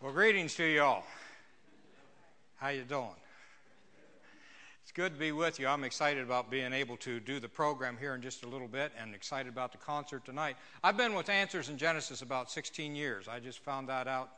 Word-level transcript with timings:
Well, 0.00 0.12
greetings 0.12 0.54
to 0.54 0.64
you 0.64 0.80
all. 0.82 1.04
How 2.58 2.68
you 2.68 2.82
doing? 2.82 3.16
It's 4.84 4.92
good 4.92 5.14
to 5.14 5.18
be 5.18 5.32
with 5.32 5.58
you. 5.58 5.66
I'm 5.66 5.82
excited 5.82 6.22
about 6.22 6.52
being 6.52 6.72
able 6.72 6.96
to 6.98 7.18
do 7.18 7.40
the 7.40 7.48
program 7.48 7.96
here 7.98 8.14
in 8.14 8.22
just 8.22 8.44
a 8.44 8.48
little 8.48 8.68
bit 8.68 8.92
and 8.96 9.12
excited 9.12 9.48
about 9.48 9.72
the 9.72 9.78
concert 9.78 10.24
tonight. 10.24 10.54
I've 10.84 10.96
been 10.96 11.16
with 11.16 11.28
Answers 11.28 11.68
in 11.68 11.78
Genesis 11.78 12.22
about 12.22 12.48
16 12.48 12.94
years. 12.94 13.26
I 13.26 13.40
just 13.40 13.58
found 13.58 13.88
that 13.88 14.06
out 14.06 14.28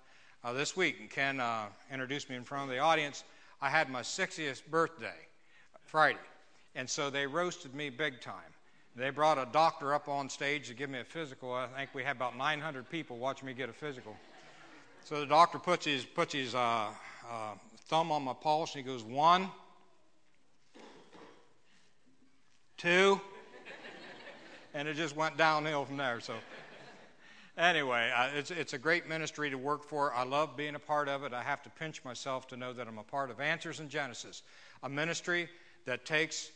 uh, 0.44 0.54
this 0.54 0.78
week, 0.78 0.96
and 0.98 1.10
Ken 1.10 1.40
uh, 1.40 1.66
introduced 1.92 2.30
me 2.30 2.36
in 2.36 2.44
front 2.44 2.64
of 2.64 2.70
the 2.74 2.78
audience. 2.78 3.22
I 3.60 3.68
had 3.68 3.90
my 3.90 4.00
60th 4.00 4.62
birthday 4.70 5.28
Friday, 5.84 6.18
and 6.74 6.88
so 6.88 7.10
they 7.10 7.26
roasted 7.26 7.74
me 7.74 7.90
big 7.90 8.22
time. 8.22 8.54
They 8.96 9.10
brought 9.10 9.36
a 9.36 9.46
doctor 9.52 9.92
up 9.92 10.08
on 10.08 10.30
stage 10.30 10.68
to 10.68 10.74
give 10.74 10.88
me 10.88 11.00
a 11.00 11.04
physical. 11.04 11.52
I 11.52 11.66
think 11.66 11.90
we 11.92 12.02
had 12.02 12.16
about 12.16 12.38
900 12.38 12.88
people 12.88 13.18
watching 13.18 13.44
me 13.44 13.52
get 13.52 13.68
a 13.68 13.74
physical. 13.74 14.16
So 15.04 15.20
the 15.20 15.26
doctor 15.26 15.58
puts 15.58 15.86
his, 15.86 16.04
puts 16.04 16.34
his 16.34 16.54
uh, 16.54 16.88
uh, 17.28 17.54
thumb 17.88 18.12
on 18.12 18.22
my 18.22 18.32
pulse 18.32 18.74
and 18.74 18.84
he 18.84 18.90
goes, 18.90 19.02
one, 19.02 19.48
two, 22.76 23.20
and 24.72 24.86
it 24.86 24.94
just 24.94 25.16
went 25.16 25.36
downhill 25.36 25.84
from 25.84 25.96
there. 25.96 26.20
So, 26.20 26.34
anyway, 27.58 28.12
it's, 28.36 28.50
it's 28.50 28.72
a 28.72 28.78
great 28.78 29.08
ministry 29.08 29.50
to 29.50 29.56
work 29.58 29.84
for. 29.84 30.14
I 30.14 30.22
love 30.22 30.56
being 30.56 30.76
a 30.76 30.80
part 30.80 31.08
of 31.08 31.24
it. 31.24 31.32
I 31.32 31.42
have 31.42 31.62
to 31.64 31.70
pinch 31.70 32.04
myself 32.04 32.46
to 32.48 32.56
know 32.56 32.72
that 32.72 32.86
I'm 32.86 32.98
a 32.98 33.02
part 33.02 33.30
of 33.30 33.40
Answers 33.40 33.80
in 33.80 33.88
Genesis, 33.88 34.42
a 34.82 34.88
ministry 34.88 35.48
that 35.86 36.04
takes 36.04 36.50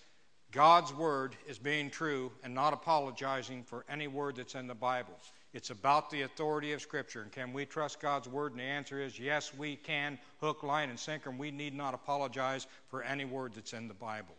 God's 0.53 0.95
word 0.95 1.35
as 1.49 1.59
being 1.59 1.91
true 1.91 2.31
and 2.45 2.55
not 2.55 2.73
apologizing 2.73 3.65
for 3.65 3.85
any 3.89 4.07
word 4.07 4.37
that's 4.37 4.55
in 4.55 4.69
the 4.69 4.75
Bible. 4.75 5.19
It's 5.55 5.71
about 5.71 6.11
the 6.11 6.23
authority 6.23 6.73
of 6.73 6.83
Scripture. 6.83 7.23
And 7.23 7.31
can 7.31 7.53
we 7.53 7.65
trust 7.65 8.01
God's 8.01 8.29
Word? 8.29 8.51
And 8.51 8.61
the 8.61 8.65
answer 8.65 9.01
is 9.01 9.17
yes, 9.17 9.55
we 9.55 9.77
can. 9.77 10.19
Hook, 10.41 10.65
line, 10.65 10.91
and 10.91 10.99
sinker. 10.99 11.31
And 11.31 11.39
we 11.39 11.53
need 11.53 11.77
not 11.77 11.95
apologize 11.95 12.67
for 12.89 13.05
any 13.05 13.25
word 13.25 13.53
that's 13.55 13.73
in 13.73 13.87
the 13.87 13.95
Bible. 13.95 14.35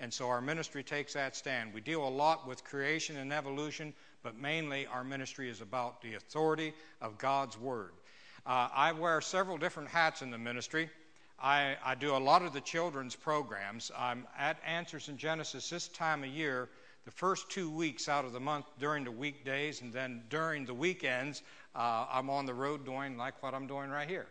And 0.00 0.12
so 0.12 0.28
our 0.28 0.40
ministry 0.40 0.82
takes 0.82 1.12
that 1.12 1.36
stand. 1.36 1.72
We 1.72 1.80
deal 1.80 2.06
a 2.06 2.10
lot 2.10 2.48
with 2.48 2.64
creation 2.64 3.16
and 3.16 3.32
evolution, 3.32 3.94
but 4.24 4.36
mainly 4.36 4.86
our 4.86 5.04
ministry 5.04 5.48
is 5.48 5.60
about 5.60 6.02
the 6.02 6.14
authority 6.14 6.74
of 7.00 7.16
God's 7.16 7.56
Word. 7.56 7.92
Uh, 8.44 8.68
I 8.74 8.90
wear 8.90 9.20
several 9.20 9.58
different 9.58 9.88
hats 9.88 10.20
in 10.20 10.32
the 10.32 10.38
ministry. 10.38 10.90
I, 11.38 11.76
I 11.84 11.94
do 11.94 12.16
a 12.16 12.18
lot 12.18 12.42
of 12.42 12.52
the 12.52 12.60
children's 12.60 13.14
programs. 13.14 13.92
I'm 13.96 14.26
at 14.36 14.58
Answers 14.66 15.08
in 15.08 15.16
Genesis 15.16 15.70
this 15.70 15.86
time 15.86 16.24
of 16.24 16.30
year 16.30 16.68
the 17.06 17.12
first 17.12 17.48
two 17.48 17.70
weeks 17.70 18.08
out 18.08 18.24
of 18.24 18.32
the 18.32 18.40
month 18.40 18.66
during 18.80 19.04
the 19.04 19.10
weekdays, 19.12 19.80
and 19.80 19.92
then 19.92 20.24
during 20.28 20.66
the 20.66 20.74
weekends, 20.74 21.42
uh, 21.76 22.04
I'm 22.12 22.28
on 22.28 22.46
the 22.46 22.52
road 22.52 22.84
doing 22.84 23.16
like 23.16 23.40
what 23.44 23.54
I'm 23.54 23.68
doing 23.68 23.90
right 23.90 24.08
here. 24.08 24.26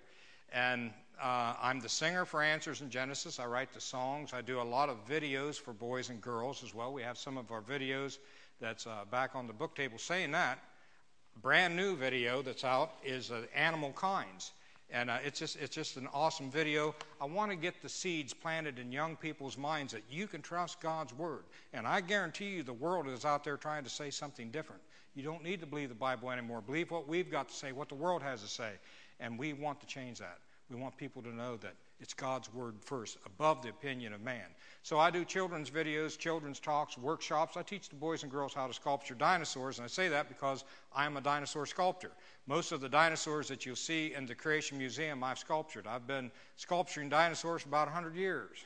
And 0.51 0.91
uh, 1.21 1.55
I'm 1.61 1.79
the 1.79 1.87
singer 1.87 2.25
for 2.25 2.43
Answers 2.43 2.81
in 2.81 2.89
Genesis. 2.89 3.39
I 3.39 3.45
write 3.45 3.71
the 3.73 3.79
songs. 3.79 4.33
I 4.33 4.41
do 4.41 4.59
a 4.59 4.63
lot 4.63 4.89
of 4.89 5.07
videos 5.07 5.55
for 5.55 5.73
boys 5.73 6.09
and 6.09 6.21
girls 6.21 6.63
as 6.65 6.75
well. 6.75 6.91
We 6.91 7.01
have 7.01 7.17
some 7.17 7.37
of 7.37 7.49
our 7.49 7.61
videos 7.61 8.17
that's 8.59 8.85
uh, 8.85 9.05
back 9.09 9.35
on 9.35 9.47
the 9.47 9.53
book 9.53 9.73
table. 9.73 9.97
Saying 9.97 10.31
that, 10.31 10.59
brand 11.41 11.77
new 11.77 11.95
video 11.95 12.41
that's 12.41 12.65
out 12.65 12.91
is 13.05 13.31
uh, 13.31 13.43
Animal 13.55 13.93
Kinds. 13.93 14.51
And 14.91 15.09
uh, 15.09 15.17
it's, 15.25 15.39
just, 15.39 15.57
it's 15.57 15.75
just 15.75 15.97
an 15.97 16.07
awesome 16.13 16.51
video. 16.51 16.93
I 17.19 17.25
want 17.25 17.51
to 17.51 17.57
get 17.57 17.81
the 17.81 17.89
seeds 17.89 18.33
planted 18.33 18.77
in 18.79 18.91
young 18.91 19.15
people's 19.15 19.57
minds 19.57 19.93
that 19.93 20.03
you 20.09 20.27
can 20.27 20.41
trust 20.41 20.79
God's 20.79 21.13
Word. 21.13 21.43
And 21.73 21.87
I 21.87 22.01
guarantee 22.01 22.49
you 22.49 22.63
the 22.63 22.73
world 22.73 23.07
is 23.07 23.25
out 23.25 23.43
there 23.43 23.57
trying 23.57 23.83
to 23.83 23.89
say 23.89 24.09
something 24.09 24.51
different. 24.51 24.81
You 25.15 25.23
don't 25.23 25.43
need 25.43 25.59
to 25.61 25.65
believe 25.65 25.89
the 25.89 25.95
Bible 25.95 26.29
anymore. 26.29 26.61
Believe 26.61 26.91
what 26.91 27.07
we've 27.07 27.31
got 27.31 27.49
to 27.49 27.55
say, 27.55 27.71
what 27.71 27.89
the 27.89 27.95
world 27.95 28.21
has 28.21 28.41
to 28.41 28.47
say. 28.47 28.71
And 29.19 29.39
we 29.39 29.53
want 29.53 29.79
to 29.81 29.87
change 29.87 30.19
that. 30.19 30.39
We 30.69 30.75
want 30.75 30.97
people 30.97 31.21
to 31.23 31.33
know 31.33 31.57
that 31.57 31.73
it's 31.99 32.13
God's 32.13 32.53
Word 32.53 32.75
first, 32.81 33.17
above 33.25 33.61
the 33.61 33.69
opinion 33.69 34.13
of 34.13 34.21
man. 34.21 34.45
So 34.83 34.99
I 34.99 35.09
do 35.09 35.23
children's 35.23 35.69
videos, 35.69 36.17
children's 36.17 36.59
talks, 36.59 36.97
workshops. 36.97 37.55
I 37.55 37.63
teach 37.63 37.89
the 37.89 37.95
boys 37.95 38.23
and 38.23 38.31
girls 38.31 38.53
how 38.53 38.67
to 38.67 38.73
sculpture 38.73 39.15
dinosaurs, 39.15 39.77
and 39.77 39.85
I 39.85 39.87
say 39.87 40.09
that 40.09 40.27
because 40.27 40.65
I'm 40.93 41.15
a 41.17 41.21
dinosaur 41.21 41.65
sculptor. 41.65 42.11
Most 42.47 42.71
of 42.71 42.81
the 42.81 42.89
dinosaurs 42.89 43.47
that 43.47 43.65
you'll 43.65 43.77
see 43.77 44.13
in 44.13 44.25
the 44.25 44.35
Creation 44.35 44.77
Museum, 44.77 45.23
I've 45.23 45.39
sculptured. 45.39 45.87
I've 45.87 46.05
been 46.05 46.31
sculpturing 46.57 47.09
dinosaurs 47.09 47.61
for 47.61 47.69
about 47.69 47.87
100 47.87 48.15
years. 48.15 48.63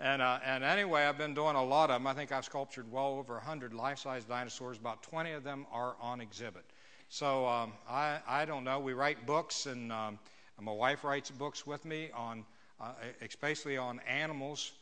and, 0.00 0.20
uh, 0.20 0.40
and 0.44 0.64
anyway, 0.64 1.04
I've 1.04 1.18
been 1.18 1.34
doing 1.34 1.54
a 1.54 1.64
lot 1.64 1.90
of 1.90 1.96
them. 1.96 2.08
I 2.08 2.12
think 2.12 2.32
I've 2.32 2.44
sculptured 2.44 2.90
well 2.90 3.18
over 3.18 3.34
100 3.34 3.72
life 3.72 4.00
size 4.00 4.24
dinosaurs. 4.24 4.78
About 4.78 5.02
20 5.04 5.30
of 5.32 5.44
them 5.44 5.64
are 5.72 5.94
on 6.00 6.20
exhibit. 6.20 6.64
So 7.08 7.46
um, 7.46 7.72
I, 7.88 8.18
I 8.26 8.44
don't 8.44 8.64
know. 8.64 8.80
We 8.80 8.92
write 8.92 9.26
books, 9.26 9.66
and 9.66 9.92
um, 9.92 10.18
my 10.60 10.72
wife 10.72 11.04
writes 11.04 11.30
books 11.30 11.66
with 11.66 11.84
me 11.84 12.10
on 12.14 12.44
uh, 12.80 12.92
especially 13.22 13.76
on 13.76 14.00
animals. 14.08 14.72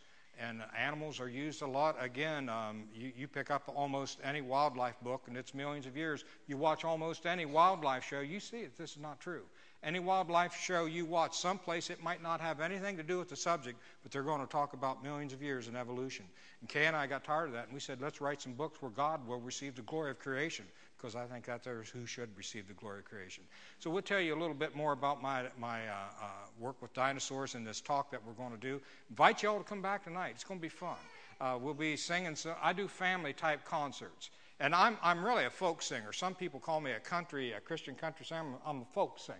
And 0.40 0.62
animals 0.76 1.20
are 1.20 1.28
used 1.28 1.62
a 1.62 1.66
lot. 1.66 1.96
Again, 2.00 2.48
um, 2.48 2.84
you, 2.92 3.12
you, 3.16 3.28
pick 3.28 3.52
up 3.52 3.70
almost 3.72 4.18
any 4.24 4.40
wildlife 4.40 5.00
book, 5.00 5.22
and 5.28 5.36
it's 5.36 5.54
millions 5.54 5.86
of 5.86 5.96
years. 5.96 6.24
You 6.48 6.56
watch 6.56 6.84
almost 6.84 7.24
any 7.24 7.46
wildlife 7.46 8.04
show, 8.04 8.18
you 8.18 8.40
see 8.40 8.62
that 8.62 8.76
this 8.76 8.96
is 8.96 8.98
not 8.98 9.20
true. 9.20 9.42
Any 9.84 10.00
wildlife 10.00 10.56
show 10.56 10.86
you 10.86 11.04
watch, 11.04 11.36
someplace 11.36 11.88
it 11.88 12.02
might 12.02 12.20
not 12.20 12.40
have 12.40 12.60
anything 12.60 12.96
to 12.96 13.04
do 13.04 13.18
with 13.18 13.28
the 13.28 13.36
subject, 13.36 13.78
but 14.02 14.10
they're 14.10 14.24
going 14.24 14.40
to 14.40 14.50
talk 14.50 14.72
about 14.72 15.04
millions 15.04 15.32
of 15.32 15.40
years 15.40 15.68
in 15.68 15.76
evolution. 15.76 16.24
And 16.60 16.68
Kay 16.68 16.86
and 16.86 16.96
I 16.96 17.06
got 17.06 17.22
tired 17.22 17.46
of 17.46 17.52
that, 17.52 17.66
and 17.66 17.74
we 17.74 17.78
said, 17.78 18.00
let's 18.00 18.20
write 18.20 18.42
some 18.42 18.54
books 18.54 18.82
where 18.82 18.90
God 18.90 19.24
will 19.28 19.40
receive 19.40 19.76
the 19.76 19.82
glory 19.82 20.10
of 20.10 20.18
creation 20.18 20.64
because 21.04 21.16
I 21.16 21.26
think 21.26 21.44
that's 21.44 21.66
who 21.66 22.06
should 22.06 22.30
receive 22.34 22.66
the 22.66 22.72
glory 22.72 23.00
of 23.00 23.04
creation. 23.04 23.44
So 23.78 23.90
we'll 23.90 24.00
tell 24.00 24.20
you 24.20 24.34
a 24.34 24.40
little 24.40 24.54
bit 24.54 24.74
more 24.74 24.92
about 24.92 25.20
my, 25.20 25.42
my 25.60 25.86
uh, 25.86 25.92
uh, 25.92 26.26
work 26.58 26.80
with 26.80 26.94
dinosaurs 26.94 27.54
in 27.54 27.62
this 27.62 27.82
talk 27.82 28.10
that 28.10 28.24
we're 28.26 28.32
going 28.32 28.52
to 28.52 28.56
do. 28.56 28.80
Invite 29.10 29.42
you 29.42 29.50
all 29.50 29.58
to 29.58 29.64
come 29.64 29.82
back 29.82 30.04
tonight. 30.04 30.30
It's 30.30 30.44
going 30.44 30.58
to 30.58 30.62
be 30.62 30.70
fun. 30.70 30.96
Uh, 31.42 31.58
we'll 31.60 31.74
be 31.74 31.94
singing. 31.94 32.34
So 32.34 32.54
I 32.62 32.72
do 32.72 32.88
family 32.88 33.34
type 33.34 33.66
concerts. 33.66 34.30
And 34.60 34.74
I'm, 34.74 34.96
I'm 35.02 35.22
really 35.22 35.44
a 35.44 35.50
folk 35.50 35.82
singer. 35.82 36.10
Some 36.14 36.34
people 36.34 36.58
call 36.58 36.80
me 36.80 36.92
a 36.92 37.00
country, 37.00 37.52
a 37.52 37.60
Christian 37.60 37.96
country 37.96 38.24
singer. 38.24 38.40
I'm, 38.40 38.54
I'm 38.64 38.80
a 38.80 38.86
folk 38.94 39.18
singer. 39.18 39.38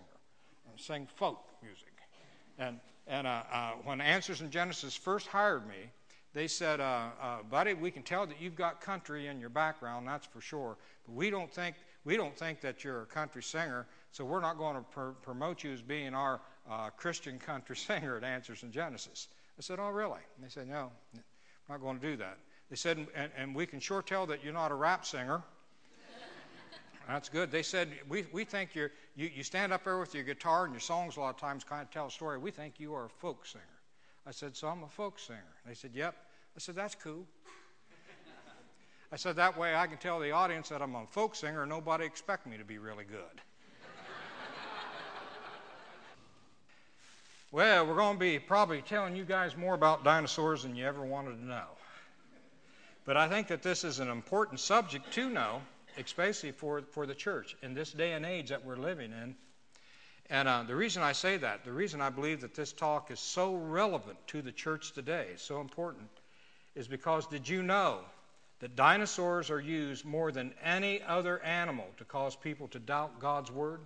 I 0.67 0.79
sing 0.79 1.07
folk 1.15 1.39
music. 1.63 1.93
And, 2.59 2.79
and 3.07 3.25
uh, 3.25 3.41
uh, 3.51 3.71
when 3.85 4.01
Answers 4.01 4.41
in 4.41 4.51
Genesis 4.51 4.95
first 4.95 5.25
hired 5.25 5.67
me, 5.67 5.89
they 6.35 6.47
said, 6.49 6.81
uh, 6.81 7.07
uh, 7.21 7.37
buddy, 7.49 7.73
we 7.73 7.89
can 7.89 8.03
tell 8.03 8.27
that 8.27 8.41
you've 8.41 8.57
got 8.57 8.81
country 8.81 9.27
in 9.27 9.39
your 9.39 9.49
background, 9.49 10.05
that's 10.05 10.27
for 10.27 10.41
sure. 10.41 10.75
But 11.07 11.15
we 11.15 11.29
don't 11.29 11.51
think, 11.51 11.77
we 12.03 12.17
don't 12.17 12.37
think 12.37 12.59
that 12.59 12.83
you're 12.83 13.03
a 13.03 13.05
country 13.05 13.41
singer, 13.41 13.87
so 14.11 14.25
we're 14.25 14.41
not 14.41 14.57
going 14.57 14.75
to 14.75 14.81
pr- 14.81 15.09
promote 15.21 15.63
you 15.63 15.71
as 15.71 15.81
being 15.81 16.13
our 16.13 16.41
uh, 16.69 16.89
Christian 16.89 17.39
country 17.39 17.77
singer 17.77 18.17
at 18.17 18.25
Answers 18.25 18.63
in 18.63 18.71
Genesis. 18.73 19.29
I 19.57 19.61
said, 19.61 19.79
oh, 19.79 19.87
really? 19.87 20.19
And 20.35 20.45
they 20.45 20.49
said, 20.49 20.67
no, 20.67 20.91
I'm 21.15 21.21
not 21.69 21.79
going 21.79 21.99
to 21.99 22.05
do 22.05 22.17
that. 22.17 22.37
They 22.69 22.75
said, 22.75 23.07
and, 23.15 23.31
and 23.37 23.55
we 23.55 23.65
can 23.65 23.79
sure 23.79 24.01
tell 24.01 24.25
that 24.25 24.43
you're 24.43 24.53
not 24.53 24.71
a 24.71 24.75
rap 24.75 25.05
singer. 25.05 25.41
That's 27.07 27.29
good. 27.29 27.49
They 27.49 27.63
said, 27.63 27.87
we, 28.09 28.25
we 28.33 28.43
think 28.43 28.75
you're, 28.75 28.91
you, 29.15 29.31
you 29.33 29.43
stand 29.43 29.71
up 29.71 29.85
there 29.85 29.99
with 29.99 30.13
your 30.13 30.25
guitar 30.25 30.65
and 30.65 30.73
your 30.73 30.81
songs 30.81 31.15
a 31.15 31.21
lot 31.21 31.29
of 31.29 31.37
times 31.39 31.63
kind 31.63 31.81
of 31.81 31.91
tell 31.91 32.07
a 32.07 32.11
story. 32.11 32.37
We 32.39 32.51
think 32.51 32.77
you 32.77 32.93
are 32.93 33.05
a 33.05 33.09
folk 33.09 33.45
singer. 33.45 33.63
I 34.27 34.31
said, 34.31 34.55
So 34.55 34.67
I'm 34.67 34.83
a 34.83 34.89
folk 34.89 35.19
singer. 35.19 35.39
They 35.65 35.73
said, 35.73 35.91
Yep. 35.93 36.15
I 36.55 36.59
said, 36.59 36.75
That's 36.75 36.95
cool. 36.95 37.25
I 39.11 39.17
said, 39.17 39.35
That 39.35 39.57
way 39.57 39.75
I 39.75 39.87
can 39.87 39.97
tell 39.97 40.19
the 40.19 40.31
audience 40.31 40.69
that 40.69 40.81
I'm 40.81 40.95
a 40.95 41.05
folk 41.09 41.35
singer 41.35 41.61
and 41.61 41.69
nobody 41.69 42.05
expect 42.05 42.47
me 42.47 42.57
to 42.57 42.65
be 42.65 42.77
really 42.77 43.05
good. 43.05 43.41
well, 47.51 47.85
we're 47.85 47.95
going 47.95 48.15
to 48.15 48.19
be 48.19 48.39
probably 48.39 48.81
telling 48.81 49.15
you 49.15 49.25
guys 49.25 49.55
more 49.55 49.75
about 49.75 50.03
dinosaurs 50.03 50.63
than 50.63 50.75
you 50.75 50.85
ever 50.85 51.05
wanted 51.05 51.37
to 51.37 51.45
know. 51.45 51.67
But 53.05 53.17
I 53.17 53.29
think 53.29 53.47
that 53.49 53.61
this 53.61 53.83
is 53.83 53.99
an 53.99 54.09
important 54.09 54.59
subject 54.59 55.13
to 55.13 55.29
know, 55.29 55.61
especially 55.99 56.51
for, 56.51 56.81
for 56.81 57.05
the 57.05 57.13
church 57.13 57.55
in 57.61 57.75
this 57.75 57.91
day 57.91 58.13
and 58.13 58.25
age 58.25 58.49
that 58.49 58.65
we're 58.65 58.77
living 58.77 59.11
in 59.11 59.35
and 60.29 60.47
uh, 60.47 60.63
the 60.63 60.75
reason 60.75 61.03
I 61.03 61.11
say 61.11 61.37
that, 61.37 61.63
the 61.63 61.71
reason 61.71 62.01
I 62.01 62.09
believe 62.09 62.41
that 62.41 62.55
this 62.55 62.73
talk 62.73 63.11
is 63.11 63.19
so 63.19 63.55
relevant 63.55 64.17
to 64.27 64.41
the 64.41 64.51
church 64.51 64.93
today, 64.93 65.27
so 65.37 65.61
important, 65.61 66.09
is 66.73 66.87
because 66.87 67.27
did 67.27 67.47
you 67.47 67.61
know 67.61 67.99
that 68.59 68.75
dinosaurs 68.75 69.51
are 69.51 69.59
used 69.59 70.03
more 70.03 70.31
than 70.31 70.53
any 70.63 71.01
other 71.03 71.39
animal 71.41 71.85
to 71.97 72.05
cause 72.05 72.35
people 72.35 72.67
to 72.69 72.79
doubt 72.79 73.19
God's 73.19 73.51
word? 73.51 73.81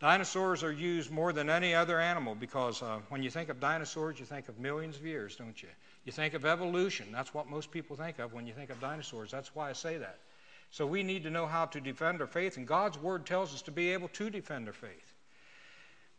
Dinosaurs 0.00 0.62
are 0.62 0.70
used 0.70 1.10
more 1.10 1.32
than 1.32 1.50
any 1.50 1.74
other 1.74 1.98
animal 1.98 2.36
because 2.36 2.80
uh, 2.82 3.00
when 3.08 3.24
you 3.24 3.30
think 3.30 3.48
of 3.48 3.58
dinosaurs, 3.58 4.20
you 4.20 4.26
think 4.26 4.48
of 4.48 4.60
millions 4.60 4.96
of 4.96 5.04
years, 5.04 5.34
don't 5.34 5.60
you? 5.60 5.68
You 6.04 6.12
think 6.12 6.34
of 6.34 6.46
evolution. 6.46 7.08
That's 7.10 7.34
what 7.34 7.50
most 7.50 7.72
people 7.72 7.96
think 7.96 8.20
of 8.20 8.32
when 8.32 8.46
you 8.46 8.52
think 8.52 8.70
of 8.70 8.80
dinosaurs. 8.80 9.32
That's 9.32 9.52
why 9.56 9.70
I 9.70 9.72
say 9.72 9.98
that. 9.98 10.20
So 10.70 10.86
we 10.86 11.02
need 11.02 11.22
to 11.22 11.30
know 11.30 11.46
how 11.46 11.66
to 11.66 11.80
defend 11.80 12.20
our 12.20 12.26
faith, 12.26 12.56
and 12.56 12.66
God's 12.66 12.98
word 12.98 13.26
tells 13.26 13.54
us 13.54 13.62
to 13.62 13.70
be 13.70 13.92
able 13.92 14.08
to 14.08 14.30
defend 14.30 14.66
our 14.66 14.72
faith. 14.72 15.14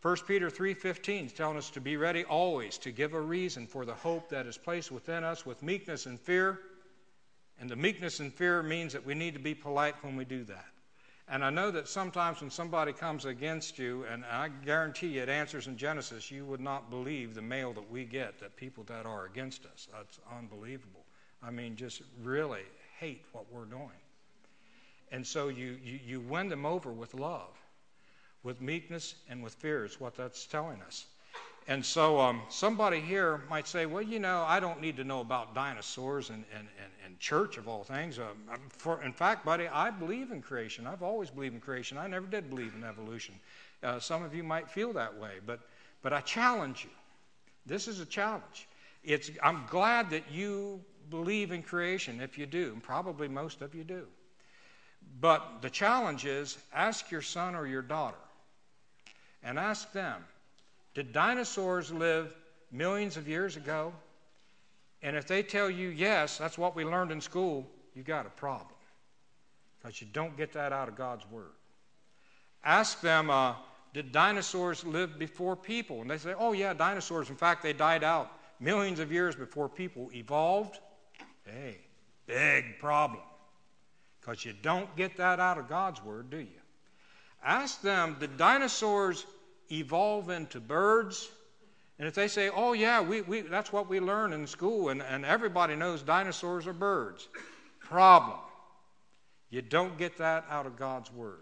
1 0.01 0.25
Peter 0.27 0.49
3:15 0.49 1.25
is 1.25 1.33
telling 1.33 1.57
us 1.57 1.69
to 1.71 1.81
be 1.81 1.97
ready 1.97 2.23
always 2.23 2.77
to 2.79 2.91
give 2.91 3.13
a 3.13 3.21
reason 3.21 3.67
for 3.67 3.83
the 3.85 3.93
hope 3.93 4.29
that 4.29 4.45
is 4.45 4.57
placed 4.57 4.91
within 4.91 5.23
us 5.23 5.45
with 5.45 5.61
meekness 5.61 6.05
and 6.05 6.19
fear. 6.19 6.61
And 7.59 7.69
the 7.69 7.75
meekness 7.75 8.21
and 8.21 8.33
fear 8.33 8.63
means 8.63 8.93
that 8.93 9.05
we 9.05 9.13
need 9.13 9.33
to 9.33 9.39
be 9.39 9.53
polite 9.53 10.01
when 10.01 10.15
we 10.15 10.23
do 10.23 10.45
that. 10.45 10.67
And 11.27 11.43
I 11.43 11.49
know 11.49 11.69
that 11.69 11.87
sometimes 11.87 12.41
when 12.41 12.49
somebody 12.49 12.93
comes 12.93 13.25
against 13.25 13.77
you, 13.77 14.03
and 14.05 14.25
I 14.25 14.47
guarantee 14.47 15.09
you 15.09 15.21
it 15.21 15.29
answers 15.29 15.67
in 15.67 15.77
Genesis, 15.77 16.31
you 16.31 16.45
would 16.45 16.61
not 16.61 16.89
believe 16.89 17.35
the 17.35 17.41
mail 17.41 17.73
that 17.73 17.91
we 17.91 18.05
get 18.05 18.39
that 18.39 18.55
people 18.55 18.83
that 18.85 19.05
are 19.05 19.25
against 19.25 19.65
us. 19.65 19.87
That's 19.91 20.19
unbelievable. 20.35 21.05
I 21.43 21.51
mean, 21.51 21.75
just 21.75 22.01
really 22.23 22.63
hate 22.97 23.25
what 23.31 23.51
we're 23.51 23.65
doing. 23.65 23.91
And 25.11 25.25
so 25.25 25.47
you, 25.47 25.77
you, 25.83 25.99
you 26.05 26.19
win 26.19 26.49
them 26.49 26.65
over 26.65 26.91
with 26.91 27.13
love, 27.13 27.49
with 28.43 28.61
meekness, 28.61 29.15
and 29.29 29.43
with 29.43 29.53
fear, 29.55 29.85
is 29.85 29.99
what 29.99 30.15
that's 30.15 30.45
telling 30.45 30.81
us. 30.81 31.05
And 31.67 31.85
so 31.85 32.19
um, 32.19 32.41
somebody 32.49 32.99
here 32.99 33.41
might 33.47 33.67
say, 33.67 33.85
well, 33.85 34.01
you 34.01 34.17
know, 34.17 34.43
I 34.47 34.59
don't 34.59 34.81
need 34.81 34.97
to 34.97 35.03
know 35.03 35.19
about 35.19 35.53
dinosaurs 35.53 36.29
and, 36.29 36.43
and, 36.51 36.67
and, 36.81 36.91
and 37.05 37.19
church 37.19 37.57
of 37.57 37.67
all 37.67 37.83
things. 37.83 38.17
Um, 38.17 38.25
for, 38.69 39.03
in 39.03 39.13
fact, 39.13 39.45
buddy, 39.45 39.67
I 39.67 39.91
believe 39.91 40.31
in 40.31 40.41
creation. 40.41 40.87
I've 40.87 41.03
always 41.03 41.29
believed 41.29 41.53
in 41.53 41.61
creation. 41.61 41.97
I 41.97 42.07
never 42.07 42.25
did 42.25 42.49
believe 42.49 42.73
in 42.75 42.83
evolution. 42.83 43.35
Uh, 43.83 43.99
some 43.99 44.23
of 44.23 44.33
you 44.33 44.43
might 44.43 44.69
feel 44.69 44.93
that 44.93 45.15
way, 45.19 45.33
but, 45.45 45.59
but 46.01 46.11
I 46.11 46.21
challenge 46.21 46.85
you. 46.85 46.89
This 47.67 47.87
is 47.87 47.99
a 47.99 48.05
challenge. 48.05 48.67
It's, 49.03 49.29
I'm 49.43 49.63
glad 49.69 50.09
that 50.09 50.31
you 50.31 50.81
believe 51.11 51.51
in 51.51 51.61
creation, 51.61 52.19
if 52.19 52.37
you 52.37 52.47
do, 52.47 52.71
and 52.73 52.81
probably 52.81 53.27
most 53.27 53.61
of 53.61 53.75
you 53.75 53.83
do. 53.83 54.07
But 55.21 55.61
the 55.61 55.69
challenge 55.69 56.25
is 56.25 56.57
ask 56.73 57.11
your 57.11 57.21
son 57.21 57.55
or 57.55 57.67
your 57.67 57.81
daughter 57.81 58.17
and 59.43 59.59
ask 59.59 59.91
them 59.91 60.23
did 60.93 61.13
dinosaurs 61.13 61.91
live 61.91 62.33
millions 62.71 63.17
of 63.17 63.27
years 63.27 63.55
ago? 63.55 63.93
And 65.01 65.15
if 65.15 65.27
they 65.27 65.43
tell 65.43 65.69
you 65.69 65.89
yes, 65.89 66.37
that's 66.37 66.57
what 66.57 66.75
we 66.75 66.83
learned 66.83 67.11
in 67.11 67.21
school, 67.21 67.67
you 67.95 68.03
got 68.03 68.25
a 68.25 68.29
problem. 68.31 68.67
Because 69.81 70.01
you 70.01 70.07
don't 70.11 70.35
get 70.35 70.53
that 70.53 70.73
out 70.73 70.89
of 70.89 70.95
God's 70.95 71.29
Word. 71.31 71.51
Ask 72.63 72.99
them, 72.99 73.29
uh, 73.29 73.55
did 73.93 74.11
dinosaurs 74.11 74.83
live 74.83 75.17
before 75.17 75.55
people? 75.55 76.01
And 76.01 76.09
they 76.09 76.17
say, 76.17 76.33
oh, 76.37 76.51
yeah, 76.51 76.73
dinosaurs. 76.73 77.29
In 77.29 77.35
fact, 77.35 77.63
they 77.63 77.73
died 77.73 78.03
out 78.03 78.31
millions 78.59 78.99
of 78.99 79.11
years 79.11 79.35
before 79.35 79.69
people 79.69 80.09
evolved. 80.13 80.79
Hey, 81.45 81.77
big 82.27 82.77
problem. 82.79 83.21
Because 84.19 84.43
you 84.45 84.53
don't 84.61 84.93
get 84.95 85.17
that 85.17 85.39
out 85.39 85.57
of 85.57 85.69
God's 85.69 86.03
Word, 86.03 86.29
do 86.29 86.37
you? 86.37 86.47
Ask 87.43 87.81
them, 87.81 88.17
did 88.19 88.37
dinosaurs 88.37 89.25
evolve 89.71 90.29
into 90.29 90.59
birds. 90.59 91.29
And 91.97 92.07
if 92.07 92.13
they 92.13 92.27
say, 92.27 92.49
oh, 92.49 92.73
yeah, 92.73 93.01
we, 93.01 93.21
we, 93.21 93.41
that's 93.41 93.71
what 93.71 93.89
we 93.89 93.99
learn 93.99 94.33
in 94.33 94.47
school, 94.47 94.89
and, 94.89 95.01
and 95.01 95.25
everybody 95.25 95.75
knows 95.75 96.01
dinosaurs 96.01 96.67
are 96.67 96.73
birds, 96.73 97.27
problem. 97.79 98.37
You 99.49 99.61
don't 99.61 99.97
get 99.97 100.17
that 100.17 100.45
out 100.49 100.65
of 100.65 100.77
God's 100.77 101.11
Word. 101.11 101.39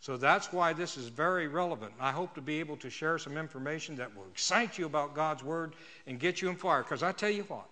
So 0.00 0.16
that's 0.16 0.52
why 0.52 0.72
this 0.72 0.96
is 0.96 1.08
very 1.08 1.48
relevant. 1.48 1.92
I 2.00 2.12
hope 2.12 2.34
to 2.36 2.40
be 2.40 2.60
able 2.60 2.76
to 2.78 2.90
share 2.90 3.18
some 3.18 3.36
information 3.36 3.96
that 3.96 4.14
will 4.16 4.26
excite 4.30 4.78
you 4.78 4.86
about 4.86 5.14
God's 5.14 5.42
Word 5.42 5.74
and 6.06 6.20
get 6.20 6.40
you 6.40 6.48
in 6.48 6.56
fire. 6.56 6.82
Because 6.82 7.02
I 7.02 7.12
tell 7.12 7.30
you 7.30 7.42
what, 7.44 7.66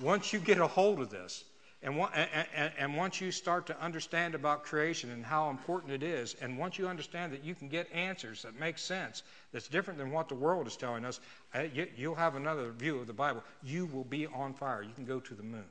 once 0.00 0.32
you 0.32 0.40
get 0.40 0.58
a 0.58 0.66
hold 0.66 1.00
of 1.00 1.10
this, 1.10 1.44
and, 1.82 2.72
and, 2.78 2.96
once 2.96 3.22
you 3.22 3.32
start 3.32 3.66
to 3.66 3.80
understand 3.80 4.34
about 4.34 4.64
creation 4.64 5.10
and 5.10 5.24
how 5.24 5.48
important 5.48 5.92
it 5.92 6.02
is, 6.02 6.34
and 6.42 6.58
once 6.58 6.78
you 6.78 6.86
understand 6.86 7.32
that 7.32 7.42
you 7.42 7.54
can 7.54 7.68
get 7.68 7.90
answers 7.90 8.42
that 8.42 8.58
make 8.60 8.76
sense, 8.76 9.22
that's 9.52 9.66
different 9.66 9.98
than 9.98 10.10
what 10.10 10.28
the 10.28 10.34
world 10.34 10.66
is 10.66 10.76
telling 10.76 11.06
us, 11.06 11.20
uh, 11.54 11.62
you'll 11.96 12.14
have 12.14 12.36
another 12.36 12.70
view 12.72 12.98
of 12.98 13.06
the 13.06 13.14
Bible. 13.14 13.42
You 13.62 13.86
will 13.86 14.04
be 14.04 14.26
on 14.26 14.52
fire. 14.52 14.82
You 14.82 14.92
can 14.94 15.06
go 15.06 15.20
to 15.20 15.34
the 15.34 15.42
moon. 15.42 15.64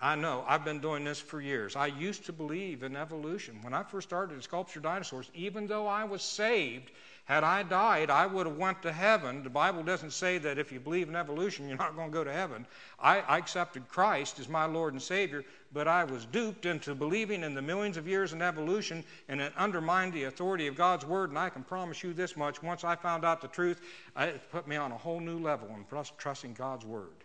I 0.00 0.14
know. 0.14 0.44
I've 0.46 0.64
been 0.64 0.80
doing 0.80 1.04
this 1.04 1.18
for 1.18 1.40
years. 1.40 1.74
I 1.74 1.86
used 1.86 2.26
to 2.26 2.32
believe 2.32 2.82
in 2.82 2.96
evolution. 2.96 3.62
When 3.62 3.72
I 3.72 3.82
first 3.82 4.08
started 4.08 4.36
to 4.36 4.42
sculpture 4.42 4.78
dinosaurs, 4.78 5.30
even 5.34 5.66
though 5.66 5.86
I 5.86 6.04
was 6.04 6.22
saved, 6.22 6.90
had 7.26 7.42
I 7.42 7.64
died, 7.64 8.08
I 8.08 8.24
would 8.24 8.46
have 8.46 8.56
went 8.56 8.82
to 8.82 8.92
heaven. 8.92 9.42
The 9.42 9.50
Bible 9.50 9.82
doesn't 9.82 10.12
say 10.12 10.38
that 10.38 10.58
if 10.58 10.70
you 10.70 10.78
believe 10.78 11.08
in 11.08 11.16
evolution, 11.16 11.66
you're 11.66 11.76
not 11.76 11.96
going 11.96 12.08
to 12.08 12.14
go 12.14 12.22
to 12.22 12.32
heaven. 12.32 12.64
I, 13.00 13.18
I 13.18 13.38
accepted 13.38 13.88
Christ 13.88 14.38
as 14.38 14.48
my 14.48 14.64
Lord 14.64 14.92
and 14.92 15.02
Savior, 15.02 15.44
but 15.72 15.88
I 15.88 16.04
was 16.04 16.24
duped 16.26 16.66
into 16.66 16.94
believing 16.94 17.42
in 17.42 17.52
the 17.52 17.60
millions 17.60 17.96
of 17.96 18.06
years 18.06 18.32
in 18.32 18.42
evolution, 18.42 19.02
and 19.28 19.40
it 19.40 19.52
undermined 19.56 20.12
the 20.12 20.24
authority 20.24 20.68
of 20.68 20.76
God's 20.76 21.04
Word. 21.04 21.30
And 21.30 21.38
I 21.38 21.50
can 21.50 21.64
promise 21.64 22.04
you 22.04 22.12
this 22.12 22.36
much: 22.36 22.62
once 22.62 22.84
I 22.84 22.94
found 22.94 23.24
out 23.24 23.40
the 23.40 23.48
truth, 23.48 23.80
it 24.16 24.40
put 24.52 24.68
me 24.68 24.76
on 24.76 24.92
a 24.92 24.96
whole 24.96 25.18
new 25.18 25.40
level 25.40 25.68
in 25.70 25.84
trusting 26.16 26.54
God's 26.54 26.86
Word. 26.86 27.24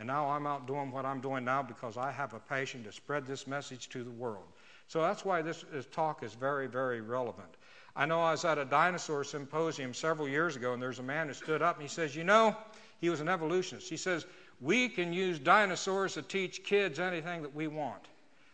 And 0.00 0.08
now 0.08 0.28
I'm 0.28 0.48
out 0.48 0.66
doing 0.66 0.90
what 0.90 1.04
I'm 1.06 1.20
doing 1.20 1.44
now 1.44 1.62
because 1.62 1.96
I 1.96 2.10
have 2.10 2.34
a 2.34 2.40
passion 2.40 2.82
to 2.82 2.90
spread 2.90 3.26
this 3.26 3.46
message 3.46 3.88
to 3.90 4.02
the 4.02 4.10
world. 4.10 4.44
So 4.88 5.00
that's 5.00 5.24
why 5.24 5.40
this, 5.40 5.64
this 5.72 5.86
talk 5.86 6.22
is 6.24 6.34
very, 6.34 6.66
very 6.66 7.00
relevant. 7.00 7.55
I 7.96 8.04
know 8.04 8.20
I 8.20 8.32
was 8.32 8.44
at 8.44 8.58
a 8.58 8.64
dinosaur 8.66 9.24
symposium 9.24 9.94
several 9.94 10.28
years 10.28 10.54
ago, 10.54 10.74
and 10.74 10.82
there's 10.82 10.98
a 10.98 11.02
man 11.02 11.28
who 11.28 11.32
stood 11.32 11.62
up 11.62 11.76
and 11.76 11.82
he 11.82 11.88
says, 11.88 12.14
You 12.14 12.24
know, 12.24 12.54
he 13.00 13.08
was 13.08 13.20
an 13.20 13.28
evolutionist. 13.28 13.88
He 13.88 13.96
says, 13.96 14.26
We 14.60 14.90
can 14.90 15.14
use 15.14 15.38
dinosaurs 15.38 16.14
to 16.14 16.22
teach 16.22 16.62
kids 16.62 17.00
anything 17.00 17.40
that 17.40 17.54
we 17.54 17.68
want. 17.68 18.02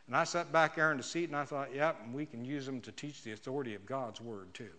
And 0.06 0.16
I 0.16 0.22
sat 0.22 0.52
back 0.52 0.76
there 0.76 0.92
in 0.92 0.96
the 0.96 1.02
seat 1.02 1.28
and 1.28 1.36
I 1.36 1.44
thought, 1.44 1.74
Yep, 1.74 2.02
and 2.04 2.14
we 2.14 2.24
can 2.24 2.44
use 2.44 2.64
them 2.64 2.80
to 2.82 2.92
teach 2.92 3.22
the 3.24 3.32
authority 3.32 3.74
of 3.74 3.84
God's 3.84 4.20
Word 4.20 4.54
too. 4.54 4.70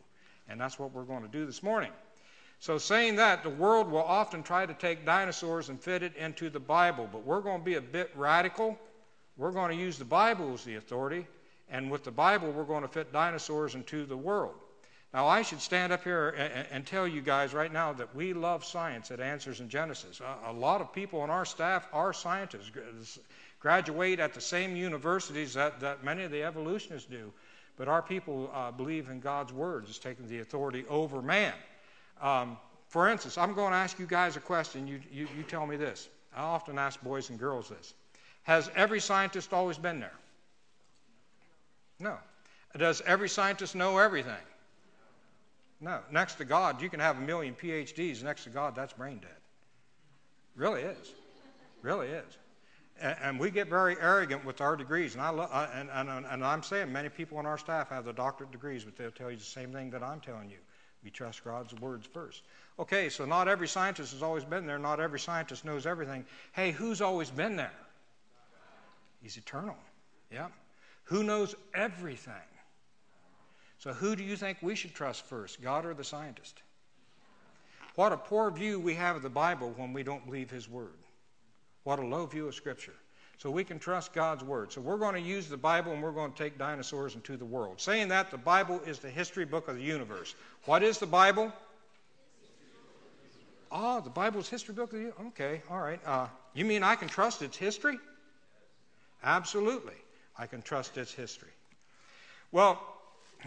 And 0.48 0.62
that's 0.62 0.80
what 0.80 0.94
we're 0.94 1.04
going 1.04 1.24
to 1.24 1.28
do 1.28 1.46
this 1.46 1.62
morning. 1.62 1.92
So, 2.60 2.78
saying 2.78 3.18
that, 3.18 3.44
the 3.44 3.50
world 3.50 3.92
will 3.92 4.04
often 4.04 4.44
try 4.44 4.66
to 4.66 4.74
take 4.74 5.06
dinosaurs 5.06 5.68
and 5.68 5.78
fit 5.82 6.04
it 6.04 6.16
into 6.16 6.50
the 6.50 6.62
Bible, 6.62 7.10
but 7.12 7.26
we're 7.26 7.42
going 7.42 7.60
to 7.60 7.66
be 7.66 7.76
a 7.76 7.82
bit 7.82 8.12
radical. 8.16 8.80
We're 9.36 9.52
going 9.52 9.76
to 9.76 9.84
use 9.84 9.98
the 9.98 10.06
Bible 10.06 10.54
as 10.54 10.64
the 10.64 10.76
authority 10.76 11.28
and 11.70 11.90
with 11.90 12.04
the 12.04 12.12
Bible, 12.12 12.52
we're 12.52 12.64
going 12.64 12.84
to 12.84 12.88
fit 12.88 13.12
dinosaurs 13.12 13.76
into 13.76 14.06
the 14.06 14.18
world. 14.18 14.54
Now, 15.14 15.28
I 15.28 15.44
should 15.44 15.62
stand 15.62 15.94
up 15.94 16.04
here 16.04 16.30
and, 16.72 16.88
tell 16.88 17.08
you 17.08 17.22
guys 17.22 17.54
right 17.54 17.72
now 17.72 17.94
that 17.94 18.16
we 18.16 18.34
love 18.34 18.66
science 18.66 19.12
at 19.12 19.20
Answers 19.20 19.60
in 19.60 19.70
Genesis. 19.70 20.20
A, 20.22 20.50
a 20.50 20.54
lot 20.54 20.82
of 20.82 20.92
people 20.92 21.22
on 21.22 21.30
our 21.30 21.46
staff 21.46 21.88
are 21.94 22.14
scientists, 22.14 23.20
graduate 23.60 24.20
at 24.20 24.34
the 24.34 24.42
same 24.42 24.76
universities 24.76 25.54
that, 25.54 25.80
that 25.80 26.04
many 26.04 26.24
of 26.24 26.32
the 26.32 26.44
evolutionists 26.44 27.08
do. 27.08 27.32
But 27.78 27.88
our 27.88 28.02
people 28.02 28.50
uh, 28.54 28.72
believe 28.72 29.10
in 29.10 29.20
God's 29.20 29.54
words 29.54 29.90
as 29.90 30.00
taking 30.00 30.28
the 30.28 30.40
authority 30.40 30.84
over 30.90 31.22
man. 31.22 31.54
Um, 32.20 32.58
for 32.88 33.08
instance, 33.08 33.38
I'm 33.38 33.54
going 33.54 33.72
to 33.72 33.78
ask 33.78 34.00
you 34.00 34.08
guys 34.08 34.36
a 34.36 34.40
question. 34.40 34.88
You, 34.88 35.00
you, 35.12 35.28
you 35.38 35.44
tell 35.44 35.68
me 35.68 35.78
this. 35.78 36.10
I 36.36 36.42
often 36.42 36.80
ask 36.80 37.02
boys 37.02 37.30
and 37.30 37.40
girls 37.40 37.70
this 37.70 37.94
Has 38.44 38.72
every 38.76 39.00
scientist 39.00 39.54
always 39.54 39.78
been 39.78 40.00
there? 40.00 40.14
No. 42.00 42.18
Does 42.78 43.02
every 43.06 43.30
scientist 43.30 43.76
know 43.76 43.98
everything? 43.98 44.34
No. 45.80 46.00
Next 46.12 46.36
to 46.36 46.46
God, 46.46 46.82
you 46.82 46.90
can 46.90 47.00
have 47.00 47.18
a 47.18 47.22
million 47.22 47.56
PhDs. 47.56 48.24
Next 48.24 48.46
to 48.46 48.50
God, 48.50 48.76
that's 48.76 48.94
brain 48.94 49.20
dead. 49.20 49.32
Really 50.56 50.82
is. 50.82 51.12
Really 51.82 52.08
is. 52.08 52.38
And, 53.02 53.18
and 53.22 53.40
we 53.40 53.52
get 53.52 53.68
very 53.68 53.96
arrogant 54.00 54.46
with 54.46 54.62
our 54.62 54.76
degrees. 54.76 55.14
And, 55.14 55.22
I 55.22 55.30
lo- 55.30 55.50
and, 55.76 55.90
and, 55.92 56.26
and 56.26 56.44
I'm 56.44 56.64
saying 56.64 56.92
many 56.92 57.10
people 57.10 57.38
on 57.38 57.46
our 57.46 57.58
staff 57.58 57.90
have 57.90 58.06
the 58.06 58.14
doctorate 58.14 58.52
degrees, 58.52 58.84
but 58.84 58.96
they'll 58.96 59.12
tell 59.12 59.30
you 59.30 59.38
the 59.38 59.44
same 59.44 59.72
thing 59.72 59.90
that 59.92 60.02
I'm 60.02 60.20
telling 60.20 60.50
you. 60.50 60.58
We 61.04 61.10
trust 61.10 61.44
God's 61.44 61.74
words 61.76 62.08
first. 62.08 62.44
Okay, 62.80 63.10
so 63.10 63.26
not 63.26 63.48
every 63.48 63.68
scientist 63.68 64.14
has 64.14 64.24
always 64.24 64.46
been 64.46 64.66
there. 64.66 64.80
Not 64.80 65.00
every 65.00 65.20
scientist 65.20 65.66
knows 65.66 65.86
everything. 65.86 66.26
Hey, 66.54 66.72
who's 66.72 67.02
always 67.02 67.30
been 67.30 67.56
there? 67.56 67.74
He's 69.22 69.38
eternal. 69.38 69.76
Yeah. 70.32 70.48
Who 71.06 71.24
knows 71.24 71.56
everything? 71.74 72.34
So, 73.80 73.92
who 73.92 74.16
do 74.16 74.24
you 74.24 74.38
think 74.38 74.60
we 74.62 74.76
should 74.76 74.94
trust 74.94 75.26
first, 75.26 75.62
God 75.62 75.86
or 75.86 75.94
the 75.94 76.06
scientist? 76.06 76.62
What 77.96 78.14
a 78.14 78.18
poor 78.18 78.50
view 78.50 78.80
we 78.80 78.96
have 78.96 79.18
of 79.18 79.22
the 79.22 79.30
Bible 79.30 79.74
when 79.76 79.94
we 79.94 80.04
don't 80.04 80.26
believe 80.26 80.50
His 80.50 80.70
Word. 80.70 80.94
What 81.84 82.00
a 82.00 82.06
low 82.06 82.26
view 82.26 82.48
of 82.48 82.56
Scripture. 82.56 82.94
So, 83.40 83.52
we 83.52 83.66
can 83.66 83.80
trust 83.80 84.14
God's 84.14 84.44
Word. 84.44 84.72
So, 84.72 84.80
we're 84.80 84.98
going 84.98 85.16
to 85.16 85.22
use 85.22 85.50
the 85.50 85.58
Bible 85.58 85.92
and 85.92 86.02
we're 86.02 86.14
going 86.14 86.32
to 86.32 86.38
take 86.38 86.58
dinosaurs 86.58 87.16
into 87.16 87.36
the 87.36 87.44
world. 87.44 87.82
Saying 87.82 88.08
that, 88.08 88.32
the 88.32 88.38
Bible 88.38 88.80
is 88.86 89.00
the 89.00 89.10
history 89.10 89.44
book 89.44 89.68
of 89.68 89.76
the 89.76 89.84
universe. 89.84 90.34
What 90.64 90.82
is 90.82 90.98
the 91.00 91.08
Bible? 91.08 91.52
Oh, 93.70 94.00
the 94.00 94.10
Bible's 94.10 94.48
history 94.48 94.76
book 94.76 94.94
of 94.94 95.00
the 95.00 95.06
universe. 95.06 95.26
Okay, 95.28 95.62
all 95.70 95.80
right. 95.80 96.00
Uh, 96.06 96.28
you 96.54 96.64
mean 96.64 96.84
I 96.84 96.96
can 96.96 97.10
trust 97.10 97.42
its 97.42 97.58
history? 97.58 97.98
Absolutely. 99.24 99.96
I 100.38 100.48
can 100.48 100.62
trust 100.62 100.98
its 100.98 101.14
history. 101.14 101.52
Well, 102.52 102.82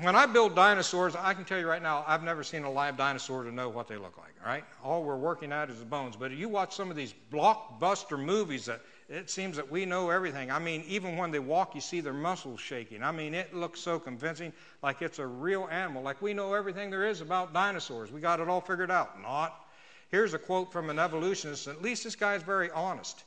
when 0.01 0.15
I 0.15 0.27
build 0.27 0.55
dinosaurs, 0.55 1.17
I 1.17 1.33
can 1.33 1.45
tell 1.45 1.59
you 1.59 1.67
right 1.67 1.83
now, 1.83 2.05
I've 2.07 2.23
never 2.23 2.45
seen 2.45 2.65
a 2.65 2.71
live 2.71 2.97
dinosaur 2.99 3.45
to 3.45 3.53
know 3.53 3.69
what 3.69 3.89
they 3.89 3.97
look 3.97 4.19
like, 4.19 4.35
all 4.43 4.49
right? 4.49 4.65
All 4.85 5.03
we're 5.03 5.17
working 5.17 5.53
at 5.53 5.71
is 5.71 5.79
the 5.79 5.87
bones. 5.87 6.17
But 6.17 6.33
if 6.33 6.39
you 6.39 6.49
watch 6.49 6.75
some 6.75 6.91
of 6.91 6.97
these 6.97 7.15
blockbuster 7.33 8.23
movies 8.23 8.67
that 8.67 8.83
it 9.09 9.31
seems 9.31 9.57
that 9.57 9.71
we 9.71 9.85
know 9.87 10.11
everything. 10.11 10.51
I 10.51 10.59
mean, 10.59 10.83
even 10.89 11.17
when 11.17 11.31
they 11.31 11.39
walk, 11.39 11.75
you 11.75 11.81
see 11.81 12.01
their 12.01 12.13
muscles 12.13 12.61
shaking. 12.61 13.03
I 13.03 13.13
mean, 13.13 13.35
it 13.35 13.55
looks 13.55 13.81
so 13.81 14.01
convincing, 14.01 14.53
like 14.83 15.01
it's 15.01 15.21
a 15.21 15.27
real 15.27 15.69
animal, 15.71 16.03
like 16.03 16.21
we 16.21 16.35
know 16.35 16.55
everything 16.55 16.91
there 16.91 17.07
is 17.07 17.21
about 17.21 17.55
dinosaurs. 17.55 18.11
We 18.11 18.21
got 18.21 18.41
it 18.41 18.49
all 18.49 18.61
figured 18.61 18.91
out. 18.91 19.23
Not. 19.23 19.65
Here's 20.11 20.35
a 20.35 20.39
quote 20.39 20.73
from 20.73 20.91
an 20.91 20.99
evolutionist. 20.99 21.69
At 21.69 21.83
least 21.83 22.05
this 22.05 22.17
guy's 22.17 22.43
very 22.43 22.71
honest. 22.71 23.23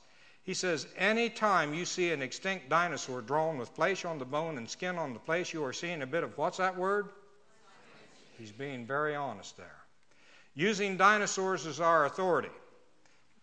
He 0.50 0.56
says, 0.56 0.88
anytime 0.98 1.76
you 1.76 1.86
see 1.86 2.12
an 2.12 2.24
extinct 2.24 2.70
dinosaur 2.70 3.22
drawn 3.22 3.60
with 3.60 3.70
flesh 3.70 4.04
on 4.04 4.18
the 4.18 4.26
bone 4.26 4.58
and 4.58 4.68
skin 4.68 4.98
on 4.98 5.14
the 5.14 5.20
place, 5.20 5.54
you 5.54 5.64
are 5.64 5.72
seeing 5.72 6.02
a 6.02 6.08
bit 6.08 6.24
of 6.24 6.36
what's 6.40 6.58
that 6.58 6.76
word? 6.76 7.10
He's 8.36 8.52
being 8.52 8.84
very 8.84 9.16
honest 9.16 9.58
there. 9.58 9.78
Using 10.56 10.98
dinosaurs 10.98 11.68
as 11.68 11.80
our 11.80 12.08
authority, 12.08 12.50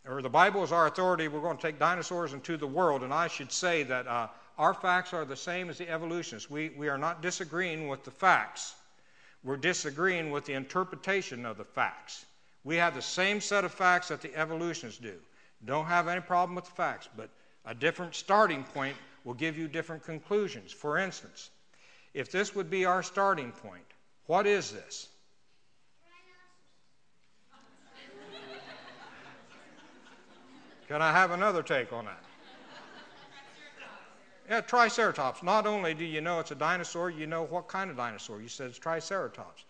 or 0.04 0.20
the 0.20 0.28
Bible 0.28 0.64
as 0.64 0.72
our 0.72 0.88
authority, 0.88 1.28
we're 1.28 1.42
going 1.42 1.56
to 1.56 1.62
take 1.62 1.78
dinosaurs 1.78 2.32
into 2.32 2.56
the 2.56 2.66
world. 2.66 3.04
And 3.04 3.14
I 3.14 3.28
should 3.28 3.52
say 3.52 3.84
that 3.84 4.08
uh, 4.08 4.26
our 4.58 4.74
facts 4.74 5.12
are 5.12 5.24
the 5.24 5.36
same 5.36 5.70
as 5.70 5.78
the 5.78 5.88
evolutionists. 5.88 6.50
We, 6.50 6.70
we 6.70 6.88
are 6.88 6.98
not 6.98 7.22
disagreeing 7.22 7.86
with 7.86 8.02
the 8.02 8.10
facts, 8.10 8.74
we're 9.44 9.56
disagreeing 9.56 10.32
with 10.32 10.44
the 10.44 10.54
interpretation 10.54 11.46
of 11.46 11.56
the 11.56 11.64
facts. 11.64 12.26
We 12.64 12.74
have 12.78 12.96
the 12.96 13.00
same 13.00 13.40
set 13.40 13.64
of 13.64 13.70
facts 13.70 14.08
that 14.08 14.22
the 14.22 14.34
evolutionists 14.34 14.98
do. 14.98 15.14
Don't 15.64 15.86
have 15.86 16.08
any 16.08 16.20
problem 16.20 16.54
with 16.54 16.66
the 16.66 16.72
facts, 16.72 17.08
but 17.16 17.30
a 17.64 17.74
different 17.74 18.14
starting 18.14 18.62
point 18.62 18.96
will 19.24 19.34
give 19.34 19.58
you 19.58 19.68
different 19.68 20.04
conclusions. 20.04 20.72
For 20.72 20.98
instance, 20.98 21.50
if 22.14 22.30
this 22.30 22.54
would 22.54 22.70
be 22.70 22.84
our 22.84 23.02
starting 23.02 23.52
point, 23.52 23.84
what 24.26 24.46
is 24.46 24.70
this? 24.70 25.08
Can 30.88 31.02
I 31.02 31.10
have 31.10 31.32
another 31.32 31.62
take 31.64 31.92
on 31.92 32.04
that? 32.04 32.22
Yeah, 34.48 34.60
Triceratops. 34.60 35.42
Not 35.42 35.66
only 35.66 35.94
do 35.94 36.04
you 36.04 36.20
know 36.20 36.38
it's 36.38 36.52
a 36.52 36.54
dinosaur, 36.54 37.10
you 37.10 37.26
know 37.26 37.42
what 37.42 37.66
kind 37.66 37.90
of 37.90 37.96
dinosaur. 37.96 38.40
You 38.40 38.46
said 38.48 38.68
it's 38.68 38.78
Triceratops. 38.78 39.64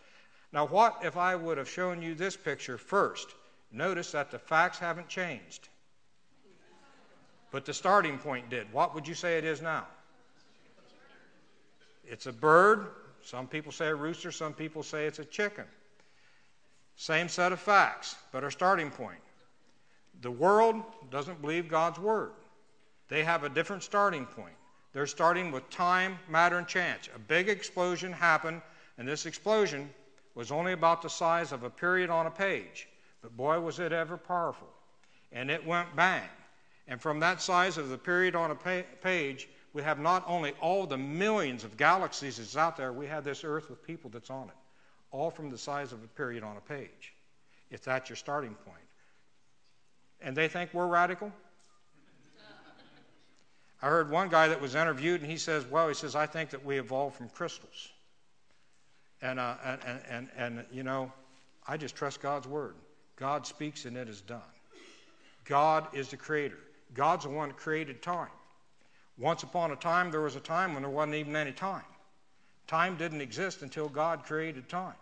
Now, 0.53 0.67
what 0.67 0.99
if 1.03 1.17
I 1.17 1.35
would 1.35 1.57
have 1.57 1.69
shown 1.69 2.03
you 2.03 2.15
this 2.15 2.37
picture 2.37 2.77
first? 2.77 3.35
Notice 3.73 4.13
that 4.13 4.31
the 4.31 4.39
facts 4.39 4.79
haven't 4.79 5.09
changed. 5.09 5.69
But 7.57 7.65
the 7.65 7.73
starting 7.73 8.19
point 8.19 8.51
did. 8.51 8.71
What 8.71 8.95
would 8.95 9.09
you 9.09 9.15
say 9.15 9.39
it 9.39 9.45
is 9.47 9.63
now? 9.63 9.87
It's 12.05 12.27
a 12.27 12.33
bird. 12.33 12.89
Some 13.25 13.47
people 13.47 13.73
say 13.73 13.87
a 13.87 13.95
rooster, 13.95 14.31
some 14.31 14.53
people 14.53 14.83
say 14.83 15.07
it's 15.07 15.21
a 15.21 15.25
chicken. 15.25 15.65
Same 16.97 17.31
set 17.31 17.53
of 17.53 17.59
facts, 17.59 18.17
but 18.31 18.45
our 18.45 18.51
starting 18.51 18.91
point. 18.91 19.21
The 20.21 20.31
world 20.31 20.83
doesn't 21.11 21.41
believe 21.41 21.67
God's 21.67 21.99
word. 21.99 22.33
They 23.09 23.25
have 23.25 23.43
a 23.43 23.49
different 23.49 23.83
starting 23.83 24.27
point. 24.27 24.57
They're 24.93 25.07
starting 25.07 25.51
with 25.51 25.71
time, 25.71 26.19
matter, 26.29 26.59
and 26.59 26.69
chance. 26.69 27.09
A 27.17 27.19
big 27.19 27.49
explosion 27.49 28.13
happened, 28.13 28.61
and 28.99 29.09
this 29.09 29.25
explosion 29.25 29.89
was 30.35 30.53
only 30.53 30.73
about 30.73 31.01
the 31.01 31.09
size 31.09 31.53
of 31.53 31.63
a 31.63 31.71
period 31.71 32.11
on 32.11 32.27
a 32.27 32.31
page. 32.31 32.87
But 33.23 33.35
boy, 33.35 33.59
was 33.61 33.79
it 33.79 33.93
ever 33.93 34.19
powerful. 34.19 34.69
And 35.33 35.51
it 35.51 35.67
went 35.67 35.97
bang. 35.97 36.29
And 36.89 37.01
from 37.01 37.21
that 37.21 37.41
size 37.41 37.79
of 37.79 37.89
the 37.89 37.99
period 37.99 38.35
on 38.35 38.51
a 38.51 38.85
page, 39.03 39.49
we 39.73 39.83
have 39.83 39.99
not 39.99 40.25
only 40.27 40.53
all 40.61 40.87
the 40.87 40.97
millions 40.97 41.65
of 41.65 41.77
galaxies 41.77 42.39
that's 42.39 42.57
out 42.57 42.77
there, 42.77 42.93
we 42.93 43.07
have 43.07 43.25
this 43.25 43.45
earth 43.45 43.69
with 43.69 43.83
people 43.83 44.09
that's 44.09 44.31
on 44.31 44.49
it. 44.49 44.55
All 45.11 45.31
from 45.31 45.51
the 45.51 45.59
size 45.59 45.93
of 45.93 46.03
a 46.03 46.07
period 46.09 46.43
on 46.43 46.57
a 46.57 46.61
page, 46.61 47.15
if 47.71 47.83
that's 47.83 48.09
your 48.09 48.17
starting 48.17 48.55
point. 48.55 48.79
And 50.21 50.37
they 50.37 50.49
think 50.49 50.73
we're 50.73 50.87
radical? 50.87 51.33
I 53.83 53.87
heard 53.87 54.11
one 54.11 54.29
guy 54.29 54.49
that 54.49 54.61
was 54.61 54.75
interviewed, 54.75 55.21
and 55.21 55.31
he 55.31 55.37
says, 55.37 55.67
Well, 55.67 55.89
he 55.89 55.95
says, 55.95 56.15
I 56.15 56.27
think 56.27 56.51
that 56.51 56.65
we 56.65 56.79
evolved 56.79 57.17
from 57.17 57.29
crystals. 57.29 57.91
And, 59.23 59.39
uh, 59.39 59.57
and, 59.65 59.81
and, 59.85 60.01
and, 60.09 60.29
and, 60.37 60.65
you 60.73 60.85
know, 60.85 61.13
I 61.67 61.77
just 61.77 61.97
trust 61.97 62.21
God's 62.21 62.47
word. 62.47 62.77
God 63.17 63.47
speaks, 63.47 63.85
and 63.87 63.97
it 63.97 64.09
is 64.09 64.21
done. 64.21 64.41
God 65.45 65.87
is 65.95 66.09
the 66.09 66.17
creator. 66.17 66.59
God's 66.95 67.25
the 67.25 67.31
one 67.31 67.49
that 67.49 67.57
created 67.57 68.03
time. 68.03 68.31
Once 69.19 69.43
upon 69.43 69.71
a 69.71 69.77
time, 69.77 70.11
there 70.11 70.21
was 70.21 70.37
a 70.37 70.41
time 70.41 70.75
when 70.75 70.83
there 70.83 70.91
wasn't 70.91 71.15
even 71.15 71.35
any 71.35 71.53
time. 71.53 71.85
Time 72.67 72.97
didn't 72.97 73.21
exist 73.21 73.63
until 73.63 73.89
God 73.89 74.25
created 74.25 74.69
time. 74.69 74.95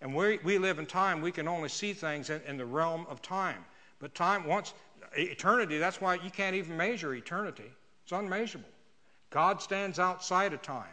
And 0.00 0.14
we, 0.14 0.38
we 0.44 0.58
live 0.58 0.78
in 0.78 0.86
time, 0.86 1.20
we 1.20 1.32
can 1.32 1.48
only 1.48 1.68
see 1.68 1.92
things 1.92 2.30
in, 2.30 2.40
in 2.46 2.56
the 2.56 2.66
realm 2.66 3.06
of 3.08 3.22
time. 3.22 3.64
But 4.00 4.14
time, 4.14 4.44
once, 4.44 4.74
eternity, 5.16 5.78
that's 5.78 6.00
why 6.00 6.14
you 6.16 6.30
can't 6.30 6.56
even 6.56 6.76
measure 6.76 7.14
eternity. 7.14 7.70
It's 8.02 8.12
unmeasurable. 8.12 8.68
God 9.30 9.62
stands 9.62 9.98
outside 9.98 10.52
of 10.52 10.60
time. 10.60 10.84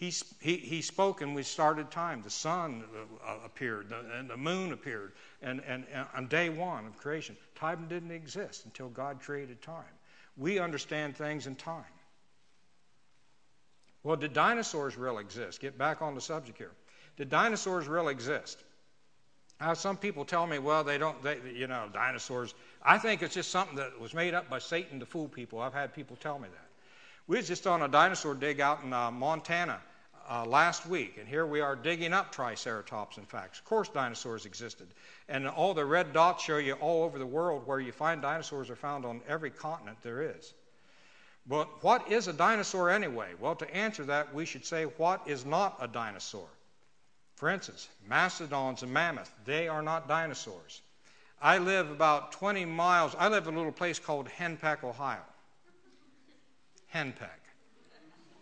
He, 0.00 0.10
he, 0.40 0.80
spoke 0.80 1.20
and 1.20 1.34
we 1.34 1.42
started 1.42 1.90
time. 1.90 2.22
The 2.22 2.30
sun 2.30 2.84
uh, 3.22 3.34
appeared, 3.44 3.92
and 4.18 4.30
the 4.30 4.36
moon 4.38 4.72
appeared, 4.72 5.12
and, 5.42 5.60
and, 5.66 5.84
and 5.92 6.06
on 6.16 6.26
day 6.26 6.48
one 6.48 6.86
of 6.86 6.96
creation. 6.96 7.36
Time 7.54 7.86
didn't 7.86 8.10
exist 8.10 8.64
until 8.64 8.88
God 8.88 9.20
created 9.20 9.60
time. 9.60 9.92
We 10.38 10.58
understand 10.58 11.18
things 11.18 11.46
in 11.46 11.54
time. 11.54 11.84
Well, 14.02 14.16
did 14.16 14.32
dinosaurs 14.32 14.96
really 14.96 15.22
exist? 15.22 15.60
Get 15.60 15.76
back 15.76 16.00
on 16.00 16.14
the 16.14 16.22
subject 16.22 16.56
here. 16.56 16.72
Did 17.18 17.28
dinosaurs 17.28 17.86
really 17.86 18.14
exist? 18.14 18.64
Now, 19.60 19.74
some 19.74 19.98
people 19.98 20.24
tell 20.24 20.46
me, 20.46 20.58
well, 20.58 20.82
they 20.82 20.96
don't, 20.96 21.22
they, 21.22 21.40
you 21.54 21.66
know, 21.66 21.90
dinosaurs. 21.92 22.54
I 22.82 22.96
think 22.96 23.20
it's 23.22 23.34
just 23.34 23.50
something 23.50 23.76
that 23.76 24.00
was 24.00 24.14
made 24.14 24.32
up 24.32 24.48
by 24.48 24.60
Satan 24.60 24.98
to 25.00 25.04
fool 25.04 25.28
people. 25.28 25.60
I've 25.60 25.74
had 25.74 25.92
people 25.92 26.16
tell 26.16 26.38
me 26.38 26.48
that. 26.48 26.68
We 27.26 27.36
was 27.36 27.46
just 27.46 27.66
on 27.66 27.82
a 27.82 27.88
dinosaur 27.88 28.34
dig 28.34 28.62
out 28.62 28.82
in 28.82 28.94
uh, 28.94 29.10
Montana 29.10 29.78
uh, 30.30 30.44
last 30.44 30.86
week, 30.86 31.16
and 31.18 31.28
here 31.28 31.44
we 31.44 31.60
are 31.60 31.74
digging 31.74 32.12
up 32.12 32.30
Triceratops, 32.30 33.18
in 33.18 33.24
fact. 33.24 33.58
Of 33.58 33.64
course, 33.64 33.88
dinosaurs 33.88 34.46
existed. 34.46 34.86
And 35.28 35.48
all 35.48 35.74
the 35.74 35.84
red 35.84 36.12
dots 36.12 36.44
show 36.44 36.58
you 36.58 36.74
all 36.74 37.02
over 37.02 37.18
the 37.18 37.26
world 37.26 37.66
where 37.66 37.80
you 37.80 37.90
find 37.90 38.22
dinosaurs 38.22 38.70
are 38.70 38.76
found 38.76 39.04
on 39.04 39.22
every 39.28 39.50
continent 39.50 39.98
there 40.02 40.22
is. 40.22 40.54
But 41.48 41.82
what 41.82 42.12
is 42.12 42.28
a 42.28 42.32
dinosaur 42.32 42.90
anyway? 42.90 43.30
Well, 43.40 43.56
to 43.56 43.74
answer 43.74 44.04
that, 44.04 44.32
we 44.32 44.46
should 44.46 44.64
say, 44.64 44.84
what 44.84 45.22
is 45.26 45.44
not 45.44 45.78
a 45.80 45.88
dinosaur? 45.88 46.46
For 47.34 47.48
instance, 47.48 47.88
mastodons 48.08 48.84
and 48.84 48.92
mammoths, 48.92 49.30
they 49.44 49.66
are 49.66 49.82
not 49.82 50.06
dinosaurs. 50.06 50.80
I 51.42 51.58
live 51.58 51.90
about 51.90 52.32
20 52.32 52.66
miles, 52.66 53.16
I 53.18 53.28
live 53.28 53.48
in 53.48 53.54
a 53.54 53.56
little 53.56 53.72
place 53.72 53.98
called 53.98 54.28
Henpeck, 54.28 54.84
Ohio. 54.84 55.24
Henpeck. 56.94 57.30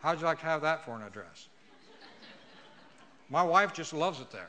How'd 0.00 0.21
you 0.21 0.26
like 0.26 0.40
to 0.40 0.47
have 0.47 0.62
that 0.62 0.85
for 0.85 0.95
an 0.95 1.02
address? 1.02 1.49
My 3.31 3.43
wife 3.43 3.75
just 3.75 3.93
loves 3.93 4.21
it 4.21 4.31
there. 4.31 4.49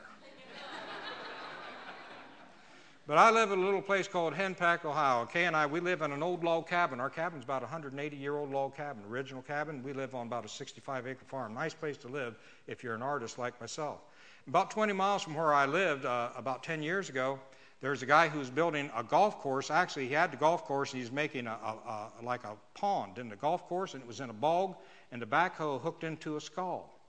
But 3.06 3.18
I 3.18 3.30
live 3.32 3.50
in 3.50 3.58
a 3.58 3.64
little 3.64 3.82
place 3.82 4.06
called 4.06 4.34
Henpeck, 4.34 4.84
Ohio. 4.84 5.26
Kay 5.26 5.46
and 5.46 5.56
I, 5.56 5.66
we 5.66 5.80
live 5.80 6.00
in 6.00 6.12
an 6.12 6.22
old 6.22 6.44
log 6.44 6.68
cabin. 6.68 7.00
Our 7.00 7.10
cabin's 7.10 7.42
about 7.42 7.62
a 7.62 7.66
180 7.66 8.16
year 8.16 8.36
old 8.36 8.52
log 8.52 8.76
cabin, 8.76 9.02
original 9.10 9.42
cabin. 9.42 9.82
We 9.82 9.92
live 9.92 10.14
on 10.14 10.28
about 10.28 10.44
a 10.44 10.48
65 10.48 11.08
acre 11.08 11.24
farm. 11.26 11.52
Nice 11.52 11.74
place 11.74 11.96
to 11.98 12.08
live 12.08 12.36
if 12.68 12.84
you're 12.84 12.94
an 12.94 13.02
artist 13.02 13.36
like 13.36 13.60
myself. 13.60 13.98
About 14.46 14.70
20 14.70 14.92
miles 14.92 15.22
from 15.22 15.34
where 15.34 15.52
I 15.52 15.66
lived, 15.66 16.04
uh, 16.04 16.30
about 16.36 16.62
10 16.62 16.84
years 16.84 17.08
ago, 17.08 17.40
there's 17.80 18.02
a 18.02 18.06
guy 18.06 18.28
who's 18.28 18.48
building 18.48 18.90
a 18.94 19.02
golf 19.02 19.38
course. 19.38 19.72
Actually, 19.72 20.06
he 20.06 20.14
had 20.14 20.30
the 20.30 20.36
golf 20.36 20.64
course 20.64 20.92
and 20.92 21.02
he's 21.02 21.10
making 21.10 21.48
a, 21.48 21.50
a, 21.50 22.12
a, 22.20 22.22
like 22.22 22.44
a 22.44 22.54
pond 22.74 23.18
in 23.18 23.28
the 23.28 23.36
golf 23.36 23.66
course, 23.66 23.94
and 23.94 24.02
it 24.02 24.06
was 24.06 24.20
in 24.20 24.30
a 24.30 24.34
bog, 24.34 24.76
and 25.10 25.20
the 25.20 25.26
backhoe 25.26 25.80
hooked 25.80 26.04
into 26.04 26.36
a 26.36 26.40
skull. 26.40 26.99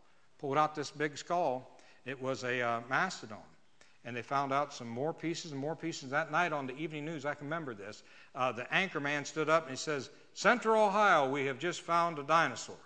Pulled 0.42 0.58
out 0.58 0.76
this 0.76 0.92
big 0.92 1.18
skull. 1.18 1.80
It 2.06 2.22
was 2.22 2.44
a 2.44 2.62
uh, 2.62 2.82
mastodon 2.90 3.38
and 4.04 4.16
they 4.16 4.22
found 4.22 4.52
out 4.52 4.74
some 4.74 4.88
more 4.88 5.14
pieces 5.14 5.52
and 5.52 5.60
more 5.60 5.76
pieces. 5.76 6.10
That 6.10 6.32
night 6.32 6.54
on 6.54 6.66
the 6.66 6.76
evening 6.76 7.06
news, 7.06 7.26
I 7.26 7.36
can 7.36 7.46
remember 7.46 7.74
this. 7.74 8.04
Uh, 8.34 8.52
the 8.52 8.72
anchor 8.74 9.00
man 9.00 9.26
stood 9.26 9.50
up 9.50 9.64
and 9.64 9.72
he 9.72 9.78
says, 9.78 10.10
Central 10.34 10.84
Ohio, 10.84 11.30
we 11.30 11.46
have 11.46 11.60
just 11.60 11.82
found 11.82 12.18
a 12.18 12.24
dinosaur. 12.24 12.78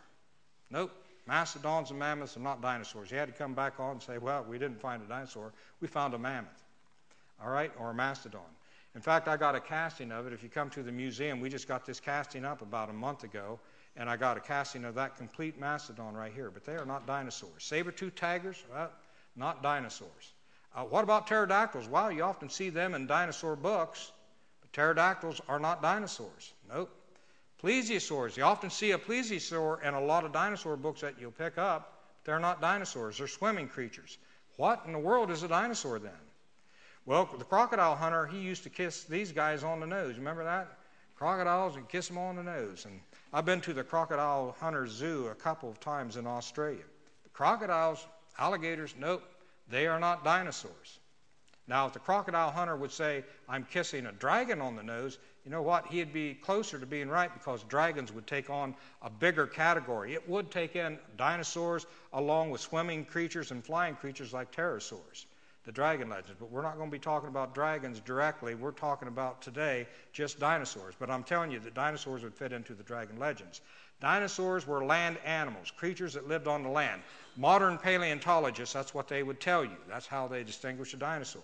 Nope, 0.72 0.92
mastodons 1.28 1.92
and 1.92 2.00
mammoths 2.00 2.36
are 2.36 2.42
not 2.42 2.62
dinosaurs. 2.62 3.10
He 3.10 3.16
had 3.16 3.28
to 3.28 3.34
come 3.34 3.54
back 3.54 3.80
on 3.80 3.92
and 3.92 4.04
say, 4.04 4.18
Well, 4.18 4.46
we 4.48 4.58
didn't 4.58 4.82
find 4.82 5.02
a 5.02 5.06
dinosaur, 5.06 5.54
we 5.80 5.88
found 5.88 6.14
a 6.14 6.20
mammoth, 6.20 6.64
all 7.42 7.50
right, 7.50 7.72
or 7.80 7.92
a 7.92 7.94
mastodon. 7.94 8.42
In 8.94 9.02
fact, 9.02 9.28
I 9.28 9.38
got 9.38 9.56
a 9.56 9.60
casting 9.60 10.12
of 10.12 10.26
it. 10.26 10.34
If 10.34 10.42
you 10.42 10.50
come 10.50 10.70
to 10.72 10.82
the 10.82 10.92
museum, 10.92 11.40
we 11.40 11.50
just 11.50 11.68
got 11.68 11.86
this 11.86 12.00
casting 12.00 12.46
up 12.46 12.62
about 12.62 12.90
a 12.90 12.94
month 12.94 13.24
ago, 13.24 13.60
and 13.98 14.10
I 14.10 14.18
got 14.18 14.38
a 14.38 14.40
casting 14.42 14.86
of 14.86 14.96
that 14.96 15.18
complete 15.18 15.60
mastodon 15.60 16.16
right 16.16 16.34
here. 16.34 16.52
But 16.52 16.66
they 16.66 16.76
are 16.76 16.86
not 16.86 17.08
dinosaurs. 17.08 17.64
Saber-toothed 17.64 18.18
tigers, 18.18 18.64
well, 18.72 18.92
not 19.36 19.64
dinosaurs. 19.64 20.34
Uh, 20.76 20.84
what 20.84 21.04
about 21.04 21.28
pterodactyls? 21.28 21.88
Well, 21.88 22.12
you 22.12 22.24
often 22.24 22.50
see 22.50 22.70
them 22.70 22.94
in 22.96 23.08
dinosaur 23.08 23.56
books, 23.56 24.12
but 24.62 24.74
pterodactyls 24.74 25.42
are 25.48 25.60
not 25.60 25.82
dinosaurs. 25.82 26.54
Nope. 26.70 26.92
Plesiosaurs, 27.64 28.36
you 28.36 28.44
often 28.44 28.70
see 28.70 28.92
a 28.92 28.98
plesiosaur 28.98 29.82
in 29.82 29.94
a 29.94 30.02
lot 30.02 30.26
of 30.26 30.34
dinosaur 30.34 30.76
books 30.76 31.02
that 31.02 31.16
you'll 31.20 31.32
pick 31.32 31.58
up, 31.58 32.04
but 32.14 32.26
they're 32.26 32.40
not 32.40 32.60
dinosaurs, 32.60 33.18
they're 33.18 33.28
swimming 33.28 33.70
creatures. 33.70 34.18
What 34.58 34.84
in 34.86 34.92
the 34.92 35.00
world 35.00 35.32
is 35.32 35.44
a 35.44 35.48
dinosaur 35.48 35.98
then? 36.00 36.12
Well, 37.06 37.30
the 37.38 37.46
crocodile 37.46 37.96
hunter, 37.96 38.26
he 38.26 38.40
used 38.40 38.64
to 38.64 38.70
kiss 38.70 39.04
these 39.04 39.32
guys 39.32 39.64
on 39.64 39.80
the 39.80 39.88
nose. 39.88 40.18
Remember 40.18 40.44
that? 40.44 40.78
Crocodiles 41.16 41.78
and 41.78 41.88
kiss 41.88 42.08
them 42.10 42.18
on 42.18 42.36
the 42.36 42.44
nose. 42.44 42.86
And 42.86 43.00
I've 43.34 43.46
been 43.46 43.62
to 43.62 43.74
the 43.74 43.84
crocodile 43.84 44.56
hunter 44.60 44.88
zoo 44.88 45.28
a 45.28 45.36
couple 45.36 45.70
of 45.70 45.80
times 45.80 46.18
in 46.18 46.26
Australia. 46.26 46.84
The 47.24 47.30
crocodiles, 47.30 48.06
alligators, 48.38 48.96
nope, 49.00 49.24
they 49.70 49.88
are 49.88 50.00
not 50.00 50.24
dinosaurs. 50.24 51.00
Now, 51.68 51.88
if 51.88 51.94
the 51.94 52.00
crocodile 52.00 52.52
hunter 52.52 52.76
would 52.76 52.92
say, 52.92 53.24
I'm 53.50 53.66
kissing 53.66 54.06
a 54.06 54.12
dragon 54.12 54.62
on 54.62 54.76
the 54.76 54.84
nose, 54.84 55.18
you 55.44 55.52
know 55.52 55.64
what? 55.64 55.88
He'd 55.88 56.14
be 56.14 56.36
closer 56.36 56.78
to 56.80 56.86
being 56.86 57.10
right 57.10 57.34
because 57.34 57.64
dragons 57.64 58.12
would 58.12 58.28
take 58.28 58.50
on 58.50 58.76
a 59.02 59.10
bigger 59.10 59.48
category. 59.48 60.14
It 60.14 60.28
would 60.30 60.52
take 60.52 60.76
in 60.76 61.00
dinosaurs 61.18 61.88
along 62.14 62.52
with 62.52 62.62
swimming 62.62 63.06
creatures 63.06 63.52
and 63.52 63.64
flying 63.64 63.96
creatures 63.96 64.34
like 64.34 64.52
pterosaurs, 64.52 65.26
the 65.66 65.72
dragon 65.72 66.10
legends. 66.10 66.36
But 66.40 66.52
we're 66.52 66.62
not 66.62 66.78
going 66.78 66.90
to 66.90 66.96
be 66.96 67.00
talking 67.00 67.30
about 67.30 67.54
dragons 67.54 68.00
directly. 68.00 68.56
We're 68.56 68.72
talking 68.72 69.08
about 69.08 69.42
today 69.42 69.88
just 70.14 70.40
dinosaurs. 70.40 70.96
But 70.98 71.10
I'm 71.10 71.24
telling 71.24 71.52
you 71.52 71.60
that 71.60 71.74
dinosaurs 71.74 72.24
would 72.24 72.36
fit 72.36 72.54
into 72.54 72.74
the 72.74 72.84
dragon 72.84 73.18
legends. 73.18 73.62
Dinosaurs 74.02 74.68
were 74.68 74.84
land 74.84 75.18
animals, 75.26 75.72
creatures 75.72 76.14
that 76.14 76.28
lived 76.28 76.48
on 76.48 76.64
the 76.64 76.70
land. 76.70 77.02
Modern 77.38 77.78
paleontologists, 77.78 78.74
that's 78.74 78.94
what 78.94 79.08
they 79.08 79.24
would 79.24 79.40
tell 79.40 79.64
you. 79.64 79.78
That's 79.88 80.08
how 80.08 80.28
they 80.28 80.44
distinguish 80.44 80.94
a 80.94 80.98
dinosaur. 80.98 81.42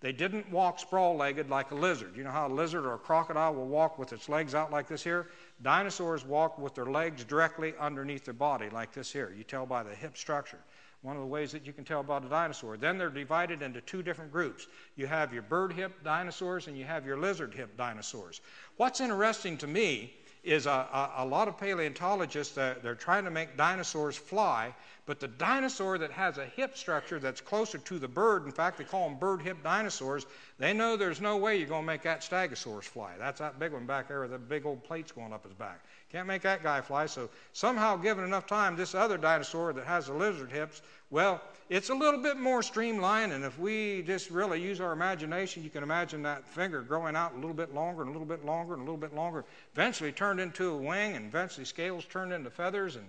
They 0.00 0.10
didn't 0.10 0.50
walk 0.50 0.80
sprawl 0.80 1.16
legged 1.16 1.48
like 1.48 1.70
a 1.70 1.76
lizard. 1.76 2.16
You 2.16 2.24
know 2.24 2.32
how 2.32 2.48
a 2.48 2.52
lizard 2.52 2.84
or 2.84 2.94
a 2.94 2.98
crocodile 2.98 3.54
will 3.54 3.68
walk 3.68 4.00
with 4.00 4.12
its 4.12 4.28
legs 4.28 4.52
out 4.52 4.72
like 4.72 4.88
this 4.88 5.04
here? 5.04 5.28
Dinosaurs 5.62 6.24
walked 6.24 6.58
with 6.58 6.74
their 6.74 6.86
legs 6.86 7.22
directly 7.22 7.72
underneath 7.78 8.24
their 8.24 8.34
body 8.34 8.68
like 8.70 8.92
this 8.92 9.12
here. 9.12 9.32
You 9.36 9.44
tell 9.44 9.64
by 9.64 9.84
the 9.84 9.94
hip 9.94 10.16
structure. 10.16 10.58
One 11.02 11.16
of 11.16 11.22
the 11.22 11.28
ways 11.28 11.50
that 11.52 11.66
you 11.66 11.72
can 11.72 11.84
tell 11.84 12.00
about 12.00 12.24
a 12.24 12.28
dinosaur. 12.28 12.76
Then 12.76 12.96
they're 12.96 13.10
divided 13.10 13.60
into 13.60 13.80
two 13.80 14.02
different 14.02 14.30
groups. 14.30 14.68
You 14.94 15.08
have 15.08 15.32
your 15.32 15.42
bird 15.42 15.72
hip 15.72 16.04
dinosaurs 16.04 16.68
and 16.68 16.78
you 16.78 16.84
have 16.84 17.04
your 17.04 17.18
lizard 17.18 17.52
hip 17.54 17.76
dinosaurs. 17.76 18.40
What's 18.76 19.00
interesting 19.00 19.58
to 19.58 19.66
me 19.66 20.14
is 20.44 20.66
a, 20.66 20.70
a, 20.70 21.12
a 21.18 21.26
lot 21.26 21.48
of 21.48 21.58
paleontologists, 21.58 22.54
they're, 22.54 22.76
they're 22.82 22.94
trying 22.94 23.24
to 23.24 23.30
make 23.30 23.56
dinosaurs 23.56 24.16
fly, 24.16 24.74
but 25.06 25.20
the 25.20 25.28
dinosaur 25.28 25.98
that 25.98 26.10
has 26.10 26.38
a 26.38 26.46
hip 26.46 26.76
structure 26.76 27.20
that's 27.20 27.40
closer 27.40 27.78
to 27.78 27.98
the 27.98 28.08
bird, 28.08 28.44
in 28.44 28.52
fact, 28.52 28.78
they 28.78 28.84
call 28.84 29.08
them 29.08 29.18
bird 29.18 29.40
hip 29.42 29.62
dinosaurs, 29.62 30.26
they 30.58 30.72
know 30.72 30.96
there's 30.96 31.20
no 31.20 31.36
way 31.36 31.58
you're 31.58 31.68
going 31.68 31.82
to 31.82 31.86
make 31.86 32.02
that 32.02 32.22
stegosaurus 32.22 32.84
fly. 32.84 33.12
That's 33.18 33.38
that 33.38 33.58
big 33.58 33.72
one 33.72 33.86
back 33.86 34.08
there 34.08 34.20
with 34.22 34.32
the 34.32 34.38
big 34.38 34.66
old 34.66 34.82
plates 34.82 35.12
going 35.12 35.32
up 35.32 35.44
his 35.44 35.54
back. 35.54 35.84
Can't 36.12 36.26
make 36.26 36.42
that 36.42 36.62
guy 36.62 36.82
fly. 36.82 37.06
So 37.06 37.30
somehow, 37.54 37.96
given 37.96 38.22
enough 38.22 38.46
time, 38.46 38.76
this 38.76 38.94
other 38.94 39.16
dinosaur 39.16 39.72
that 39.72 39.86
has 39.86 40.06
the 40.06 40.12
lizard 40.12 40.52
hips, 40.52 40.82
well, 41.10 41.40
it's 41.70 41.88
a 41.88 41.94
little 41.94 42.22
bit 42.22 42.36
more 42.36 42.62
streamlined. 42.62 43.32
And 43.32 43.42
if 43.44 43.58
we 43.58 44.02
just 44.02 44.30
really 44.30 44.60
use 44.60 44.78
our 44.78 44.92
imagination, 44.92 45.64
you 45.64 45.70
can 45.70 45.82
imagine 45.82 46.22
that 46.24 46.46
finger 46.46 46.82
growing 46.82 47.16
out 47.16 47.32
a 47.32 47.36
little 47.36 47.54
bit 47.54 47.74
longer 47.74 48.02
and 48.02 48.10
a 48.10 48.12
little 48.12 48.26
bit 48.26 48.44
longer 48.44 48.74
and 48.74 48.82
a 48.82 48.84
little 48.84 49.00
bit 49.00 49.14
longer. 49.14 49.46
Eventually 49.72 50.12
turned 50.12 50.38
into 50.38 50.70
a 50.70 50.76
wing, 50.76 51.16
and 51.16 51.26
eventually 51.26 51.64
scales 51.64 52.04
turned 52.04 52.34
into 52.34 52.50
feathers. 52.50 52.96
And 52.96 53.06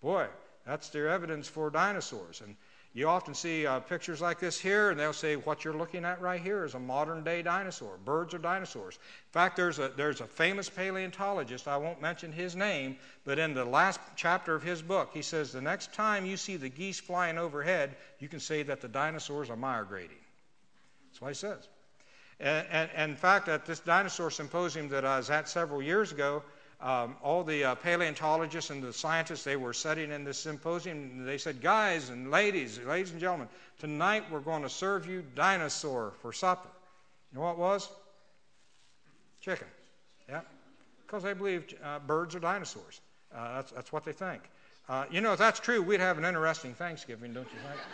boy, 0.00 0.28
that's 0.64 0.90
their 0.90 1.08
evidence 1.08 1.48
for 1.48 1.70
dinosaurs. 1.70 2.40
And 2.40 2.54
you 2.96 3.08
often 3.08 3.34
see 3.34 3.66
uh, 3.66 3.80
pictures 3.80 4.20
like 4.20 4.38
this 4.38 4.60
here, 4.60 4.90
and 4.90 4.98
they'll 4.98 5.12
say, 5.12 5.34
What 5.34 5.64
you're 5.64 5.74
looking 5.74 6.04
at 6.04 6.20
right 6.20 6.40
here 6.40 6.64
is 6.64 6.74
a 6.74 6.78
modern 6.78 7.24
day 7.24 7.42
dinosaur. 7.42 7.98
Birds 8.04 8.32
are 8.34 8.38
dinosaurs. 8.38 8.94
In 8.94 9.32
fact, 9.32 9.56
there's 9.56 9.80
a, 9.80 9.88
there's 9.96 10.20
a 10.20 10.26
famous 10.26 10.70
paleontologist, 10.70 11.66
I 11.66 11.76
won't 11.76 12.00
mention 12.00 12.30
his 12.30 12.54
name, 12.54 12.96
but 13.24 13.40
in 13.40 13.52
the 13.52 13.64
last 13.64 13.98
chapter 14.14 14.54
of 14.54 14.62
his 14.62 14.80
book, 14.80 15.10
he 15.12 15.22
says, 15.22 15.50
The 15.50 15.60
next 15.60 15.92
time 15.92 16.24
you 16.24 16.36
see 16.36 16.56
the 16.56 16.68
geese 16.68 17.00
flying 17.00 17.36
overhead, 17.36 17.96
you 18.20 18.28
can 18.28 18.38
say 18.38 18.62
that 18.62 18.80
the 18.80 18.88
dinosaurs 18.88 19.50
are 19.50 19.56
migrating. 19.56 20.16
That's 21.10 21.20
what 21.20 21.28
he 21.28 21.34
says. 21.34 21.66
And, 22.38 22.64
and, 22.70 22.90
and 22.94 23.10
in 23.10 23.16
fact, 23.16 23.48
at 23.48 23.66
this 23.66 23.80
dinosaur 23.80 24.30
symposium 24.30 24.88
that 24.90 25.04
I 25.04 25.16
was 25.16 25.30
at 25.30 25.48
several 25.48 25.82
years 25.82 26.12
ago, 26.12 26.44
um, 26.80 27.16
all 27.22 27.44
the 27.44 27.64
uh, 27.64 27.74
paleontologists 27.76 28.70
and 28.70 28.82
the 28.82 28.92
scientists 28.92 29.44
they 29.44 29.56
were 29.56 29.72
sitting 29.72 30.10
in 30.10 30.24
this 30.24 30.38
symposium 30.38 31.24
they 31.24 31.38
said 31.38 31.60
guys 31.60 32.10
and 32.10 32.30
ladies 32.30 32.78
ladies 32.80 33.12
and 33.12 33.20
gentlemen 33.20 33.48
tonight 33.78 34.24
we're 34.30 34.40
going 34.40 34.62
to 34.62 34.68
serve 34.68 35.06
you 35.06 35.24
dinosaur 35.34 36.12
for 36.20 36.32
supper. 36.32 36.68
You 37.32 37.38
know 37.38 37.44
what 37.44 37.52
it 37.52 37.58
was? 37.58 37.88
Chicken. 39.40 39.66
Yeah. 40.28 40.40
Because 41.06 41.22
they 41.22 41.32
believe 41.32 41.64
uh, 41.82 41.98
birds 42.00 42.34
are 42.34 42.40
dinosaurs. 42.40 43.00
Uh, 43.34 43.56
that's, 43.56 43.72
that's 43.72 43.92
what 43.92 44.04
they 44.04 44.12
think. 44.12 44.42
Uh, 44.88 45.04
you 45.10 45.20
know 45.20 45.32
if 45.32 45.38
that's 45.38 45.60
true 45.60 45.80
we'd 45.82 46.00
have 46.00 46.18
an 46.18 46.24
interesting 46.24 46.74
thanksgiving 46.74 47.32
don't 47.32 47.48
you 47.52 47.58
think? 47.68 47.80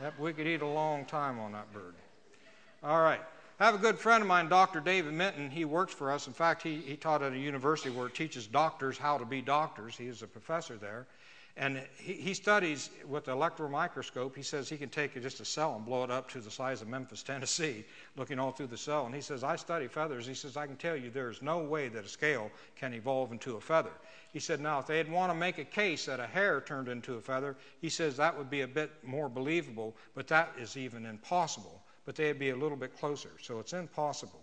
Yep, 0.00 0.18
we 0.18 0.32
could 0.32 0.48
eat 0.48 0.62
a 0.62 0.66
long 0.66 1.04
time 1.04 1.38
on 1.38 1.52
that 1.52 1.72
bird. 1.72 1.94
All 2.82 3.00
right 3.00 3.20
I 3.60 3.66
have 3.66 3.74
a 3.74 3.78
good 3.78 3.98
friend 3.98 4.22
of 4.22 4.28
mine, 4.28 4.48
Dr. 4.48 4.80
David 4.80 5.12
Menton. 5.12 5.50
He 5.50 5.64
works 5.64 5.92
for 5.92 6.10
us. 6.10 6.26
In 6.26 6.32
fact, 6.32 6.62
he, 6.62 6.76
he 6.78 6.96
taught 6.96 7.22
at 7.22 7.32
a 7.32 7.38
university 7.38 7.90
where 7.90 8.06
it 8.06 8.14
teaches 8.14 8.46
doctors 8.46 8.96
how 8.96 9.18
to 9.18 9.24
be 9.24 9.42
doctors. 9.42 9.94
He 9.96 10.06
is 10.06 10.22
a 10.22 10.26
professor 10.26 10.76
there. 10.76 11.06
And 11.58 11.82
he, 11.98 12.14
he 12.14 12.34
studies 12.34 12.88
with 13.06 13.26
the 13.26 13.32
electron 13.32 13.70
microscope. 13.70 14.34
He 14.34 14.42
says 14.42 14.70
he 14.70 14.78
can 14.78 14.88
take 14.88 15.20
just 15.20 15.40
a 15.40 15.44
cell 15.44 15.76
and 15.76 15.84
blow 15.84 16.02
it 16.02 16.10
up 16.10 16.30
to 16.30 16.40
the 16.40 16.50
size 16.50 16.80
of 16.80 16.88
Memphis, 16.88 17.22
Tennessee, 17.22 17.84
looking 18.16 18.38
all 18.38 18.52
through 18.52 18.68
the 18.68 18.76
cell. 18.76 19.04
And 19.04 19.14
he 19.14 19.20
says, 19.20 19.44
I 19.44 19.56
study 19.56 19.86
feathers. 19.86 20.26
He 20.26 20.34
says, 20.34 20.56
I 20.56 20.66
can 20.66 20.76
tell 20.76 20.96
you 20.96 21.10
there 21.10 21.30
is 21.30 21.42
no 21.42 21.58
way 21.58 21.88
that 21.88 22.06
a 22.06 22.08
scale 22.08 22.50
can 22.74 22.94
evolve 22.94 23.32
into 23.32 23.56
a 23.56 23.60
feather. 23.60 23.92
He 24.32 24.40
said, 24.40 24.60
now, 24.60 24.78
if 24.78 24.86
they'd 24.86 25.10
want 25.10 25.30
to 25.30 25.38
make 25.38 25.58
a 25.58 25.64
case 25.64 26.06
that 26.06 26.20
a 26.20 26.26
hair 26.26 26.62
turned 26.62 26.88
into 26.88 27.16
a 27.16 27.20
feather, 27.20 27.54
he 27.82 27.90
says 27.90 28.16
that 28.16 28.36
would 28.36 28.48
be 28.48 28.62
a 28.62 28.66
bit 28.66 28.90
more 29.04 29.28
believable, 29.28 29.94
but 30.14 30.26
that 30.28 30.52
is 30.58 30.78
even 30.78 31.04
impossible 31.04 31.81
but 32.04 32.16
they'd 32.16 32.38
be 32.38 32.50
a 32.50 32.56
little 32.56 32.76
bit 32.76 32.96
closer. 32.98 33.30
So 33.40 33.58
it's 33.60 33.72
impossible. 33.72 34.40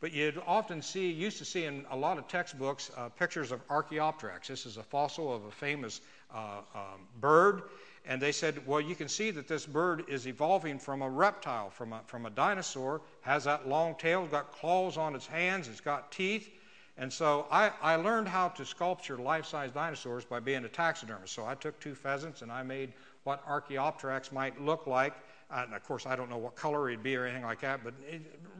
But 0.00 0.12
you'd 0.12 0.40
often 0.46 0.82
see, 0.82 1.10
used 1.10 1.38
to 1.38 1.44
see 1.44 1.64
in 1.64 1.86
a 1.90 1.96
lot 1.96 2.18
of 2.18 2.28
textbooks, 2.28 2.90
uh, 2.96 3.08
pictures 3.08 3.52
of 3.52 3.60
Archaeopteryx. 3.70 4.48
This 4.48 4.66
is 4.66 4.76
a 4.76 4.82
fossil 4.82 5.34
of 5.34 5.44
a 5.44 5.50
famous 5.50 6.00
uh, 6.34 6.58
um, 6.74 7.08
bird. 7.20 7.62
And 8.06 8.20
they 8.20 8.32
said, 8.32 8.66
well, 8.66 8.82
you 8.82 8.94
can 8.94 9.08
see 9.08 9.30
that 9.30 9.48
this 9.48 9.64
bird 9.64 10.04
is 10.08 10.26
evolving 10.26 10.78
from 10.78 11.00
a 11.00 11.08
reptile, 11.08 11.70
from 11.70 11.94
a, 11.94 12.00
from 12.06 12.26
a 12.26 12.30
dinosaur, 12.30 13.00
has 13.22 13.44
that 13.44 13.66
long 13.66 13.94
tail, 13.94 14.26
got 14.26 14.52
claws 14.52 14.98
on 14.98 15.14
its 15.14 15.26
hands, 15.26 15.68
it's 15.68 15.80
got 15.80 16.12
teeth. 16.12 16.50
And 16.98 17.10
so 17.10 17.46
I, 17.50 17.72
I 17.82 17.96
learned 17.96 18.28
how 18.28 18.48
to 18.50 18.64
sculpture 18.64 19.16
life 19.16 19.46
size 19.46 19.70
dinosaurs 19.70 20.24
by 20.24 20.38
being 20.38 20.64
a 20.64 20.68
taxidermist. 20.68 21.32
So 21.32 21.46
I 21.46 21.54
took 21.54 21.80
two 21.80 21.94
pheasants 21.94 22.42
and 22.42 22.52
I 22.52 22.62
made 22.62 22.92
what 23.24 23.42
Archaeopteryx 23.48 24.30
might 24.30 24.60
look 24.60 24.86
like 24.86 25.14
uh, 25.50 25.66
of 25.74 25.84
course, 25.84 26.06
I 26.06 26.16
don't 26.16 26.30
know 26.30 26.38
what 26.38 26.56
color 26.56 26.88
he'd 26.88 27.02
be 27.02 27.16
or 27.16 27.24
anything 27.24 27.44
like 27.44 27.60
that, 27.60 27.80
but 27.84 27.94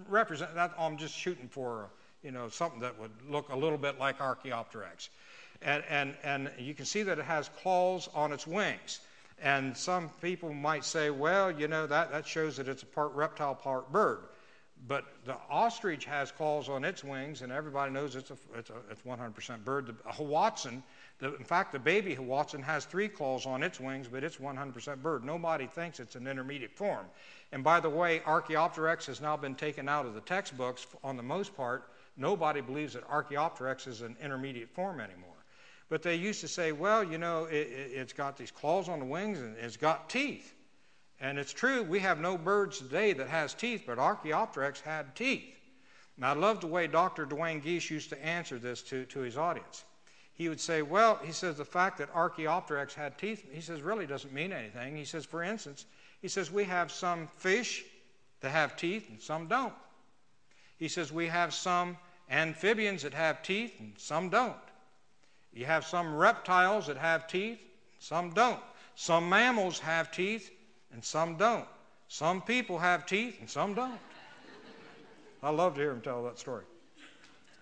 represent 0.09 0.55
that. 0.55 0.73
I'm 0.79 0.97
just 0.97 1.15
shooting 1.15 1.49
for 1.49 1.91
you 2.23 2.31
know 2.31 2.49
something 2.49 2.81
that 2.81 2.99
would 2.99 3.11
look 3.29 3.51
a 3.51 3.57
little 3.57 3.79
bit 3.79 3.99
like 3.99 4.21
Archaeopteryx, 4.21 5.11
and 5.63 5.83
and 5.89 6.15
and 6.23 6.51
you 6.59 6.75
can 6.75 6.85
see 6.85 7.03
that 7.03 7.19
it 7.19 7.25
has 7.25 7.49
claws 7.63 8.09
on 8.15 8.33
its 8.33 8.47
wings. 8.47 9.01
And 9.43 9.77
some 9.77 10.11
people 10.23 10.55
might 10.55 10.85
say, 10.85 11.11
well, 11.11 11.51
you 11.51 11.67
know 11.69 11.87
that 11.87 12.13
that 12.13 12.27
shows 12.27 12.57
that 12.57 12.69
it's 12.69 12.83
a 12.83 12.87
part 12.87 13.13
reptile, 13.13 13.55
part 13.55 13.91
bird. 13.91 14.21
But 14.87 15.05
the 15.25 15.37
ostrich 15.49 16.05
has 16.05 16.31
claws 16.31 16.69
on 16.69 16.85
its 16.85 17.03
wings, 17.03 17.43
and 17.43 17.51
everybody 17.51 17.93
knows 17.93 18.17
it's 18.17 18.31
a 18.31 18.37
it's 18.57 18.71
a 18.71 18.75
it's 18.91 19.03
100% 19.03 19.65
bird. 19.65 19.87
The 19.87 19.95
Hoatzin 20.11 20.83
in 21.25 21.45
fact, 21.45 21.73
the 21.73 21.79
baby 21.79 22.17
Hoatzin 22.17 22.63
has 22.63 22.85
three 22.85 23.09
claws 23.09 23.47
on 23.47 23.63
its 23.63 23.81
wings, 23.81 24.09
but 24.09 24.25
it's 24.25 24.37
100% 24.37 25.03
bird. 25.03 25.25
Nobody 25.25 25.67
thinks 25.67 26.01
it's 26.01 26.17
an 26.17 26.27
intermediate 26.27 26.77
form. 26.77 27.07
And 27.53 27.63
by 27.63 27.81
the 27.81 27.89
way, 27.89 28.21
Archaeopteryx 28.27 29.07
has 29.07 29.21
now 29.21 29.37
been 29.37 29.55
taken 29.55 29.89
out 29.89 30.07
of 30.07 30.15
the 30.15 30.21
textbooks 30.21 30.87
on 31.03 31.17
the 31.17 31.23
most 31.23 31.57
part. 31.57 31.89
Nobody 32.17 32.61
believes 32.61 32.95
that 32.95 33.09
Archaeopteryx 33.09 33.87
is 33.87 34.03
an 34.03 34.17
intermediate 34.21 34.71
form 34.71 35.01
anymore. 35.01 35.31
But 35.89 36.03
they 36.03 36.17
used 36.17 36.41
to 36.41 36.49
say, 36.49 36.73
well, 36.73 37.05
you 37.05 37.19
know, 37.19 37.45
it, 37.45 37.97
has 37.97 38.13
got 38.13 38.37
these 38.37 38.51
claws 38.51 38.89
on 38.89 38.99
the 38.99 39.05
wings 39.05 39.39
and 39.39 39.57
it's 39.57 39.77
got 39.77 40.09
teeth. 40.11 40.53
And 41.21 41.39
it's 41.39 41.53
true, 41.53 41.85
we 41.85 42.01
have 42.01 42.19
no 42.19 42.37
birds 42.37 42.79
today 42.79 43.13
that 43.13 43.29
has 43.29 43.55
teeth, 43.55 43.85
but 43.87 43.99
Archaeopteryx 43.99 44.81
had 44.81 45.15
teeth. 45.15 45.61
Now, 46.19 46.31
I 46.31 46.35
love 46.35 46.61
the 46.61 46.67
way 46.67 46.87
Dr. 46.87 47.25
Duane 47.25 47.61
Gish 47.61 47.91
used 47.91 48.11
to 48.11 48.25
answer 48.25 48.59
this 48.59 48.83
to, 48.83 49.05
to 49.07 49.21
his 49.21 49.37
audience 49.37 49.85
he 50.35 50.49
would 50.49 50.61
say, 50.61 50.83
well, 50.83 51.21
he 51.23 51.33
says 51.33 51.57
the 51.57 51.65
fact 51.65 51.99
that 51.99 52.15
Archaeopteryx 52.15 52.93
had 52.93 53.17
teeth, 53.17 53.45
he 53.53 53.61
says, 53.61 53.81
really 53.83 54.07
doesn't 54.07 54.33
mean 54.33 54.53
anything. 54.53 54.97
He 54.97 55.05
says, 55.05 55.25
for 55.25 55.43
instance, 55.43 55.87
he 56.21 56.29
says, 56.29 56.51
we 56.51 56.65
have 56.65 56.91
some 56.91 57.29
fish 57.37 57.85
that 58.41 58.51
have 58.51 58.77
teeth 58.77 59.09
and 59.11 59.21
some 59.21 59.47
don't. 59.47 59.73
He 60.77 60.89
says, 60.89 61.13
we 61.13 61.29
have 61.29 61.55
some 61.55 61.97
amphibians 62.31 63.03
that 63.03 63.15
have 63.15 63.43
teeth 63.43 63.75
and 63.79 63.93
some 63.97 64.29
don't. 64.29 64.57
You 65.53 65.67
have 65.67 65.87
some 65.87 66.17
reptiles 66.17 66.89
that 66.89 66.97
have 66.97 67.29
teeth, 67.29 67.61
some 68.01 68.31
don't. 68.31 68.61
Some 68.97 69.29
mammals 69.29 69.79
have 69.79 70.11
teeth 70.11 70.51
and 70.93 71.05
some 71.05 71.37
don't. 71.37 71.67
Some 72.09 72.43
people 72.43 72.79
have 72.79 73.07
teeth 73.07 73.37
and 73.39 73.49
some 73.49 73.75
don't. 73.75 74.01
I 75.45 75.51
love 75.51 75.75
to 75.75 75.81
hear 75.81 75.93
him 75.93 76.01
tell 76.01 76.25
that 76.25 76.39
story. 76.39 76.65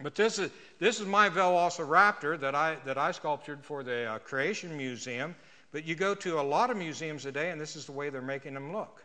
But 0.03 0.15
this 0.15 0.39
is, 0.39 0.51
this 0.79 1.01
is 1.01 1.07
my 1.07 1.29
Velociraptor 1.29 2.41
that 2.41 2.55
I, 2.55 2.77
that 2.85 2.99
I 2.99 3.13
sculptured 3.13 3.65
for 3.65 3.83
the 3.83 4.05
uh, 4.05 4.19
Creation 4.19 4.77
Museum. 4.77 5.35
But 5.73 5.85
you 5.85 5.95
go 5.95 6.15
to 6.17 6.39
a 6.39 6.43
lot 6.43 6.71
of 6.71 6.77
museums 6.77 7.23
today, 7.23 7.51
and 7.51 7.61
this 7.61 7.77
is 7.77 7.87
the 7.87 7.93
way 7.93 8.11
they're 8.11 8.21
making 8.21 8.55
them 8.55 8.73
look 8.73 9.03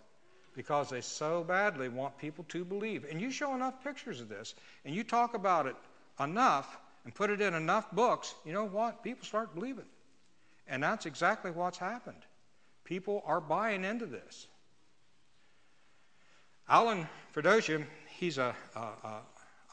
because 0.53 0.89
they 0.89 1.01
so 1.01 1.43
badly 1.43 1.88
want 1.88 2.17
people 2.17 2.43
to 2.49 2.65
believe. 2.65 3.05
And 3.10 3.21
you 3.21 3.31
show 3.31 3.53
enough 3.53 3.83
pictures 3.83 4.19
of 4.19 4.27
this, 4.27 4.55
and 4.83 4.93
you 4.93 5.03
talk 5.03 5.36
about 5.36 5.67
it 5.67 5.75
enough 6.19 6.77
and 7.05 7.13
put 7.13 7.29
it 7.29 7.39
in 7.39 7.53
enough 7.53 7.89
books, 7.91 8.33
you 8.43 8.51
know 8.51 8.65
what? 8.65 9.03
People 9.03 9.23
start 9.23 9.53
believing. 9.53 9.86
And 10.67 10.83
that's 10.83 11.05
exactly 11.05 11.51
what's 11.51 11.77
happened. 11.77 12.17
People 12.83 13.23
are 13.25 13.39
buying 13.39 13.86
into 13.86 14.05
this. 14.05 14.47
Alan 16.67 17.07
Feduccia, 17.33 17.86
he's 18.17 18.38
a, 18.38 18.53
a 18.75 19.21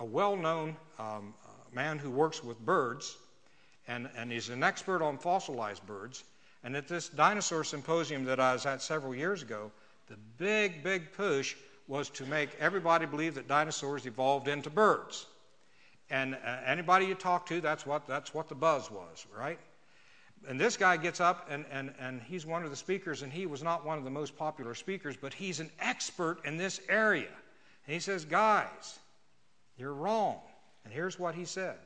well 0.02 0.37
known 0.37 0.76
um, 0.98 1.35
man 1.72 1.98
who 1.98 2.11
works 2.11 2.42
with 2.42 2.59
birds, 2.64 3.16
and, 3.88 4.09
and 4.16 4.33
he's 4.33 4.48
an 4.48 4.62
expert 4.62 5.02
on 5.02 5.18
fossilized 5.18 5.87
birds. 5.87 6.24
And 6.62 6.74
at 6.76 6.88
this 6.88 7.09
dinosaur 7.09 7.64
symposium 7.64 8.24
that 8.24 8.40
I 8.40 8.54
was 8.54 8.64
at 8.64 8.80
several 8.80 9.14
years 9.14 9.42
ago, 9.42 9.70
the 10.09 10.16
big, 10.38 10.83
big 10.83 11.12
push 11.12 11.54
was 11.87 12.09
to 12.11 12.24
make 12.24 12.50
everybody 12.59 13.04
believe 13.04 13.35
that 13.35 13.46
dinosaurs 13.46 14.07
evolved 14.07 14.48
into 14.48 14.70
birds. 14.70 15.26
And 16.11 16.35
uh, 16.35 16.57
anybody 16.64 17.07
you 17.07 17.14
talk 17.14 17.46
to, 17.46 17.61
that's 17.61 17.85
what, 17.85 18.07
that's 18.07 18.33
what 18.33 18.48
the 18.48 18.54
buzz 18.54 18.90
was, 18.90 19.26
right? 19.37 19.59
And 20.48 20.61
this 20.61 20.76
guy 20.76 20.96
gets 20.96 21.20
up, 21.20 21.48
and, 21.50 21.64
and, 21.70 21.92
and 21.98 22.20
he's 22.22 22.44
one 22.44 22.64
of 22.64 22.70
the 22.70 22.76
speakers, 22.76 23.22
and 23.22 23.33
he 23.33 23.46
was 23.46 23.62
not 23.62 23.85
one 23.85 23.98
of 23.98 24.04
the 24.04 24.11
most 24.11 24.37
popular 24.37 24.74
speakers, 24.74 25.16
but 25.16 25.33
he's 25.33 25.61
an 25.61 25.70
expert 25.80 26.38
in 26.44 26.57
this 26.57 26.80
area. 26.88 27.28
And 27.87 27.94
he 27.94 28.00
says, 28.00 28.24
Guys, 28.24 28.98
you're 29.76 29.94
wrong. 29.94 30.40
And 30.84 30.92
here's 30.92 31.18
what 31.18 31.34
he 31.34 31.44
said 31.44 31.76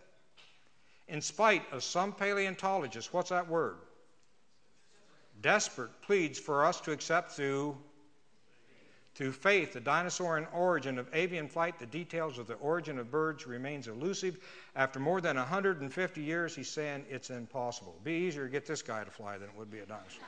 In 1.08 1.20
spite 1.20 1.62
of 1.72 1.82
some 1.82 2.12
paleontologists, 2.12 3.12
what's 3.12 3.30
that 3.30 3.48
word? 3.48 3.76
Desperate 5.40 5.90
pleads 6.02 6.38
for 6.38 6.64
us 6.64 6.80
to 6.82 6.92
accept 6.92 7.32
through 7.32 7.76
through 9.18 9.32
faith, 9.32 9.72
the 9.72 9.80
dinosaur 9.80 10.46
origin 10.52 10.96
of 10.96 11.08
avian 11.12 11.48
flight, 11.48 11.76
the 11.80 11.86
details 11.86 12.38
of 12.38 12.46
the 12.46 12.54
origin 12.54 13.00
of 13.00 13.10
birds 13.10 13.48
remains 13.48 13.88
elusive. 13.88 14.38
After 14.76 15.00
more 15.00 15.20
than 15.20 15.36
150 15.36 16.22
years, 16.22 16.54
he's 16.54 16.68
saying 16.68 17.04
it's 17.10 17.30
impossible. 17.30 17.94
It'd 17.96 18.04
be 18.04 18.12
easier 18.12 18.44
to 18.44 18.48
get 18.48 18.64
this 18.64 18.80
guy 18.80 19.02
to 19.02 19.10
fly 19.10 19.36
than 19.36 19.48
it 19.48 19.56
would 19.56 19.72
be 19.72 19.80
a 19.80 19.86
dinosaur. 19.86 20.22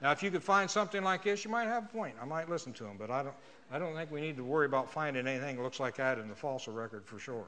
Now, 0.00 0.12
if 0.12 0.22
you 0.22 0.30
could 0.30 0.44
find 0.44 0.70
something 0.70 1.02
like 1.02 1.24
this, 1.24 1.44
you 1.44 1.50
might 1.50 1.66
have 1.66 1.84
a 1.84 1.88
point. 1.88 2.14
I 2.22 2.24
might 2.24 2.48
listen 2.48 2.72
to 2.74 2.84
him, 2.84 2.96
but 2.98 3.10
I 3.10 3.24
don't, 3.24 3.34
I 3.72 3.78
don't 3.78 3.94
think 3.94 4.12
we 4.12 4.20
need 4.20 4.36
to 4.36 4.44
worry 4.44 4.66
about 4.66 4.92
finding 4.92 5.26
anything 5.26 5.56
that 5.56 5.62
looks 5.62 5.80
like 5.80 5.96
that 5.96 6.18
in 6.18 6.28
the 6.28 6.36
fossil 6.36 6.72
record 6.72 7.04
for 7.04 7.18
sure. 7.18 7.46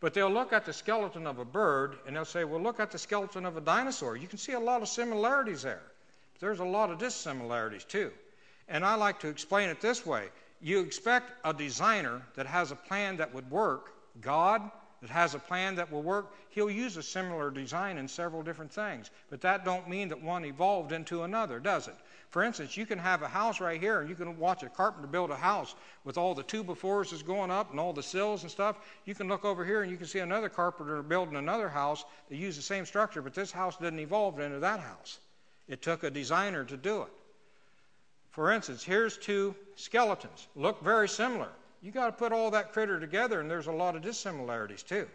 But 0.00 0.12
they'll 0.14 0.30
look 0.30 0.52
at 0.52 0.66
the 0.66 0.72
skeleton 0.72 1.26
of 1.26 1.38
a 1.38 1.44
bird 1.44 1.96
and 2.06 2.16
they'll 2.16 2.24
say, 2.24 2.44
well, 2.44 2.60
look 2.60 2.80
at 2.80 2.90
the 2.90 2.98
skeleton 2.98 3.46
of 3.46 3.56
a 3.56 3.60
dinosaur. 3.60 4.16
You 4.16 4.26
can 4.26 4.38
see 4.38 4.52
a 4.52 4.60
lot 4.60 4.82
of 4.82 4.88
similarities 4.88 5.62
there. 5.62 5.82
But 6.34 6.40
there's 6.40 6.60
a 6.60 6.64
lot 6.64 6.90
of 6.90 6.98
dissimilarities 6.98 7.84
too. 7.84 8.10
And 8.68 8.84
I 8.84 8.96
like 8.96 9.20
to 9.20 9.28
explain 9.28 9.70
it 9.70 9.80
this 9.80 10.04
way 10.04 10.28
you 10.60 10.80
expect 10.80 11.32
a 11.44 11.52
designer 11.52 12.22
that 12.34 12.46
has 12.46 12.70
a 12.70 12.76
plan 12.76 13.16
that 13.16 13.34
would 13.34 13.50
work, 13.50 13.92
God 14.20 14.70
that 15.02 15.10
has 15.10 15.34
a 15.34 15.38
plan 15.38 15.74
that 15.74 15.90
will 15.90 16.02
work, 16.02 16.32
he'll 16.50 16.70
use 16.70 16.96
a 16.96 17.02
similar 17.02 17.50
design 17.50 17.98
in 17.98 18.06
several 18.06 18.40
different 18.40 18.72
things. 18.72 19.10
But 19.30 19.40
that 19.40 19.64
don't 19.64 19.88
mean 19.88 20.08
that 20.08 20.22
one 20.22 20.44
evolved 20.44 20.92
into 20.92 21.24
another, 21.24 21.58
does 21.58 21.88
it? 21.88 21.96
For 22.30 22.44
instance, 22.44 22.76
you 22.76 22.86
can 22.86 23.00
have 23.00 23.20
a 23.20 23.28
house 23.28 23.60
right 23.60 23.80
here 23.80 24.00
and 24.00 24.08
you 24.08 24.14
can 24.14 24.38
watch 24.38 24.62
a 24.62 24.68
carpenter 24.68 25.08
build 25.08 25.32
a 25.32 25.36
house 25.36 25.74
with 26.04 26.16
all 26.16 26.34
the 26.34 26.44
two 26.44 26.62
by 26.62 26.74
fours 26.74 27.20
going 27.24 27.50
up 27.50 27.72
and 27.72 27.80
all 27.80 27.92
the 27.92 28.02
sills 28.02 28.42
and 28.42 28.50
stuff. 28.50 28.78
You 29.04 29.16
can 29.16 29.26
look 29.26 29.44
over 29.44 29.64
here 29.64 29.82
and 29.82 29.90
you 29.90 29.96
can 29.96 30.06
see 30.06 30.20
another 30.20 30.48
carpenter 30.48 31.02
building 31.02 31.34
another 31.34 31.68
house 31.68 32.04
that 32.28 32.36
used 32.36 32.56
the 32.56 32.62
same 32.62 32.86
structure, 32.86 33.22
but 33.22 33.34
this 33.34 33.50
house 33.50 33.76
didn't 33.76 33.98
evolve 33.98 34.38
into 34.38 34.60
that 34.60 34.78
house. 34.78 35.18
It 35.66 35.82
took 35.82 36.04
a 36.04 36.10
designer 36.10 36.64
to 36.64 36.76
do 36.76 37.02
it. 37.02 37.12
For 38.30 38.52
instance, 38.52 38.84
here's 38.84 39.18
two 39.18 39.56
skeletons. 39.74 40.46
Look 40.54 40.82
very 40.82 41.08
similar. 41.08 41.48
You 41.82 41.90
got 41.90 42.06
to 42.06 42.12
put 42.12 42.32
all 42.32 42.52
that 42.52 42.72
critter 42.72 43.00
together, 43.00 43.40
and 43.40 43.50
there's 43.50 43.66
a 43.66 43.72
lot 43.72 43.96
of 43.96 44.02
dissimilarities 44.02 44.84
too. 44.84 45.08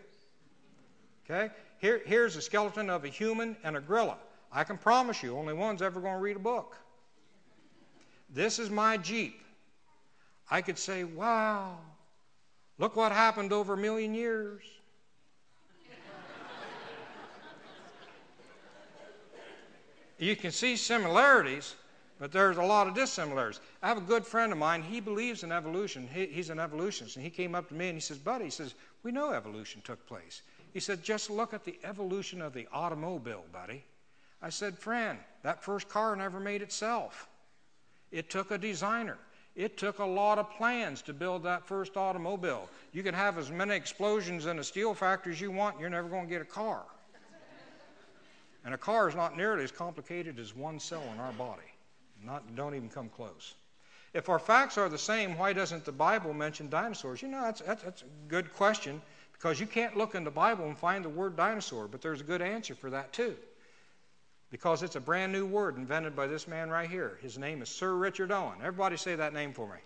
Okay? 1.26 1.50
Here, 1.80 2.02
here's 2.06 2.36
a 2.36 2.42
skeleton 2.42 2.90
of 2.90 3.06
a 3.06 3.08
human 3.08 3.56
and 3.64 3.78
a 3.78 3.82
gorilla. 3.82 4.18
I 4.52 4.64
can 4.66 4.78
promise 4.78 5.24
you, 5.24 5.38
only 5.38 5.54
one's 5.54 5.82
ever 5.82 6.02
going 6.02 6.16
to 6.16 6.22
read 6.22 6.36
a 6.36 6.40
book. 6.40 6.78
This 8.30 8.60
is 8.60 8.70
my 8.70 8.98
Jeep. 8.98 9.42
I 10.50 10.62
could 10.62 10.78
say, 10.78 11.04
wow, 11.04 11.78
look 12.78 12.96
what 12.96 13.12
happened 13.12 13.54
over 13.54 13.74
a 13.74 13.78
million 13.78 14.14
years. 14.14 14.64
you 20.18 20.36
can 20.36 20.52
see 20.52 20.76
similarities, 20.76 21.76
but 22.20 22.32
there's 22.32 22.58
a 22.58 22.64
lot 22.64 22.88
of 22.88 22.96
dissimilarities. 22.96 23.60
I 23.82 23.88
have 23.88 23.98
a 23.98 24.02
good 24.02 24.26
friend 24.26 24.52
of 24.52 24.58
mine. 24.58 24.82
He 24.82 25.00
believes 25.00 25.44
in 25.44 25.52
evolution. 25.52 26.10
He, 26.12 26.26
he's 26.26 26.50
an 26.50 26.60
evolutionist. 26.60 27.16
And 27.16 27.24
he 27.24 27.30
came 27.30 27.54
up 27.54 27.70
to 27.70 27.76
me 27.76 27.90
and 27.90 27.96
he 27.96 28.02
says, 28.02 28.18
Buddy, 28.18 28.46
he 28.46 28.50
says, 28.50 28.74
we 29.04 29.12
know 29.12 29.32
evolution 29.32 29.82
took 29.84 30.06
place. 30.08 30.42
He 30.74 30.80
said, 30.80 31.04
just 31.04 31.30
look 31.30 31.54
at 31.54 31.64
the 31.64 31.78
evolution 31.84 32.42
of 32.42 32.54
the 32.54 32.68
automobile, 32.74 33.44
buddy. 33.54 33.84
I 34.42 34.50
said, 34.50 34.78
friend, 34.78 35.18
that 35.44 35.64
first 35.64 35.90
car 35.90 36.16
never 36.16 36.40
made 36.40 36.62
itself. 36.62 37.28
It 38.12 38.30
took 38.30 38.52
a 38.52 38.58
designer. 38.58 39.18
It 39.56 39.78
took 39.78 40.00
a 40.00 40.06
lot 40.06 40.38
of 40.38 40.52
plans 40.52 41.02
to 41.04 41.14
build 41.14 41.44
that 41.44 41.66
first 41.66 41.98
automobile. 41.98 42.70
You 42.94 43.02
can 43.02 43.14
have 43.14 43.38
as 43.38 43.50
many 43.50 43.76
explosions 43.76 44.46
in 44.46 44.60
a 44.60 44.64
steel 44.64 44.94
factory 44.94 45.34
as 45.34 45.42
you 45.42 45.52
want, 45.52 45.80
you're 45.80 45.90
never 45.90 46.08
going 46.08 46.26
to 46.26 46.30
get 46.30 46.42
a 46.42 46.46
car. 46.46 46.84
And 48.64 48.74
a 48.74 48.78
car 48.78 49.08
is 49.08 49.16
not 49.16 49.38
nearly 49.38 49.64
as 49.64 49.72
complicated 49.72 50.40
as 50.40 50.56
one 50.56 50.80
cell 50.80 51.04
in 51.14 51.20
our 51.20 51.32
body. 51.34 51.62
Not, 52.24 52.56
don't 52.56 52.76
even 52.76 52.90
come 52.90 53.10
close. 53.10 53.54
If 54.14 54.30
our 54.30 54.40
facts 54.40 54.78
are 54.78 54.90
the 54.90 54.98
same, 54.98 55.38
why 55.38 55.54
doesn't 55.54 55.86
the 55.86 55.92
Bible 55.92 56.34
mention 56.34 56.70
dinosaurs? 56.70 57.22
You 57.22 57.28
know, 57.28 57.42
that's, 57.42 57.62
that's, 57.62 57.84
that's 57.84 58.02
a 58.02 58.30
good 58.30 58.54
question 58.54 59.02
because 59.34 59.60
you 59.60 59.68
can't 59.68 59.96
look 59.96 60.16
in 60.16 60.24
the 60.24 60.32
Bible 60.32 60.66
and 60.66 60.78
find 60.78 61.06
the 61.06 61.10
word 61.10 61.36
dinosaur, 61.36 61.88
but 61.88 62.02
there's 62.02 62.22
a 62.22 62.24
good 62.24 62.42
answer 62.42 62.74
for 62.74 62.90
that 62.90 63.14
too. 63.14 63.36
Because 64.50 64.82
it's 64.82 64.96
a 64.96 65.02
brand 65.02 65.34
new 65.34 65.46
word 65.46 65.78
invented 65.78 66.16
by 66.16 66.28
this 66.28 66.48
man 66.48 66.70
right 66.70 66.90
here. 66.90 67.20
His 67.22 67.38
name 67.38 67.62
is 67.62 67.70
Sir 67.70 67.94
Richard 67.94 68.32
Owen. 68.32 68.60
Everybody 68.62 68.98
say 68.98 69.16
that 69.16 69.34
name 69.34 69.54
for 69.54 69.68
me. 69.68 69.80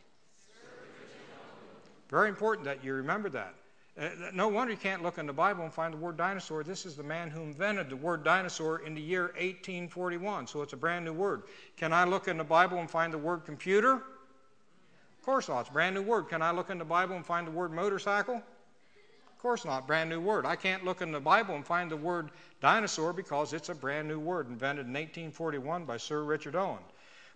Very 2.10 2.30
important 2.30 2.66
that 2.66 2.84
you 2.84 2.94
remember 2.94 3.30
that. 3.30 3.56
Uh, 4.00 4.08
no 4.34 4.48
wonder 4.48 4.72
you 4.72 4.80
can't 4.80 5.04
look 5.04 5.18
in 5.18 5.26
the 5.26 5.34
Bible 5.34 5.64
and 5.64 5.74
find 5.74 5.94
the 5.94 5.98
word 5.98 6.16
dinosaur. 6.16 6.64
This 6.64 6.86
is 6.86 6.96
the 6.96 7.04
man 7.04 7.30
who 7.30 7.42
invented 7.42 7.90
the 7.90 7.96
word 7.96 8.24
dinosaur 8.24 8.80
in 8.80 8.94
the 8.96 9.02
year 9.02 9.24
1841, 9.24 10.48
so 10.48 10.62
it's 10.62 10.74
a 10.74 10.78
brand 10.78 11.04
new 11.04 11.14
word. 11.14 11.44
Can 11.76 11.92
I 11.92 12.06
look 12.06 12.30
in 12.30 12.38
the 12.38 12.44
Bible 12.44 12.78
and 12.80 12.90
find 12.90 13.14
the 13.14 13.18
word 13.18 13.44
computer? 13.46 13.96
Of 13.96 15.26
course 15.26 15.50
not. 15.50 15.62
It's 15.62 15.70
a 15.70 15.74
brand 15.74 15.96
new 15.96 16.02
word. 16.02 16.30
Can 16.30 16.42
I 16.42 16.52
look 16.52 16.70
in 16.70 16.78
the 16.78 16.86
Bible 16.86 17.16
and 17.16 17.26
find 17.26 17.46
the 17.46 17.52
word 17.52 17.74
motorcycle? 17.74 18.36
Of 18.36 19.40
course 19.40 19.66
not. 19.66 19.88
Brand 19.88 20.10
new 20.10 20.22
word. 20.22 20.46
I 20.46 20.56
can't 20.56 20.86
look 20.86 21.02
in 21.02 21.12
the 21.12 21.20
Bible 21.20 21.56
and 21.56 21.66
find 21.66 21.92
the 21.92 21.98
word 21.98 22.32
dinosaur 22.62 23.12
because 23.12 23.54
it's 23.54 23.70
a 23.70 23.76
brand 23.76 24.08
new 24.08 24.20
word 24.20 24.48
invented 24.50 24.88
in 24.88 24.94
1841 24.94 25.86
by 25.86 25.98
Sir 25.98 26.24
Richard 26.24 26.56
Owen. 26.56 26.80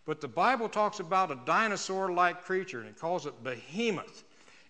But 0.06 0.22
the 0.22 0.28
Bible 0.28 0.70
talks 0.70 1.00
about 1.00 1.32
a 1.32 1.40
dinosaur 1.46 2.12
like 2.12 2.44
creature 2.44 2.80
and 2.80 2.90
it 2.90 3.00
calls 3.00 3.26
it 3.26 3.44
behemoth. 3.44 4.24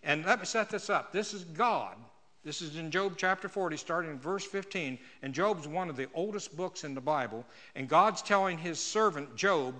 And 0.05 0.23
let 0.23 0.39
me 0.39 0.45
set 0.45 0.69
this 0.69 0.89
up. 0.89 1.11
This 1.11 1.33
is 1.33 1.43
God. 1.43 1.95
This 2.43 2.61
is 2.61 2.77
in 2.77 2.91
Job 2.91 3.15
chapter 3.17 3.49
40, 3.49 3.75
starting 3.75 4.11
in 4.11 4.19
verse 4.19 4.45
15. 4.45 4.99
And 5.23 5.33
Job's 5.33 5.67
one 5.67 5.89
of 5.89 5.97
the 5.97 6.07
oldest 6.13 6.55
books 6.55 6.83
in 6.83 6.93
the 6.93 7.01
Bible. 7.01 7.43
And 7.75 7.89
God's 7.89 8.21
telling 8.21 8.59
his 8.59 8.79
servant 8.79 9.35
Job 9.35 9.73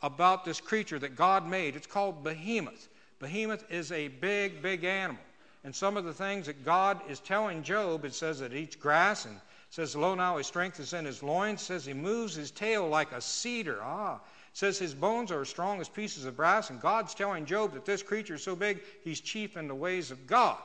about 0.00 0.44
this 0.44 0.60
creature 0.60 1.00
that 1.00 1.16
God 1.16 1.48
made. 1.48 1.74
It's 1.74 1.86
called 1.86 2.22
Behemoth. 2.22 2.88
Behemoth 3.18 3.64
is 3.70 3.90
a 3.90 4.06
big, 4.06 4.62
big 4.62 4.84
animal. 4.84 5.22
And 5.64 5.74
some 5.74 5.96
of 5.96 6.04
the 6.04 6.14
things 6.14 6.46
that 6.46 6.64
God 6.64 7.00
is 7.08 7.18
telling 7.18 7.64
Job, 7.64 8.04
it 8.04 8.14
says 8.14 8.38
that 8.38 8.52
he 8.52 8.60
eats 8.60 8.76
grass 8.76 9.24
and 9.24 9.36
says, 9.70 9.96
Lo, 9.96 10.14
now 10.14 10.36
his 10.36 10.46
strength 10.46 10.78
is 10.78 10.92
in 10.92 11.04
his 11.04 11.24
loins. 11.24 11.60
says 11.60 11.84
he 11.84 11.92
moves 11.92 12.36
his 12.36 12.52
tail 12.52 12.88
like 12.88 13.10
a 13.10 13.20
cedar. 13.20 13.78
Ah, 13.82 14.20
says 14.52 14.78
his 14.78 14.94
bones 14.94 15.30
are 15.30 15.40
as 15.40 15.48
strong 15.48 15.80
as 15.80 15.88
pieces 15.88 16.24
of 16.24 16.36
brass, 16.36 16.70
and 16.70 16.80
God's 16.80 17.14
telling 17.14 17.46
Job 17.46 17.72
that 17.72 17.84
this 17.84 18.02
creature 18.02 18.34
is 18.34 18.42
so 18.42 18.54
big, 18.54 18.80
he's 19.02 19.20
chief 19.20 19.56
in 19.56 19.68
the 19.68 19.74
ways 19.74 20.10
of 20.10 20.26
God. 20.26 20.58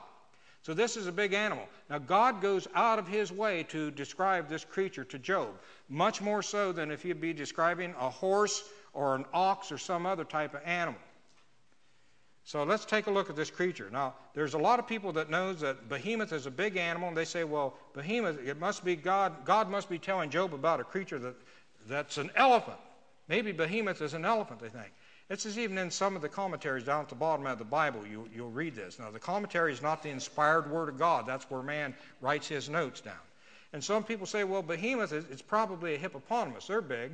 So 0.63 0.73
this 0.73 0.97
is 0.97 1.07
a 1.07 1.13
big 1.13 1.31
animal. 1.31 1.65
Now, 1.89 1.99
God 1.99 2.41
goes 2.41 2.67
out 2.75 2.99
of 2.99 3.07
his 3.07 3.31
way 3.31 3.63
to 3.69 3.89
describe 3.91 4.49
this 4.49 4.65
creature 4.65 5.05
to 5.05 5.17
Job, 5.17 5.47
much 5.87 6.21
more 6.21 6.41
so 6.41 6.73
than 6.73 6.91
if 6.91 7.01
he'd 7.01 7.21
be 7.21 7.31
describing 7.31 7.95
a 7.97 8.09
horse 8.09 8.63
or 8.93 9.15
an 9.15 9.23
ox 9.33 9.71
or 9.71 9.77
some 9.77 10.05
other 10.05 10.25
type 10.25 10.53
of 10.53 10.61
animal. 10.65 10.99
So 12.43 12.63
let's 12.63 12.83
take 12.83 13.07
a 13.07 13.11
look 13.11 13.29
at 13.29 13.35
this 13.35 13.49
creature. 13.49 13.89
Now, 13.91 14.15
there's 14.33 14.53
a 14.53 14.57
lot 14.57 14.79
of 14.79 14.87
people 14.87 15.13
that 15.13 15.29
knows 15.29 15.61
that 15.61 15.87
behemoth 15.87 16.33
is 16.33 16.45
a 16.45 16.51
big 16.51 16.75
animal, 16.75 17.09
and 17.09 17.17
they 17.17 17.25
say, 17.25 17.45
well, 17.45 17.75
behemoth, 17.93 18.39
it 18.45 18.59
must 18.59 18.83
be 18.83 18.95
God. 18.95 19.45
God 19.45 19.69
must 19.69 19.89
be 19.89 19.99
telling 19.99 20.29
Job 20.29 20.53
about 20.53 20.81
a 20.81 20.83
creature 20.83 21.19
that, 21.19 21.35
that's 21.87 22.17
an 22.17 22.31
elephant. 22.35 22.77
Maybe 23.27 23.51
behemoth 23.51 24.01
is 24.01 24.13
an 24.13 24.25
elephant, 24.25 24.59
they 24.59 24.69
think. 24.69 24.91
This 25.27 25.45
is 25.45 25.59
even 25.59 25.77
in 25.77 25.91
some 25.91 26.15
of 26.15 26.21
the 26.21 26.29
commentaries 26.29 26.85
down 26.85 27.01
at 27.01 27.09
the 27.09 27.15
bottom 27.15 27.45
of 27.45 27.57
the 27.57 27.65
Bible. 27.65 28.07
You, 28.07 28.29
will 28.37 28.49
read 28.49 28.75
this. 28.75 28.97
Now, 28.97 29.11
the 29.11 29.19
commentary 29.19 29.73
is 29.73 29.81
not 29.81 30.01
the 30.01 30.09
inspired 30.09 30.71
word 30.71 30.87
of 30.87 30.97
God. 30.97 31.25
That's 31.25 31.49
where 31.51 31.61
man 31.61 31.93
writes 32.21 32.47
his 32.47 32.69
notes 32.69 33.01
down. 33.01 33.15
And 33.73 33.83
some 33.83 34.05
people 34.05 34.25
say, 34.25 34.45
well, 34.45 34.61
behemoth 34.61 35.11
is 35.11 35.25
it's 35.29 35.41
probably 35.41 35.95
a 35.95 35.97
hippopotamus. 35.97 36.67
They're 36.67 36.81
big. 36.81 37.11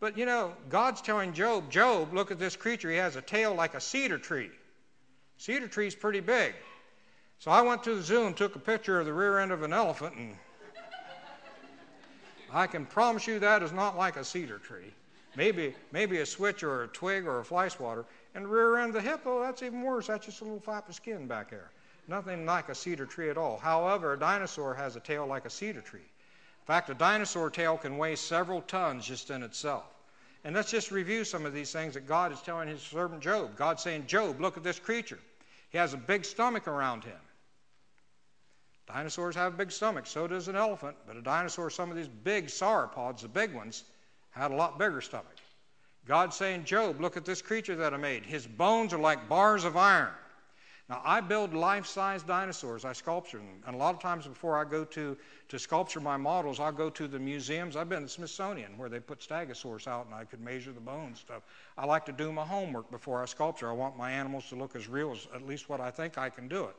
But, 0.00 0.16
you 0.16 0.24
know, 0.24 0.54
God's 0.70 1.02
telling 1.02 1.34
Job, 1.34 1.70
Job, 1.70 2.14
look 2.14 2.30
at 2.30 2.38
this 2.38 2.56
creature. 2.56 2.90
He 2.90 2.96
has 2.96 3.16
a 3.16 3.22
tail 3.22 3.54
like 3.54 3.74
a 3.74 3.80
cedar 3.80 4.16
tree. 4.16 4.50
Cedar 5.36 5.68
tree's 5.68 5.94
pretty 5.94 6.20
big. 6.20 6.54
So 7.38 7.50
I 7.50 7.60
went 7.60 7.82
to 7.84 7.94
the 7.94 8.02
zoo 8.02 8.26
and 8.26 8.34
took 8.34 8.56
a 8.56 8.58
picture 8.58 8.98
of 8.98 9.04
the 9.04 9.12
rear 9.12 9.38
end 9.38 9.52
of 9.52 9.62
an 9.62 9.74
elephant, 9.74 10.14
and 10.16 10.36
I 12.52 12.66
can 12.66 12.86
promise 12.86 13.26
you 13.26 13.38
that 13.38 13.62
is 13.62 13.72
not 13.72 13.96
like 13.98 14.16
a 14.16 14.24
cedar 14.24 14.58
tree 14.58 14.92
maybe, 15.36 15.74
maybe 15.92 16.18
a 16.18 16.26
switch 16.26 16.62
or 16.62 16.84
a 16.84 16.88
twig 16.88 17.26
or 17.26 17.40
a 17.40 17.44
fly 17.44 17.68
swatter. 17.68 18.04
And 18.34 18.48
rear 18.48 18.78
end 18.78 18.94
the 18.94 19.00
hippo, 19.00 19.42
that's 19.42 19.62
even 19.62 19.82
worse. 19.82 20.06
That's 20.06 20.26
just 20.26 20.40
a 20.40 20.44
little 20.44 20.60
flap 20.60 20.88
of 20.88 20.94
skin 20.94 21.26
back 21.26 21.50
there. 21.50 21.70
Nothing 22.08 22.46
like 22.46 22.68
a 22.68 22.74
cedar 22.74 23.06
tree 23.06 23.30
at 23.30 23.38
all. 23.38 23.58
However, 23.58 24.12
a 24.12 24.18
dinosaur 24.18 24.74
has 24.74 24.96
a 24.96 25.00
tail 25.00 25.26
like 25.26 25.44
a 25.44 25.50
cedar 25.50 25.80
tree. 25.80 26.00
In 26.00 26.66
fact, 26.66 26.90
a 26.90 26.94
dinosaur 26.94 27.50
tail 27.50 27.76
can 27.76 27.98
weigh 27.98 28.16
several 28.16 28.62
tons 28.62 29.06
just 29.06 29.30
in 29.30 29.42
itself. 29.42 29.84
And 30.44 30.54
let's 30.54 30.70
just 30.70 30.90
review 30.90 31.24
some 31.24 31.44
of 31.44 31.52
these 31.52 31.72
things 31.72 31.94
that 31.94 32.06
God 32.06 32.32
is 32.32 32.40
telling 32.40 32.68
his 32.68 32.80
servant 32.80 33.22
Job. 33.22 33.56
God's 33.56 33.82
saying, 33.82 34.06
Job, 34.06 34.40
look 34.40 34.56
at 34.56 34.62
this 34.62 34.78
creature. 34.78 35.18
He 35.70 35.78
has 35.78 35.94
a 35.94 35.98
big 35.98 36.24
stomach 36.24 36.66
around 36.66 37.04
him. 37.04 37.18
Dinosaurs 38.86 39.36
have 39.36 39.56
big 39.56 39.70
stomachs, 39.70 40.10
so 40.10 40.26
does 40.26 40.48
an 40.48 40.56
elephant, 40.56 40.96
but 41.06 41.16
a 41.16 41.22
dinosaur, 41.22 41.70
some 41.70 41.90
of 41.90 41.96
these 41.96 42.08
big 42.08 42.46
sauropods, 42.46 43.20
the 43.20 43.28
big 43.28 43.54
ones, 43.54 43.84
had 44.30 44.50
a 44.50 44.54
lot 44.54 44.78
bigger 44.78 45.00
stomach. 45.00 45.26
God's 46.06 46.36
saying, 46.36 46.64
Job, 46.64 47.00
look 47.00 47.16
at 47.16 47.24
this 47.24 47.42
creature 47.42 47.76
that 47.76 47.94
I 47.94 47.96
made. 47.96 48.24
His 48.24 48.46
bones 48.46 48.92
are 48.92 48.98
like 48.98 49.28
bars 49.28 49.64
of 49.64 49.76
iron. 49.76 50.10
Now, 50.88 51.00
I 51.04 51.20
build 51.20 51.54
life 51.54 51.86
size 51.86 52.24
dinosaurs, 52.24 52.84
I 52.84 52.92
sculpture 52.94 53.38
them. 53.38 53.62
And 53.64 53.76
a 53.76 53.78
lot 53.78 53.94
of 53.94 54.00
times 54.00 54.26
before 54.26 54.58
I 54.58 54.68
go 54.68 54.84
to, 54.86 55.16
to 55.48 55.58
sculpture 55.58 56.00
my 56.00 56.16
models, 56.16 56.58
I'll 56.58 56.72
go 56.72 56.90
to 56.90 57.06
the 57.06 57.18
museums. 57.18 57.76
I've 57.76 57.88
been 57.88 58.02
to 58.02 58.08
Smithsonian 58.08 58.76
where 58.76 58.88
they 58.88 58.98
put 58.98 59.20
stegosaurs 59.20 59.86
out 59.86 60.06
and 60.06 60.14
I 60.16 60.24
could 60.24 60.40
measure 60.40 60.72
the 60.72 60.80
bones 60.80 61.06
and 61.06 61.16
stuff. 61.16 61.42
I 61.78 61.86
like 61.86 62.04
to 62.06 62.12
do 62.12 62.32
my 62.32 62.44
homework 62.44 62.90
before 62.90 63.22
I 63.22 63.26
sculpture. 63.26 63.70
I 63.70 63.72
want 63.72 63.96
my 63.96 64.10
animals 64.10 64.48
to 64.48 64.56
look 64.56 64.74
as 64.74 64.88
real 64.88 65.12
as 65.12 65.28
at 65.32 65.46
least 65.46 65.68
what 65.68 65.80
I 65.80 65.92
think 65.92 66.18
I 66.18 66.28
can 66.28 66.48
do 66.48 66.64
it. 66.64 66.76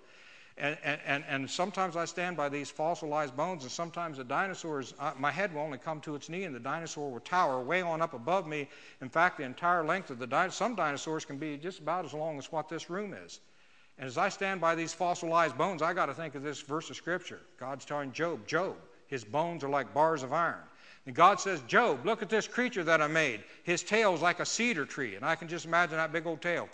And, 0.57 0.77
and, 0.83 1.23
and 1.27 1.49
sometimes 1.49 1.95
I 1.95 2.05
stand 2.05 2.35
by 2.35 2.49
these 2.49 2.69
fossilized 2.69 3.35
bones, 3.35 3.63
and 3.63 3.71
sometimes 3.71 4.17
the 4.17 4.23
dinosaurs, 4.23 4.93
uh, 4.99 5.13
my 5.17 5.31
head 5.31 5.53
will 5.53 5.61
only 5.61 5.77
come 5.77 6.01
to 6.01 6.15
its 6.15 6.29
knee, 6.29 6.43
and 6.43 6.53
the 6.53 6.59
dinosaur 6.59 7.09
will 7.09 7.21
tower 7.21 7.61
way 7.61 7.81
on 7.81 8.01
up 8.01 8.13
above 8.13 8.47
me. 8.47 8.67
In 9.01 9.09
fact, 9.09 9.37
the 9.37 9.43
entire 9.43 9.83
length 9.83 10.09
of 10.09 10.19
the 10.19 10.27
dinosaur, 10.27 10.67
some 10.67 10.75
dinosaurs 10.75 11.25
can 11.25 11.37
be 11.37 11.57
just 11.57 11.79
about 11.79 12.05
as 12.05 12.13
long 12.13 12.37
as 12.37 12.51
what 12.51 12.69
this 12.69 12.89
room 12.89 13.13
is. 13.13 13.39
And 13.97 14.07
as 14.07 14.17
I 14.17 14.29
stand 14.29 14.59
by 14.59 14.75
these 14.75 14.93
fossilized 14.93 15.57
bones, 15.57 15.81
I 15.81 15.93
got 15.93 16.07
to 16.07 16.13
think 16.13 16.35
of 16.35 16.43
this 16.43 16.61
verse 16.61 16.89
of 16.89 16.95
Scripture. 16.95 17.39
God's 17.57 17.85
telling 17.85 18.11
Job, 18.11 18.45
Job, 18.47 18.75
his 19.07 19.23
bones 19.23 19.63
are 19.63 19.69
like 19.69 19.93
bars 19.93 20.23
of 20.23 20.33
iron. 20.33 20.63
And 21.05 21.15
God 21.15 21.39
says, 21.39 21.61
Job, 21.61 22.05
look 22.05 22.21
at 22.21 22.29
this 22.29 22.47
creature 22.47 22.83
that 22.83 23.01
I 23.01 23.07
made. 23.07 23.43
His 23.63 23.83
tail 23.83 24.13
is 24.13 24.21
like 24.21 24.39
a 24.39 24.45
cedar 24.45 24.85
tree. 24.85 25.15
And 25.15 25.25
I 25.25 25.35
can 25.35 25.47
just 25.47 25.65
imagine 25.65 25.97
that 25.97 26.11
big 26.11 26.27
old 26.27 26.41
tail 26.41 26.69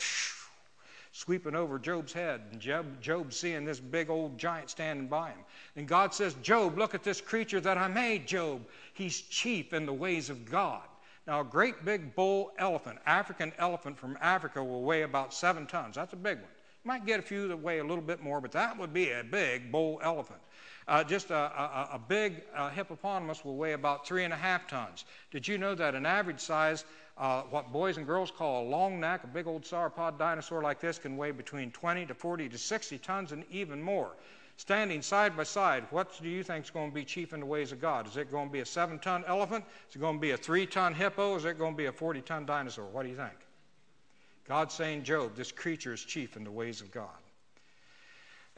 sweeping 1.17 1.55
over 1.55 1.79
Job's 1.79 2.13
head. 2.13 2.41
And 2.51 2.61
Job, 2.61 3.01
Job 3.01 3.33
seeing 3.33 3.65
this 3.65 3.79
big 3.79 4.11
old 4.11 4.37
giant 4.37 4.69
standing 4.69 5.07
by 5.07 5.29
him. 5.29 5.39
And 5.75 5.87
God 5.87 6.13
says, 6.13 6.35
Job, 6.43 6.77
look 6.77 6.93
at 6.93 7.03
this 7.03 7.21
creature 7.21 7.59
that 7.61 7.75
I 7.75 7.87
made, 7.87 8.27
Job. 8.27 8.61
He's 8.93 9.21
chief 9.21 9.73
in 9.73 9.87
the 9.87 9.93
ways 9.93 10.29
of 10.29 10.45
God. 10.45 10.83
Now, 11.25 11.41
a 11.41 11.43
great 11.43 11.83
big 11.83 12.15
bull 12.15 12.51
elephant, 12.59 12.99
African 13.07 13.51
elephant 13.57 13.97
from 13.97 14.15
Africa, 14.21 14.63
will 14.63 14.83
weigh 14.83 15.01
about 15.01 15.33
seven 15.33 15.65
tons. 15.65 15.95
That's 15.95 16.13
a 16.13 16.17
big 16.17 16.37
one. 16.37 16.51
You 16.85 16.87
Might 16.87 17.05
get 17.07 17.19
a 17.19 17.23
few 17.23 17.47
that 17.47 17.57
weigh 17.57 17.79
a 17.79 17.83
little 17.83 18.03
bit 18.03 18.21
more, 18.21 18.39
but 18.39 18.51
that 18.51 18.77
would 18.77 18.93
be 18.93 19.09
a 19.09 19.23
big 19.23 19.71
bull 19.71 19.99
elephant. 20.03 20.39
Uh, 20.87 21.03
just 21.03 21.31
a, 21.31 21.35
a, 21.35 21.89
a 21.93 21.99
big 22.07 22.43
uh, 22.55 22.69
hippopotamus 22.69 23.43
will 23.43 23.57
weigh 23.57 23.73
about 23.73 24.07
three 24.07 24.23
and 24.23 24.33
a 24.33 24.37
half 24.37 24.67
tons. 24.67 25.03
Did 25.31 25.47
you 25.47 25.57
know 25.57 25.75
that 25.75 25.95
an 25.95 26.05
average 26.05 26.39
size, 26.39 26.85
uh, 27.19 27.41
what 27.43 27.71
boys 27.71 27.97
and 27.97 28.05
girls 28.05 28.29
call 28.29 28.63
a 28.63 28.67
long 28.67 28.99
neck, 28.99 29.23
a 29.23 29.27
big 29.27 29.47
old 29.47 29.63
sauropod 29.63 30.19
dinosaur 30.19 30.61
like 30.61 30.79
this, 30.79 30.99
can 30.99 31.17
weigh 31.17 31.31
between 31.31 31.71
20 31.71 32.05
to 32.05 32.13
40 32.13 32.49
to 32.49 32.57
60 32.57 32.97
tons 32.99 33.31
and 33.31 33.43
even 33.49 33.81
more? 33.81 34.11
Standing 34.57 35.01
side 35.01 35.37
by 35.37 35.43
side, 35.43 35.85
what 35.91 36.19
do 36.21 36.29
you 36.29 36.43
think 36.43 36.65
is 36.65 36.71
going 36.71 36.89
to 36.89 36.95
be 36.95 37.05
chief 37.05 37.33
in 37.33 37.39
the 37.39 37.45
ways 37.45 37.71
of 37.71 37.79
God? 37.79 38.07
Is 38.07 38.17
it 38.17 38.31
going 38.31 38.47
to 38.47 38.53
be 38.53 38.59
a 38.59 38.65
seven 38.65 38.97
ton 38.99 39.23
elephant? 39.27 39.63
Is 39.89 39.95
it 39.95 39.99
going 39.99 40.15
to 40.15 40.21
be 40.21 40.31
a 40.31 40.37
three 40.37 40.65
ton 40.65 40.93
hippo? 40.93 41.35
Is 41.35 41.45
it 41.45 41.57
going 41.57 41.73
to 41.73 41.77
be 41.77 41.85
a 41.85 41.91
40 41.91 42.21
ton 42.21 42.45
dinosaur? 42.45 42.85
What 42.85 43.03
do 43.03 43.09
you 43.09 43.15
think? 43.15 43.35
God's 44.47 44.73
saying, 44.73 45.03
Job, 45.03 45.35
this 45.35 45.51
creature 45.51 45.93
is 45.93 46.03
chief 46.03 46.37
in 46.37 46.43
the 46.43 46.51
ways 46.51 46.81
of 46.81 46.91
God. 46.91 47.09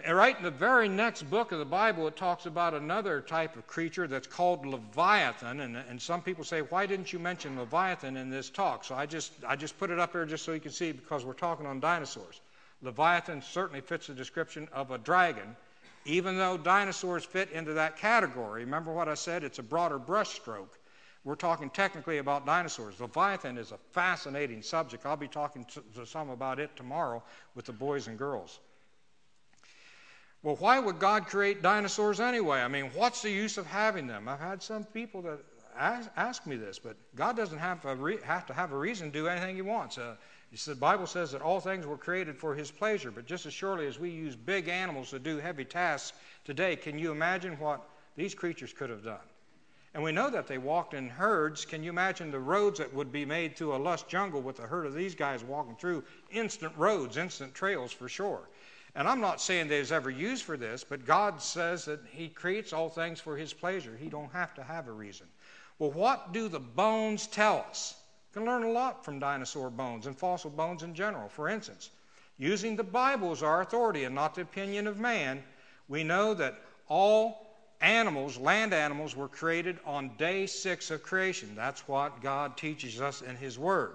And 0.06 0.16
right 0.16 0.38
in 0.38 0.44
the 0.44 0.52
very 0.52 0.88
next 0.88 1.24
book 1.24 1.52
of 1.52 1.60
the 1.60 1.66
Bible, 1.66 2.08
it 2.08 2.16
talks 2.16 2.46
about 2.46 2.74
another 2.74 3.22
type 3.22 3.56
of 3.56 3.68
creature 3.68 4.08
that's 4.08 4.28
called 4.28 4.66
Leviathan. 4.66 5.60
And, 5.60 5.76
and 5.76 6.02
some 6.02 6.22
people 6.22 6.44
say, 6.44 6.62
why 6.62 6.86
didn't 6.86 7.12
you 7.12 7.20
mention 7.20 7.58
Leviathan 7.58 8.16
in 8.16 8.30
this 8.30 8.50
talk? 8.50 8.84
So 8.84 8.96
I 8.96 9.06
just, 9.06 9.32
I 9.48 9.56
just 9.56 9.78
put 9.78 9.90
it 9.90 10.00
up 10.00 10.12
here 10.12 10.26
just 10.26 10.46
so 10.46 10.54
you 10.54 10.60
can 10.60 10.72
see 10.72 10.92
because 10.92 11.26
we're 11.26 11.34
talking 11.34 11.66
on 11.66 11.80
dinosaurs. 11.80 12.42
Leviathan 12.82 13.42
certainly 13.42 13.82
fits 13.82 14.08
the 14.08 14.14
description 14.14 14.68
of 14.72 14.92
a 14.92 14.98
dragon, 14.98 15.56
even 16.06 16.38
though 16.38 16.58
dinosaurs 16.58 17.26
fit 17.26 17.52
into 17.52 17.74
that 17.74 17.98
category. 17.98 18.64
Remember 18.64 18.94
what 18.94 19.10
I 19.10 19.16
said? 19.16 19.44
It's 19.44 19.60
a 19.60 19.64
broader 19.64 20.00
brushstroke. 20.00 20.70
We're 21.26 21.36
talking 21.36 21.70
technically 21.70 22.20
about 22.20 22.46
dinosaurs. 22.46 23.02
Leviathan 23.02 23.58
is 23.58 23.74
a 23.74 23.78
fascinating 23.92 24.62
subject. 24.62 25.06
I'll 25.06 25.18
be 25.18 25.28
talking 25.28 25.66
to, 25.66 25.84
to 25.96 26.06
some 26.06 26.30
about 26.30 26.60
it 26.60 26.76
tomorrow 26.78 27.22
with 27.56 27.66
the 27.66 27.74
boys 27.74 28.08
and 28.08 28.18
girls. 28.18 28.60
Well, 30.42 30.56
why 30.56 30.80
would 30.80 31.00
God 31.00 31.26
create 31.28 31.62
dinosaurs 31.62 32.22
anyway? 32.22 32.62
I 32.62 32.70
mean, 32.70 32.92
what's 32.94 33.22
the 33.22 33.30
use 33.30 33.58
of 33.58 33.66
having 33.66 34.08
them? 34.08 34.30
I've 34.30 34.40
had 34.40 34.64
some 34.64 34.86
people 34.86 35.22
that 35.24 35.40
ask, 35.78 36.10
ask 36.16 36.48
me 36.48 36.56
this, 36.56 36.80
but 36.80 36.96
God 37.16 37.36
doesn't 37.36 37.60
have, 37.60 37.84
re- 38.00 38.22
have, 38.24 38.46
to 38.46 38.54
have 38.54 38.72
a 38.72 38.78
reason 38.78 39.12
to 39.12 39.20
do 39.20 39.28
anything 39.28 39.56
He 39.56 39.62
wants. 39.62 39.98
Uh, 39.98 40.16
the 40.66 40.76
Bible 40.76 41.08
says 41.08 41.34
that 41.34 41.42
all 41.42 41.60
things 41.60 41.86
were 41.86 41.98
created 41.98 42.38
for 42.38 42.56
His 42.56 42.72
pleasure, 42.72 43.12
but 43.12 43.26
just 43.26 43.46
as 43.46 43.54
surely 43.54 43.86
as 43.86 44.00
we 44.00 44.10
use 44.10 44.36
big 44.36 44.70
animals 44.70 45.10
to 45.10 45.20
do 45.20 45.38
heavy 45.38 45.66
tasks 45.66 46.18
today, 46.46 46.78
can 46.78 46.98
you 46.98 47.12
imagine 47.12 47.60
what 47.60 47.88
these 48.16 48.34
creatures 48.34 48.72
could 48.72 48.90
have 48.90 49.04
done? 49.04 49.20
And 49.94 50.04
we 50.04 50.12
know 50.12 50.30
that 50.30 50.48
they 50.48 50.60
walked 50.60 50.94
in 50.94 51.10
herds. 51.10 51.66
Can 51.66 51.84
you 51.84 51.90
imagine 51.90 52.32
the 52.32 52.40
roads 52.40 52.78
that 52.78 52.94
would 52.94 53.12
be 53.12 53.26
made 53.26 53.58
through 53.58 53.76
a 53.76 53.78
lush 53.78 54.04
jungle 54.04 54.40
with 54.40 54.60
a 54.60 54.68
herd 54.68 54.86
of 54.86 54.94
these 54.94 55.16
guys 55.16 55.44
walking 55.44 55.76
through? 55.76 56.04
Instant 56.30 56.74
roads, 56.78 57.18
instant 57.18 57.56
trails 57.56 57.92
for 57.92 58.08
sure. 58.08 58.48
And 59.00 59.08
I'm 59.08 59.22
not 59.22 59.40
saying 59.40 59.70
they 59.70 59.80
was 59.80 59.94
ever 59.94 60.10
used 60.10 60.44
for 60.44 60.58
this, 60.58 60.84
but 60.84 61.06
God 61.06 61.42
says 61.42 61.86
that 61.86 62.02
He 62.12 62.28
creates 62.28 62.74
all 62.74 62.90
things 62.90 63.22
for 63.22 63.38
His 63.38 63.54
pleasure. 63.54 63.96
He 63.98 64.10
don't 64.10 64.34
have 64.34 64.54
to 64.56 64.62
have 64.62 64.90
a 64.90 64.92
reason. 64.92 65.26
Well, 65.80 65.92
what 65.92 66.34
do 66.34 66.50
the 66.50 66.60
bones 66.60 67.26
tell 67.26 67.66
us? 67.70 67.96
You 68.30 68.42
can 68.42 68.46
learn 68.46 68.64
a 68.64 68.72
lot 68.72 69.06
from 69.06 69.18
dinosaur 69.18 69.70
bones 69.70 70.06
and 70.06 70.18
fossil 70.18 70.50
bones 70.50 70.84
in 70.84 70.94
general. 70.94 71.30
For 71.30 71.48
instance, 71.48 71.92
using 72.38 72.76
the 72.76 72.84
Bible 72.84 73.32
as 73.32 73.42
our 73.42 73.62
authority 73.62 74.04
and 74.04 74.14
not 74.14 74.36
the 74.36 74.42
opinion 74.42 74.86
of 74.86 75.00
man, 75.00 75.44
we 75.88 76.04
know 76.04 76.34
that 76.34 76.60
all 76.90 77.56
animals, 77.80 78.38
land 78.38 78.74
animals, 78.74 79.16
were 79.16 79.30
created 79.30 79.80
on 79.86 80.12
day 80.18 80.46
six 80.46 80.92
of 80.92 81.04
creation. 81.04 81.56
That's 81.56 81.88
what 81.88 82.22
God 82.22 82.58
teaches 82.58 83.00
us 83.00 83.22
in 83.22 83.38
His 83.38 83.58
Word. 83.58 83.94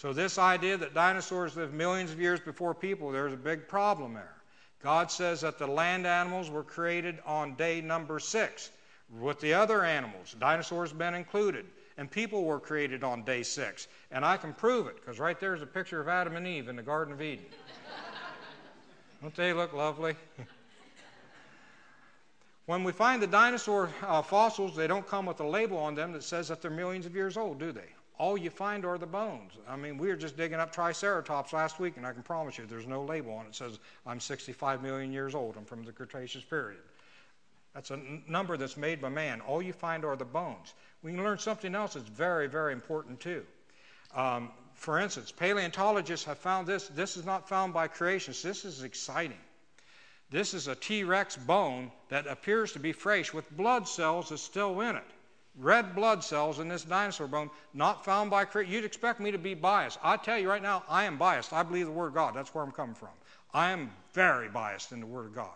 So, 0.00 0.14
this 0.14 0.38
idea 0.38 0.78
that 0.78 0.94
dinosaurs 0.94 1.56
lived 1.56 1.74
millions 1.74 2.10
of 2.10 2.18
years 2.18 2.40
before 2.40 2.74
people, 2.74 3.12
there's 3.12 3.34
a 3.34 3.36
big 3.36 3.68
problem 3.68 4.14
there. 4.14 4.34
God 4.82 5.10
says 5.10 5.42
that 5.42 5.58
the 5.58 5.66
land 5.66 6.06
animals 6.06 6.48
were 6.48 6.62
created 6.62 7.18
on 7.26 7.54
day 7.56 7.82
number 7.82 8.18
six 8.18 8.70
with 9.18 9.40
the 9.40 9.52
other 9.52 9.84
animals, 9.84 10.34
dinosaurs 10.38 10.94
been 10.94 11.12
included, 11.12 11.66
and 11.98 12.10
people 12.10 12.44
were 12.46 12.58
created 12.58 13.04
on 13.04 13.24
day 13.24 13.42
six. 13.42 13.88
And 14.10 14.24
I 14.24 14.38
can 14.38 14.54
prove 14.54 14.86
it 14.86 14.96
because 14.96 15.18
right 15.18 15.38
there's 15.38 15.60
a 15.60 15.66
picture 15.66 16.00
of 16.00 16.08
Adam 16.08 16.34
and 16.34 16.46
Eve 16.46 16.68
in 16.68 16.76
the 16.76 16.82
Garden 16.82 17.12
of 17.12 17.20
Eden. 17.20 17.44
Don't 19.20 19.36
they 19.36 19.52
look 19.52 19.74
lovely? 19.74 20.14
When 22.64 22.84
we 22.84 22.92
find 22.92 23.20
the 23.20 23.26
dinosaur 23.26 23.90
uh, 24.02 24.22
fossils, 24.22 24.76
they 24.76 24.86
don't 24.86 25.04
come 25.04 25.26
with 25.26 25.40
a 25.40 25.46
label 25.46 25.76
on 25.76 25.96
them 25.96 26.12
that 26.12 26.22
says 26.22 26.46
that 26.48 26.62
they're 26.62 26.70
millions 26.70 27.04
of 27.04 27.16
years 27.16 27.36
old, 27.36 27.58
do 27.58 27.72
they? 27.72 27.88
All 28.20 28.36
you 28.36 28.50
find 28.50 28.84
are 28.84 28.98
the 28.98 29.06
bones. 29.06 29.52
I 29.66 29.76
mean, 29.76 29.96
we 29.96 30.08
were 30.08 30.14
just 30.14 30.36
digging 30.36 30.58
up 30.60 30.70
Triceratops 30.74 31.54
last 31.54 31.80
week, 31.80 31.96
and 31.96 32.06
I 32.06 32.12
can 32.12 32.22
promise 32.22 32.58
you 32.58 32.66
there's 32.66 32.86
no 32.86 33.02
label 33.02 33.32
on 33.32 33.46
it 33.46 33.54
says 33.54 33.78
I'm 34.06 34.20
65 34.20 34.82
million 34.82 35.10
years 35.10 35.34
old. 35.34 35.56
I'm 35.56 35.64
from 35.64 35.84
the 35.84 35.92
Cretaceous 35.92 36.44
period. 36.44 36.82
That's 37.72 37.90
a 37.90 37.94
n- 37.94 38.22
number 38.28 38.58
that's 38.58 38.76
made 38.76 39.00
by 39.00 39.08
man. 39.08 39.40
All 39.40 39.62
you 39.62 39.72
find 39.72 40.04
are 40.04 40.16
the 40.16 40.26
bones. 40.26 40.74
We 41.02 41.12
can 41.12 41.24
learn 41.24 41.38
something 41.38 41.74
else 41.74 41.94
that's 41.94 42.10
very, 42.10 42.46
very 42.46 42.74
important 42.74 43.20
too. 43.20 43.42
Um, 44.14 44.50
for 44.74 44.98
instance, 44.98 45.32
paleontologists 45.32 46.26
have 46.26 46.36
found 46.36 46.66
this. 46.66 46.88
This 46.88 47.16
is 47.16 47.24
not 47.24 47.48
found 47.48 47.72
by 47.72 47.88
creationists. 47.88 48.42
This 48.42 48.66
is 48.66 48.82
exciting. 48.82 49.40
This 50.28 50.52
is 50.52 50.68
a 50.68 50.74
T 50.74 51.04
Rex 51.04 51.36
bone 51.36 51.90
that 52.10 52.26
appears 52.26 52.72
to 52.72 52.80
be 52.80 52.92
fresh 52.92 53.32
with 53.32 53.50
blood 53.56 53.88
cells 53.88 54.28
that's 54.28 54.42
still 54.42 54.82
in 54.82 54.96
it. 54.96 55.10
Red 55.58 55.94
blood 55.94 56.22
cells 56.22 56.58
in 56.58 56.68
this 56.68 56.84
dinosaur 56.84 57.26
bone, 57.26 57.50
not 57.74 58.04
found 58.04 58.30
by 58.30 58.44
creation. 58.44 58.72
You'd 58.72 58.84
expect 58.84 59.20
me 59.20 59.30
to 59.30 59.38
be 59.38 59.54
biased. 59.54 59.98
I 60.02 60.16
tell 60.16 60.38
you 60.38 60.48
right 60.48 60.62
now, 60.62 60.84
I 60.88 61.04
am 61.04 61.18
biased. 61.18 61.52
I 61.52 61.62
believe 61.62 61.86
the 61.86 61.92
Word 61.92 62.08
of 62.08 62.14
God. 62.14 62.34
That's 62.34 62.54
where 62.54 62.64
I'm 62.64 62.72
coming 62.72 62.94
from. 62.94 63.08
I 63.52 63.70
am 63.70 63.90
very 64.12 64.48
biased 64.48 64.92
in 64.92 65.00
the 65.00 65.06
Word 65.06 65.26
of 65.26 65.34
God. 65.34 65.50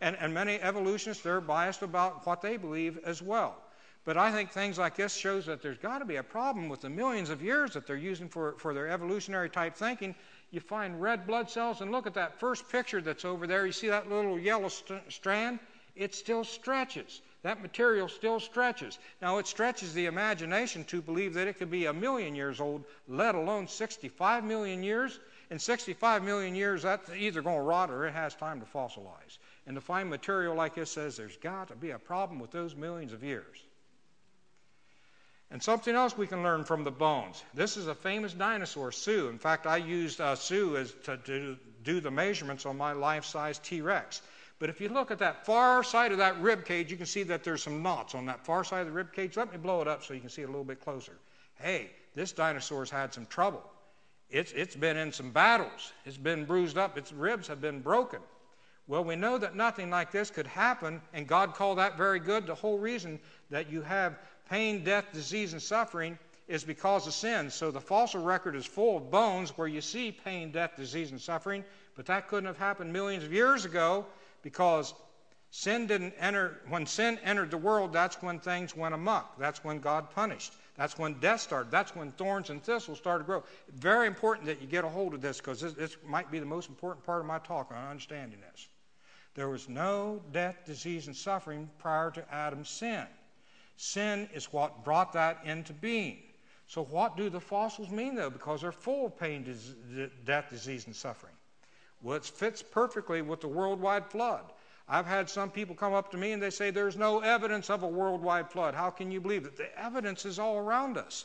And, 0.00 0.16
and 0.20 0.34
many 0.34 0.60
evolutionists, 0.60 1.22
they're 1.22 1.40
biased 1.40 1.82
about 1.82 2.26
what 2.26 2.42
they 2.42 2.56
believe 2.56 2.98
as 3.04 3.22
well. 3.22 3.56
But 4.04 4.16
I 4.16 4.30
think 4.30 4.50
things 4.50 4.78
like 4.78 4.94
this 4.94 5.14
shows 5.14 5.46
that 5.46 5.62
there's 5.62 5.78
got 5.78 5.98
to 5.98 6.04
be 6.04 6.16
a 6.16 6.22
problem 6.22 6.68
with 6.68 6.80
the 6.80 6.90
millions 6.90 7.28
of 7.28 7.42
years 7.42 7.72
that 7.72 7.86
they're 7.86 7.96
using 7.96 8.28
for, 8.28 8.52
for 8.58 8.72
their 8.72 8.88
evolutionary 8.88 9.50
type 9.50 9.74
thinking 9.74 10.14
you 10.50 10.60
find 10.60 11.00
red 11.02 11.26
blood 11.26 11.50
cells. 11.50 11.80
And 11.80 11.90
look 11.90 12.06
at 12.06 12.14
that 12.14 12.38
first 12.38 12.68
picture 12.70 13.00
that's 13.00 13.24
over 13.24 13.46
there. 13.46 13.66
You 13.66 13.72
see 13.72 13.88
that 13.88 14.08
little 14.08 14.38
yellow 14.38 14.68
st- 14.68 15.02
strand? 15.12 15.58
It 15.96 16.14
still 16.14 16.44
stretches. 16.44 17.20
That 17.46 17.62
material 17.62 18.08
still 18.08 18.40
stretches. 18.40 18.98
Now, 19.22 19.38
it 19.38 19.46
stretches 19.46 19.94
the 19.94 20.06
imagination 20.06 20.82
to 20.86 21.00
believe 21.00 21.34
that 21.34 21.46
it 21.46 21.58
could 21.58 21.70
be 21.70 21.86
a 21.86 21.92
million 21.92 22.34
years 22.34 22.60
old, 22.60 22.82
let 23.06 23.36
alone 23.36 23.68
65 23.68 24.42
million 24.42 24.82
years. 24.82 25.20
in 25.48 25.60
65 25.60 26.24
million 26.24 26.56
years, 26.56 26.82
that's 26.82 27.08
either 27.10 27.42
going 27.42 27.58
to 27.58 27.62
rot 27.62 27.92
or 27.92 28.04
it 28.04 28.14
has 28.14 28.34
time 28.34 28.58
to 28.58 28.66
fossilize. 28.66 29.38
And 29.64 29.76
to 29.76 29.80
find 29.80 30.10
material 30.10 30.56
like 30.56 30.74
this 30.74 30.90
says 30.90 31.16
there's 31.16 31.36
got 31.36 31.68
to 31.68 31.76
be 31.76 31.90
a 31.90 32.00
problem 32.00 32.40
with 32.40 32.50
those 32.50 32.74
millions 32.74 33.12
of 33.12 33.22
years. 33.22 33.62
And 35.52 35.62
something 35.62 35.94
else 35.94 36.18
we 36.18 36.26
can 36.26 36.42
learn 36.42 36.64
from 36.64 36.82
the 36.82 36.90
bones. 36.90 37.44
This 37.54 37.76
is 37.76 37.86
a 37.86 37.94
famous 37.94 38.32
dinosaur, 38.32 38.90
Sue. 38.90 39.28
In 39.28 39.38
fact, 39.38 39.68
I 39.68 39.76
used 39.76 40.20
uh, 40.20 40.34
Sue 40.34 40.76
as 40.76 40.92
to, 41.04 41.16
to 41.18 41.56
do 41.84 42.00
the 42.00 42.10
measurements 42.10 42.66
on 42.66 42.76
my 42.76 42.90
life-size 42.90 43.60
T-Rex. 43.60 44.20
But 44.58 44.70
if 44.70 44.80
you 44.80 44.88
look 44.88 45.10
at 45.10 45.18
that 45.18 45.44
far 45.44 45.82
side 45.82 46.12
of 46.12 46.18
that 46.18 46.40
rib 46.40 46.64
cage, 46.64 46.90
you 46.90 46.96
can 46.96 47.06
see 47.06 47.22
that 47.24 47.44
there's 47.44 47.62
some 47.62 47.82
knots 47.82 48.14
on 48.14 48.26
that 48.26 48.44
far 48.44 48.64
side 48.64 48.80
of 48.80 48.86
the 48.86 48.92
rib 48.92 49.12
cage. 49.12 49.36
Let 49.36 49.52
me 49.52 49.58
blow 49.58 49.82
it 49.82 49.88
up 49.88 50.02
so 50.02 50.14
you 50.14 50.20
can 50.20 50.30
see 50.30 50.42
it 50.42 50.46
a 50.46 50.48
little 50.48 50.64
bit 50.64 50.80
closer. 50.80 51.12
Hey, 51.56 51.90
this 52.14 52.32
dinosaur's 52.32 52.90
had 52.90 53.12
some 53.12 53.26
trouble. 53.26 53.62
It's, 54.30 54.52
it's 54.52 54.74
been 54.74 54.96
in 54.96 55.12
some 55.12 55.30
battles. 55.30 55.92
It's 56.04 56.16
been 56.16 56.44
bruised 56.44 56.78
up. 56.78 56.96
Its 56.96 57.12
ribs 57.12 57.46
have 57.48 57.60
been 57.60 57.80
broken. 57.80 58.20
Well, 58.88 59.04
we 59.04 59.16
know 59.16 59.36
that 59.38 59.56
nothing 59.56 59.90
like 59.90 60.12
this 60.12 60.30
could 60.30 60.46
happen, 60.46 61.02
and 61.12 61.26
God 61.26 61.54
called 61.54 61.78
that 61.78 61.96
very 61.96 62.20
good. 62.20 62.46
The 62.46 62.54
whole 62.54 62.78
reason 62.78 63.18
that 63.50 63.70
you 63.70 63.82
have 63.82 64.18
pain, 64.48 64.84
death, 64.84 65.06
disease, 65.12 65.52
and 65.52 65.62
suffering 65.62 66.18
is 66.48 66.62
because 66.62 67.06
of 67.06 67.12
sin. 67.12 67.50
So 67.50 67.70
the 67.70 67.80
fossil 67.80 68.22
record 68.22 68.54
is 68.54 68.64
full 68.64 68.98
of 68.98 69.10
bones 69.10 69.50
where 69.58 69.66
you 69.66 69.80
see 69.80 70.12
pain, 70.12 70.52
death, 70.52 70.76
disease, 70.76 71.10
and 71.10 71.20
suffering, 71.20 71.64
but 71.96 72.06
that 72.06 72.28
couldn't 72.28 72.46
have 72.46 72.58
happened 72.58 72.92
millions 72.92 73.24
of 73.24 73.32
years 73.32 73.64
ago 73.64 74.06
because 74.42 74.94
sin 75.50 75.86
didn't 75.86 76.14
enter. 76.18 76.60
When 76.68 76.86
sin 76.86 77.18
entered 77.24 77.50
the 77.50 77.58
world, 77.58 77.92
that's 77.92 78.22
when 78.22 78.38
things 78.38 78.76
went 78.76 78.94
amok. 78.94 79.38
That's 79.38 79.64
when 79.64 79.80
God 79.80 80.10
punished. 80.10 80.52
That's 80.76 80.98
when 80.98 81.14
death 81.14 81.40
started. 81.40 81.70
That's 81.70 81.96
when 81.96 82.12
thorns 82.12 82.50
and 82.50 82.62
thistles 82.62 82.98
started 82.98 83.24
to 83.24 83.26
grow. 83.26 83.44
Very 83.74 84.06
important 84.06 84.46
that 84.46 84.60
you 84.60 84.66
get 84.66 84.84
a 84.84 84.88
hold 84.88 85.14
of 85.14 85.22
this 85.22 85.38
because 85.38 85.60
this, 85.60 85.72
this 85.72 85.96
might 86.06 86.30
be 86.30 86.38
the 86.38 86.46
most 86.46 86.68
important 86.68 87.04
part 87.04 87.20
of 87.20 87.26
my 87.26 87.38
talk 87.38 87.72
on 87.72 87.88
understanding 87.88 88.40
this. 88.52 88.68
There 89.34 89.48
was 89.48 89.68
no 89.68 90.22
death, 90.32 90.56
disease, 90.66 91.06
and 91.06 91.16
suffering 91.16 91.68
prior 91.78 92.10
to 92.10 92.34
Adam's 92.34 92.68
sin. 92.68 93.04
Sin 93.76 94.28
is 94.34 94.52
what 94.52 94.84
brought 94.84 95.12
that 95.12 95.40
into 95.44 95.72
being. 95.74 96.18
So, 96.68 96.82
what 96.84 97.16
do 97.16 97.30
the 97.30 97.40
fossils 97.40 97.90
mean, 97.90 98.14
though? 98.14 98.30
Because 98.30 98.62
they're 98.62 98.72
full 98.72 99.06
of 99.06 99.18
pain, 99.18 99.44
death, 100.24 100.50
disease, 100.50 100.86
and 100.86 100.96
suffering. 100.96 101.35
Well, 102.02 102.16
it 102.16 102.24
fits 102.24 102.62
perfectly 102.62 103.22
with 103.22 103.40
the 103.40 103.48
worldwide 103.48 104.06
flood. 104.06 104.44
I've 104.88 105.06
had 105.06 105.28
some 105.28 105.50
people 105.50 105.74
come 105.74 105.94
up 105.94 106.10
to 106.12 106.16
me 106.16 106.32
and 106.32 106.42
they 106.42 106.50
say, 106.50 106.70
There's 106.70 106.96
no 106.96 107.20
evidence 107.20 107.70
of 107.70 107.82
a 107.82 107.88
worldwide 107.88 108.50
flood. 108.50 108.74
How 108.74 108.90
can 108.90 109.10
you 109.10 109.20
believe 109.20 109.44
it? 109.44 109.56
The 109.56 109.76
evidence 109.78 110.24
is 110.24 110.38
all 110.38 110.58
around 110.58 110.96
us. 110.96 111.24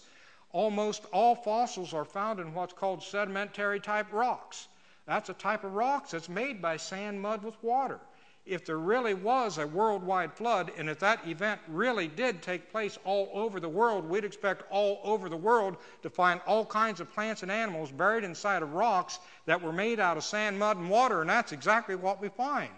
Almost 0.52 1.06
all 1.14 1.36
fossils 1.36 1.94
are 1.94 2.06
found 2.06 2.40
in 2.40 2.54
what's 2.54 2.74
called 2.74 3.04
sedimentary 3.04 3.80
type 3.80 4.12
rocks. 4.12 4.68
That's 5.06 5.30
a 5.30 5.34
type 5.34 5.64
of 5.64 5.74
rocks 5.74 6.12
that's 6.12 6.30
made 6.30 6.62
by 6.62 6.78
sand 6.78 7.22
mud 7.22 7.44
with 7.44 7.62
water 7.64 8.00
if 8.46 8.66
there 8.66 8.80
really 8.80 9.14
was 9.14 9.58
a 9.58 9.68
worldwide 9.68 10.34
flood 10.34 10.72
and 10.78 10.90
if 10.90 11.00
that 11.00 11.26
event 11.28 11.62
really 11.68 12.08
did 12.08 12.42
take 12.42 12.72
place 12.72 12.98
all 13.06 13.30
over 13.34 13.60
the 13.60 13.70
world, 13.70 14.04
we'd 14.04 14.26
expect 14.26 14.64
all 14.72 15.00
over 15.04 15.30
the 15.30 15.38
world 15.38 15.78
to 16.02 16.10
find 16.10 16.42
all 16.48 16.66
kinds 16.66 17.00
of 17.00 17.12
plants 17.14 17.44
and 17.44 17.52
animals 17.52 17.92
buried 17.92 18.24
inside 18.24 18.64
of 18.64 18.74
rocks 18.74 19.20
that 19.46 19.62
were 19.62 19.72
made 19.72 20.00
out 20.00 20.18
of 20.18 20.24
sand, 20.24 20.58
mud, 20.58 20.78
and 20.78 20.90
water, 20.90 21.22
and 21.22 21.30
that's 21.30 21.52
exactly 21.52 21.96
what 21.96 22.20
we 22.20 22.30
find. 22.30 22.72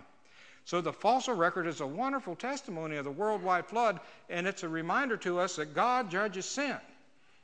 So 0.65 0.81
the 0.81 0.93
fossil 0.93 1.33
record 1.33 1.67
is 1.67 1.81
a 1.81 1.87
wonderful 1.87 2.35
testimony 2.35 2.97
of 2.97 3.05
the 3.05 3.11
worldwide 3.11 3.65
flood, 3.65 3.99
and 4.29 4.47
it's 4.47 4.63
a 4.63 4.69
reminder 4.69 5.17
to 5.17 5.39
us 5.39 5.55
that 5.57 5.73
God 5.73 6.09
judges 6.09 6.45
sin. 6.45 6.77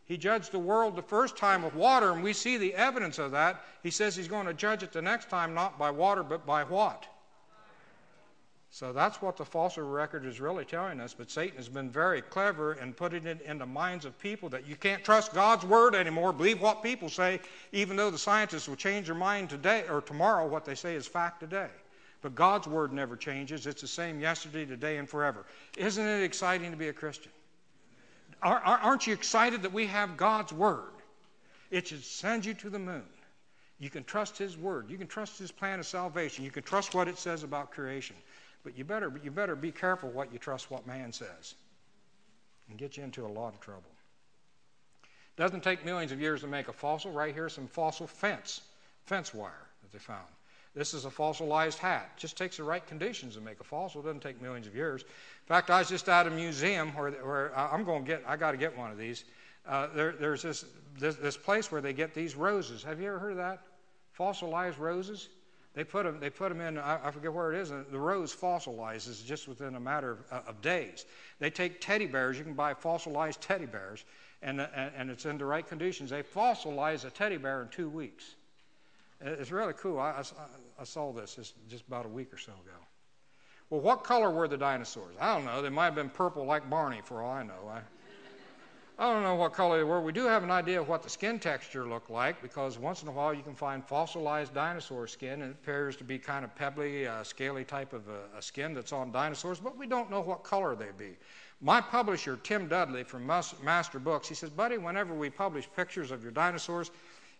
He 0.06 0.18
judged 0.18 0.52
the 0.52 0.60
world 0.60 0.96
the 0.96 1.02
first 1.02 1.38
time 1.38 1.62
with 1.62 1.76
water, 1.76 2.12
and 2.12 2.24
we 2.24 2.34
see 2.34 2.58
the 2.58 2.74
evidence 2.74 3.20
of 3.20 3.32
that. 3.32 3.64
He 3.84 3.92
says 3.92 4.16
he's 4.16 4.28
going 4.28 4.48
to 4.48 4.54
judge 4.54 4.84
it 4.84 4.92
the 4.92 5.02
next 5.02 5.30
time 5.30 5.54
not 5.54 5.78
by 5.78 5.92
water, 5.92 6.24
but 6.24 6.46
by 6.46 6.64
what? 6.64 7.06
So 8.72 8.94
that's 8.94 9.20
what 9.20 9.36
the 9.36 9.46
fossil 9.46 9.84
record 9.84 10.26
is 10.26 10.40
really 10.40 10.64
telling 10.64 11.00
us. 11.02 11.14
But 11.14 11.32
Satan 11.32 11.58
has 11.58 11.68
been 11.68 11.90
very 11.90 12.22
clever 12.22 12.74
in 12.74 12.94
putting 12.94 13.26
it 13.26 13.42
in 13.42 13.58
the 13.58 13.66
minds 13.66 14.06
of 14.06 14.18
people 14.20 14.48
that 14.50 14.68
you 14.68 14.76
can't 14.76 15.04
trust 15.04 15.34
God's 15.34 15.66
word 15.66 15.96
anymore. 15.96 16.32
Believe 16.32 16.62
what 16.62 16.84
people 16.84 17.10
say, 17.10 17.40
even 17.72 17.98
though 17.98 18.12
the 18.12 18.18
scientists 18.18 18.68
will 18.70 18.76
change 18.76 19.08
their 19.08 19.16
mind 19.16 19.50
today 19.50 19.86
or 19.90 20.02
tomorrow. 20.02 20.48
What 20.48 20.66
they 20.66 20.76
say 20.76 20.96
is 20.96 21.08
fact 21.08 21.40
today. 21.40 21.70
But 22.22 22.36
God's 22.36 22.68
word 22.68 22.94
never 22.94 23.16
changes. 23.16 23.66
It's 23.66 23.82
the 23.82 23.88
same 23.88 24.20
yesterday, 24.20 24.66
today, 24.66 24.98
and 24.98 25.10
forever. 25.10 25.46
Isn't 25.76 26.06
it 26.06 26.22
exciting 26.22 26.70
to 26.70 26.78
be 26.78 26.90
a 26.90 26.94
Christian? 26.94 27.32
Aren't 28.44 29.08
you 29.08 29.14
excited 29.14 29.64
that 29.64 29.74
we 29.74 29.88
have 29.88 30.16
God's 30.16 30.54
word? 30.54 30.92
It 31.72 31.88
should 31.88 32.04
send 32.04 32.46
you 32.46 32.54
to 32.56 32.70
the 32.70 32.80
moon. 32.80 33.04
You 33.80 33.90
can 33.90 34.04
trust 34.04 34.38
His 34.38 34.58
word. 34.58 34.90
You 34.90 34.98
can 34.98 35.08
trust 35.08 35.40
His 35.40 35.52
plan 35.52 35.80
of 35.80 35.86
salvation. 35.86 36.46
You 36.46 36.52
can 36.52 36.64
trust 36.64 36.94
what 36.94 37.08
it 37.08 37.18
says 37.18 37.44
about 37.44 37.72
creation. 37.72 38.16
But 38.64 38.78
you 38.78 38.84
better, 38.84 39.12
you 39.24 39.32
better 39.32 39.56
be 39.56 39.72
careful 39.72 40.10
what 40.10 40.34
you 40.34 40.40
trust 40.40 40.70
what 40.70 40.86
man 40.86 41.12
says 41.12 41.56
and 42.70 42.78
get 42.78 42.98
you 42.98 43.04
into 43.04 43.26
a 43.26 43.28
lot 43.28 43.54
of 43.54 43.60
trouble. 43.60 43.90
Doesn't 45.38 45.64
take 45.64 45.86
millions 45.86 46.12
of 46.12 46.20
years 46.20 46.42
to 46.42 46.48
make 46.48 46.68
a 46.68 46.74
fossil. 46.74 47.12
Right 47.12 47.34
here, 47.34 47.48
some 47.48 47.68
fossil 47.68 48.08
fence, 48.08 48.62
fence 49.06 49.34
wire 49.34 49.68
that 49.82 49.92
they 49.92 50.00
found. 50.00 50.28
This 50.76 50.94
is 50.94 51.06
a 51.06 51.10
fossilized 51.10 51.80
hat. 51.80 52.16
Just 52.18 52.38
takes 52.38 52.58
the 52.58 52.64
right 52.64 52.86
conditions 52.86 53.36
to 53.36 53.42
make 53.42 53.60
a 53.60 53.64
fossil. 53.64 54.02
Doesn't 54.02 54.22
take 54.22 54.42
millions 54.42 54.68
of 54.68 54.76
years. 54.76 55.02
In 55.02 55.48
fact, 55.48 55.70
I 55.70 55.80
was 55.80 55.90
just 55.90 56.08
at 56.10 56.28
a 56.28 56.30
museum 56.30 56.94
where, 56.96 57.12
where 57.12 57.58
I'm 57.58 57.84
going 57.84 58.04
to 58.04 58.08
get. 58.08 58.24
I 58.28 58.36
got 58.36 58.52
to 58.52 58.58
get 58.58 58.78
one 58.78 58.92
of 58.92 58.98
these. 58.98 59.24
Uh, 59.68 59.88
there, 59.96 60.12
there's 60.12 60.42
this, 60.42 60.66
this 60.98 61.16
this 61.16 61.38
place 61.38 61.72
where 61.72 61.82
they 61.82 61.94
get 61.94 62.14
these 62.14 62.36
roses. 62.36 62.84
Have 62.84 63.02
you 63.02 63.08
ever 63.08 63.20
heard 63.20 63.32
of 63.32 63.38
that? 63.38 63.62
Fossilized 64.12 64.78
roses. 64.78 65.30
They 65.76 65.84
put 65.84 66.04
them, 66.04 66.20
they 66.20 66.30
put 66.30 66.50
them 66.50 66.62
in, 66.62 66.78
I, 66.78 67.08
I 67.08 67.12
forget 67.12 67.32
where 67.32 67.54
it 67.54 67.60
is, 67.60 67.70
the 67.70 68.00
rose 68.00 68.36
fossilizes 68.36 69.24
just 69.24 69.48
within 69.48 69.76
a 69.76 69.80
matter 69.80 70.12
of, 70.12 70.20
uh, 70.32 70.42
of, 70.50 70.62
days. 70.62 71.06
They 71.40 71.52
take 71.52 71.80
teddy 71.80 72.08
bears, 72.08 72.38
you 72.38 72.44
can 72.44 72.54
buy 72.54 72.74
fossilized 72.74 73.42
teddy 73.42 73.68
bears, 73.68 74.04
and, 74.42 74.60
and, 74.60 74.92
and 74.98 75.10
it's 75.12 75.26
in 75.26 75.38
the 75.38 75.46
right 75.46 75.66
conditions. 75.66 76.10
They 76.10 76.24
fossilize 76.24 77.06
a 77.06 77.12
teddy 77.12 77.38
bear 77.38 77.62
in 77.62 77.70
two 77.70 77.90
weeks. 77.90 78.36
It's 79.22 79.52
really 79.52 79.74
cool. 79.74 80.00
I, 80.00 80.12
I, 80.12 80.82
I 80.82 80.84
saw 80.86 81.12
this 81.12 81.54
just 81.70 81.88
about 81.88 82.06
a 82.06 82.10
week 82.10 82.34
or 82.34 82.38
so 82.38 82.54
ago. 82.54 82.78
Well, 83.70 83.82
what 83.82 84.04
color 84.04 84.32
were 84.32 84.48
the 84.48 84.58
dinosaurs? 84.58 85.16
I 85.20 85.36
don't 85.36 85.46
know. 85.46 85.62
They 85.62 85.70
might 85.70 85.86
have 85.86 85.96
been 85.96 86.10
purple 86.10 86.46
like 86.46 86.70
Barney, 86.70 87.02
for 87.04 87.22
all 87.22 87.32
I 87.32 87.44
know. 87.44 87.70
I, 87.70 87.82
I 89.00 89.14
don't 89.14 89.24
know 89.24 89.36
what 89.36 89.54
color 89.54 89.78
they 89.78 89.86
were. 89.86 90.02
We 90.02 90.12
do 90.12 90.26
have 90.26 90.44
an 90.44 90.52
idea 90.52 90.82
of 90.82 90.90
what 90.90 91.04
the 91.04 91.10
skin 91.10 91.40
texture 91.40 91.88
looked 91.88 92.10
like 92.10 92.42
because 92.42 92.78
once 92.78 93.02
in 93.02 93.08
a 93.08 93.12
while 93.14 93.34
you 93.34 93.42
can 93.42 93.56
find 93.56 93.82
fossilized 93.82 94.54
dinosaur 94.54 95.08
skin 95.08 95.42
and 95.42 95.52
it 95.52 95.52
appears 95.52 95.96
to 95.96 96.04
be 96.04 96.20
kind 96.20 96.44
of 96.44 96.54
pebbly, 96.54 97.08
uh, 97.08 97.24
scaly 97.24 97.64
type 97.64 97.94
of 97.94 98.04
a, 98.10 98.38
a, 98.38 98.42
skin 98.42 98.74
that's 98.74 98.92
on 98.92 99.10
dinosaurs, 99.14 99.58
but 99.58 99.78
we 99.78 99.88
don't 99.88 100.12
know 100.12 100.20
what 100.20 100.44
color 100.44 100.76
they 100.76 100.90
be. 100.98 101.16
My 101.62 101.80
publisher, 101.80 102.38
Tim 102.44 102.68
Dudley 102.68 103.06
from 103.06 103.26
Master 103.26 104.00
Books, 104.00 104.28
he 104.28 104.36
says, 104.36 104.50
Buddy, 104.50 104.78
whenever 104.78 105.14
we 105.14 105.30
publish 105.30 105.70
pictures 105.74 106.12
of 106.12 106.22
your 106.22 106.34
dinosaurs, 106.34 106.92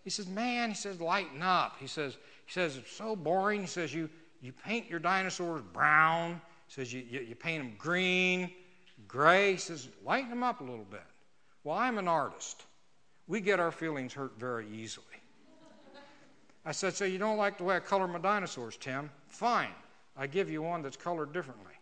he 0.02 0.08
says, 0.08 0.28
Man, 0.28 0.70
he 0.70 0.74
says, 0.74 0.98
lighten 0.98 1.42
up. 1.42 1.76
He 1.78 1.86
says, 1.86 2.16
he 2.46 2.52
says 2.52 2.78
it's 2.78 2.90
so 2.90 3.14
boring. 3.14 3.60
He 3.60 3.66
says, 3.66 3.92
You, 3.92 4.08
you 4.40 4.54
paint 4.54 4.88
your 4.88 4.98
dinosaurs 4.98 5.60
brown. 5.74 6.40
He 6.68 6.74
says, 6.74 6.90
you, 6.90 7.04
you, 7.10 7.20
you 7.20 7.34
paint 7.34 7.62
them 7.62 7.74
green, 7.76 8.50
gray. 9.06 9.52
He 9.52 9.58
says, 9.58 9.88
Lighten 10.02 10.30
them 10.30 10.42
up 10.42 10.62
a 10.62 10.64
little 10.64 10.86
bit. 10.90 11.02
Well, 11.64 11.76
I'm 11.76 11.98
an 11.98 12.08
artist. 12.08 12.64
We 13.28 13.40
get 13.40 13.60
our 13.60 13.70
feelings 13.70 14.12
hurt 14.12 14.32
very 14.38 14.66
easily. 14.72 15.06
I 16.64 16.72
said, 16.72 16.94
So 16.94 17.04
you 17.04 17.18
don't 17.18 17.36
like 17.36 17.58
the 17.58 17.64
way 17.64 17.76
I 17.76 17.80
color 17.80 18.08
my 18.08 18.18
dinosaurs, 18.18 18.76
Tim? 18.76 19.10
Fine. 19.28 19.70
I 20.16 20.26
give 20.26 20.50
you 20.50 20.62
one 20.62 20.82
that's 20.82 20.96
colored 20.96 21.32
differently. 21.32 21.72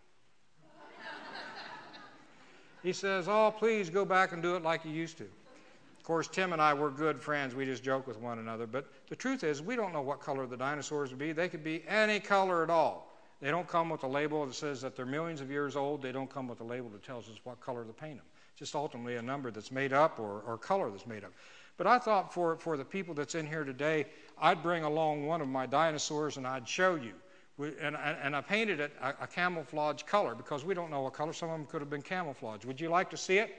he 2.82 2.92
says, 2.92 3.28
Oh, 3.28 3.54
please 3.56 3.88
go 3.88 4.04
back 4.04 4.32
and 4.32 4.42
do 4.42 4.56
it 4.56 4.62
like 4.62 4.84
you 4.84 4.90
used 4.90 5.18
to. 5.18 5.24
Of 5.24 6.04
course, 6.04 6.26
Tim 6.26 6.52
and 6.52 6.62
I 6.62 6.74
were 6.74 6.90
good 6.90 7.20
friends. 7.20 7.54
We 7.54 7.64
just 7.64 7.84
joke 7.84 8.06
with 8.06 8.18
one 8.18 8.38
another. 8.38 8.66
But 8.66 8.90
the 9.08 9.16
truth 9.16 9.44
is, 9.44 9.60
we 9.62 9.76
don't 9.76 9.92
know 9.92 10.00
what 10.00 10.20
color 10.20 10.46
the 10.46 10.56
dinosaurs 10.56 11.10
would 11.10 11.18
be. 11.18 11.32
They 11.32 11.48
could 11.48 11.64
be 11.64 11.84
any 11.86 12.18
color 12.18 12.62
at 12.62 12.70
all. 12.70 13.14
They 13.40 13.50
don't 13.50 13.68
come 13.68 13.90
with 13.90 14.02
a 14.02 14.08
label 14.08 14.44
that 14.46 14.54
says 14.54 14.80
that 14.80 14.96
they're 14.96 15.06
millions 15.06 15.40
of 15.40 15.50
years 15.50 15.76
old. 15.76 16.02
They 16.02 16.10
don't 16.10 16.30
come 16.30 16.48
with 16.48 16.60
a 16.60 16.64
label 16.64 16.88
that 16.90 17.04
tells 17.04 17.28
us 17.28 17.36
what 17.44 17.60
color 17.60 17.84
to 17.84 17.92
paint 17.92 18.16
them 18.16 18.26
just 18.58 18.74
ultimately 18.74 19.16
a 19.16 19.22
number 19.22 19.50
that's 19.50 19.70
made 19.70 19.92
up 19.92 20.18
or, 20.18 20.42
or 20.46 20.58
color 20.58 20.90
that's 20.90 21.06
made 21.06 21.24
up. 21.24 21.32
But 21.76 21.86
I 21.86 21.98
thought 21.98 22.34
for, 22.34 22.56
for 22.56 22.76
the 22.76 22.84
people 22.84 23.14
that's 23.14 23.36
in 23.36 23.46
here 23.46 23.62
today, 23.62 24.06
I'd 24.40 24.62
bring 24.62 24.82
along 24.82 25.26
one 25.26 25.40
of 25.40 25.48
my 25.48 25.64
dinosaurs 25.64 26.36
and 26.36 26.46
I'd 26.46 26.68
show 26.68 26.96
you. 26.96 27.12
We, 27.56 27.72
and, 27.80 27.96
and 27.96 28.34
I 28.34 28.40
painted 28.40 28.80
it 28.80 28.92
a, 29.00 29.14
a, 29.22 29.26
camouflage 29.26 30.02
color 30.02 30.34
because 30.34 30.64
we 30.64 30.74
don't 30.74 30.90
know 30.90 31.02
what 31.02 31.12
color. 31.12 31.32
Some 31.32 31.50
of 31.50 31.58
them 31.58 31.66
could 31.66 31.80
have 31.80 31.90
been 31.90 32.02
camouflage. 32.02 32.64
Would 32.64 32.80
you 32.80 32.88
like 32.88 33.10
to 33.10 33.16
see 33.16 33.38
it? 33.38 33.50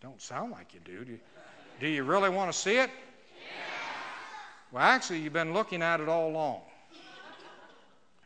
Don't 0.00 0.20
sound 0.20 0.52
like 0.52 0.74
you 0.74 0.80
do. 0.84 1.04
Do 1.04 1.12
you, 1.12 1.20
do 1.80 1.88
you 1.88 2.04
really 2.04 2.30
want 2.30 2.52
to 2.52 2.56
see 2.56 2.76
it? 2.76 2.90
Well, 4.70 4.82
actually, 4.82 5.20
you've 5.20 5.32
been 5.32 5.52
looking 5.52 5.82
at 5.82 6.00
it 6.00 6.08
all 6.08 6.30
along. 6.30 6.60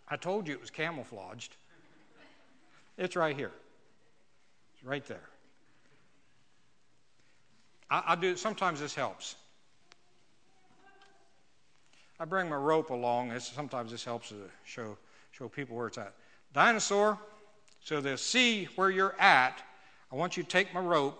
I 0.08 0.16
told 0.16 0.46
you 0.46 0.54
it 0.54 0.60
was 0.60 0.70
camouflaged. 0.70 1.56
It's 2.98 3.16
right 3.16 3.36
here 3.36 3.52
right 4.85 5.05
there. 5.07 5.28
I, 7.91 8.03
I 8.09 8.16
do. 8.16 8.37
Sometimes 8.37 8.80
this 8.80 8.95
helps. 8.95 9.37
I 12.18 12.24
bring 12.24 12.49
my 12.49 12.57
rope 12.57 12.91
along. 12.91 13.39
sometimes 13.41 13.91
this 13.91 14.05
helps 14.05 14.28
to 14.28 14.37
show, 14.64 14.97
show 15.33 15.49
people 15.49 15.76
where 15.76 15.89
it's 15.89 15.99
at. 15.99 16.14
Dinosaur, 16.53 17.18
so 17.83 18.01
they'll 18.01 18.16
see 18.16 18.68
where 18.76 18.91
you're 18.91 19.20
at. 19.20 19.61
I 20.12 20.14
want 20.14 20.37
you 20.37 20.45
to 20.45 20.49
take 20.49 20.72
my 20.72 20.80
rope. 20.80 21.18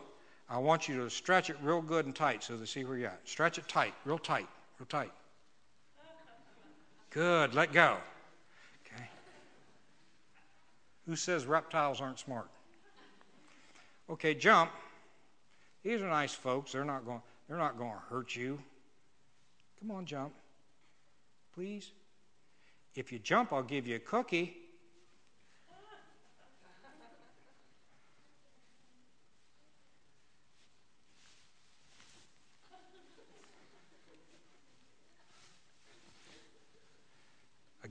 I 0.49 0.59
want 0.59 0.89
you 0.89 1.03
to 1.03 1.11
stretch 1.11 1.51
it 1.51 1.57
real 1.61 1.83
good 1.83 2.07
and 2.07 2.15
tight 2.15 2.45
so 2.45 2.57
they 2.57 2.67
see 2.67 2.85
where 2.85 2.97
you're 2.97 3.09
at. 3.09 3.21
Stretch 3.25 3.59
it 3.59 3.67
tight, 3.67 3.95
real 4.05 4.19
tight, 4.19 4.47
real 4.79 4.87
tight. 4.87 5.11
Good, 7.11 7.55
let 7.55 7.73
go. 7.73 7.97
Okay. 8.87 9.05
Who 11.07 11.17
says 11.17 11.47
reptiles 11.47 12.01
aren't 12.01 12.21
smart? 12.21 12.49
Okay, 14.11 14.35
jump. 14.35 14.71
These 15.83 16.01
are 16.01 16.09
nice 16.09 16.35
folks. 16.35 16.73
They're 16.73 16.85
not 16.85 17.05
going 17.05 17.23
they're 17.49 17.59
not 17.59 17.77
going 17.77 17.93
to 17.93 18.03
hurt 18.09 18.35
you. 18.37 18.59
Come 19.81 19.91
on, 19.91 20.07
jump. 20.07 20.33
Please. 21.55 21.91
If 22.95 23.13
you 23.13 23.19
jump, 23.19 23.53
I'll 23.53 23.63
give 23.63 23.87
you 23.87 23.97
a 23.97 23.99
cookie. 23.99 24.57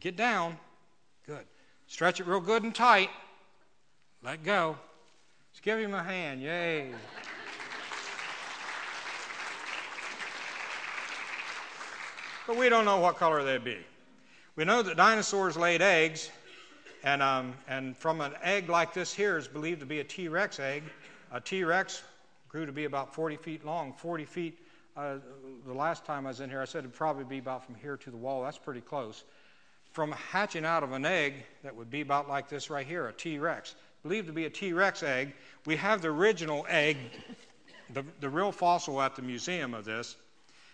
Get 0.01 0.15
down. 0.15 0.57
Good. 1.27 1.45
Stretch 1.85 2.19
it 2.19 2.25
real 2.25 2.39
good 2.39 2.63
and 2.63 2.73
tight. 2.73 3.11
Let 4.23 4.43
go. 4.43 4.75
Just 5.51 5.63
give 5.63 5.79
him 5.79 5.93
a 5.93 6.03
hand. 6.03 6.41
Yay. 6.41 6.91
but 12.47 12.57
we 12.57 12.67
don't 12.69 12.85
know 12.85 12.99
what 12.99 13.17
color 13.17 13.43
they'd 13.43 13.63
be. 13.63 13.77
We 14.55 14.65
know 14.65 14.81
that 14.81 14.97
dinosaurs 14.97 15.55
laid 15.55 15.81
eggs, 15.81 16.29
and, 17.03 17.21
um, 17.21 17.53
and 17.67 17.95
from 17.95 18.19
an 18.19 18.33
egg 18.43 18.67
like 18.67 18.93
this 18.93 19.13
here 19.13 19.37
is 19.37 19.47
believed 19.47 19.79
to 19.79 19.85
be 19.85 19.99
a 20.01 20.03
T 20.03 20.27
Rex 20.27 20.59
egg. 20.59 20.83
A 21.31 21.39
T 21.39 21.63
Rex 21.63 22.03
grew 22.49 22.65
to 22.65 22.73
be 22.73 22.85
about 22.85 23.13
40 23.13 23.37
feet 23.37 23.65
long. 23.65 23.93
40 23.93 24.25
feet, 24.25 24.59
uh, 24.97 25.15
the 25.65 25.73
last 25.73 26.03
time 26.03 26.25
I 26.25 26.29
was 26.29 26.41
in 26.41 26.49
here, 26.49 26.61
I 26.61 26.65
said 26.65 26.79
it'd 26.79 26.93
probably 26.93 27.23
be 27.23 27.37
about 27.37 27.65
from 27.65 27.75
here 27.75 27.95
to 27.95 28.11
the 28.11 28.17
wall. 28.17 28.43
That's 28.43 28.57
pretty 28.57 28.81
close 28.81 29.23
from 29.91 30.13
hatching 30.13 30.65
out 30.65 30.83
of 30.83 30.93
an 30.93 31.05
egg 31.05 31.33
that 31.63 31.75
would 31.75 31.89
be 31.89 32.01
about 32.01 32.29
like 32.29 32.47
this 32.49 32.69
right 32.69 32.85
here, 32.85 33.07
a 33.07 33.13
T 33.13 33.37
Rex. 33.37 33.75
Believed 34.03 34.27
to 34.27 34.33
be 34.33 34.45
a 34.45 34.49
T 34.49 34.73
Rex 34.73 35.03
egg. 35.03 35.33
We 35.65 35.75
have 35.75 36.01
the 36.01 36.07
original 36.07 36.65
egg, 36.67 36.97
the, 37.93 38.03
the 38.19 38.29
real 38.29 38.51
fossil 38.51 39.01
at 39.01 39.15
the 39.15 39.21
museum 39.21 39.73
of 39.73 39.85
this. 39.85 40.15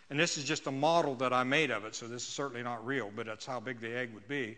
And 0.09 0.17
this 0.17 0.37
is 0.37 0.45
just 0.45 0.67
a 0.67 0.71
model 0.71 1.15
that 1.15 1.33
I 1.33 1.43
made 1.43 1.69
of 1.69 1.83
it, 1.83 1.93
so 1.93 2.07
this 2.07 2.21
is 2.21 2.29
certainly 2.29 2.63
not 2.63 2.85
real, 2.85 3.11
but 3.13 3.25
that's 3.25 3.45
how 3.45 3.59
big 3.59 3.81
the 3.81 3.93
egg 3.93 4.13
would 4.13 4.27
be. 4.27 4.57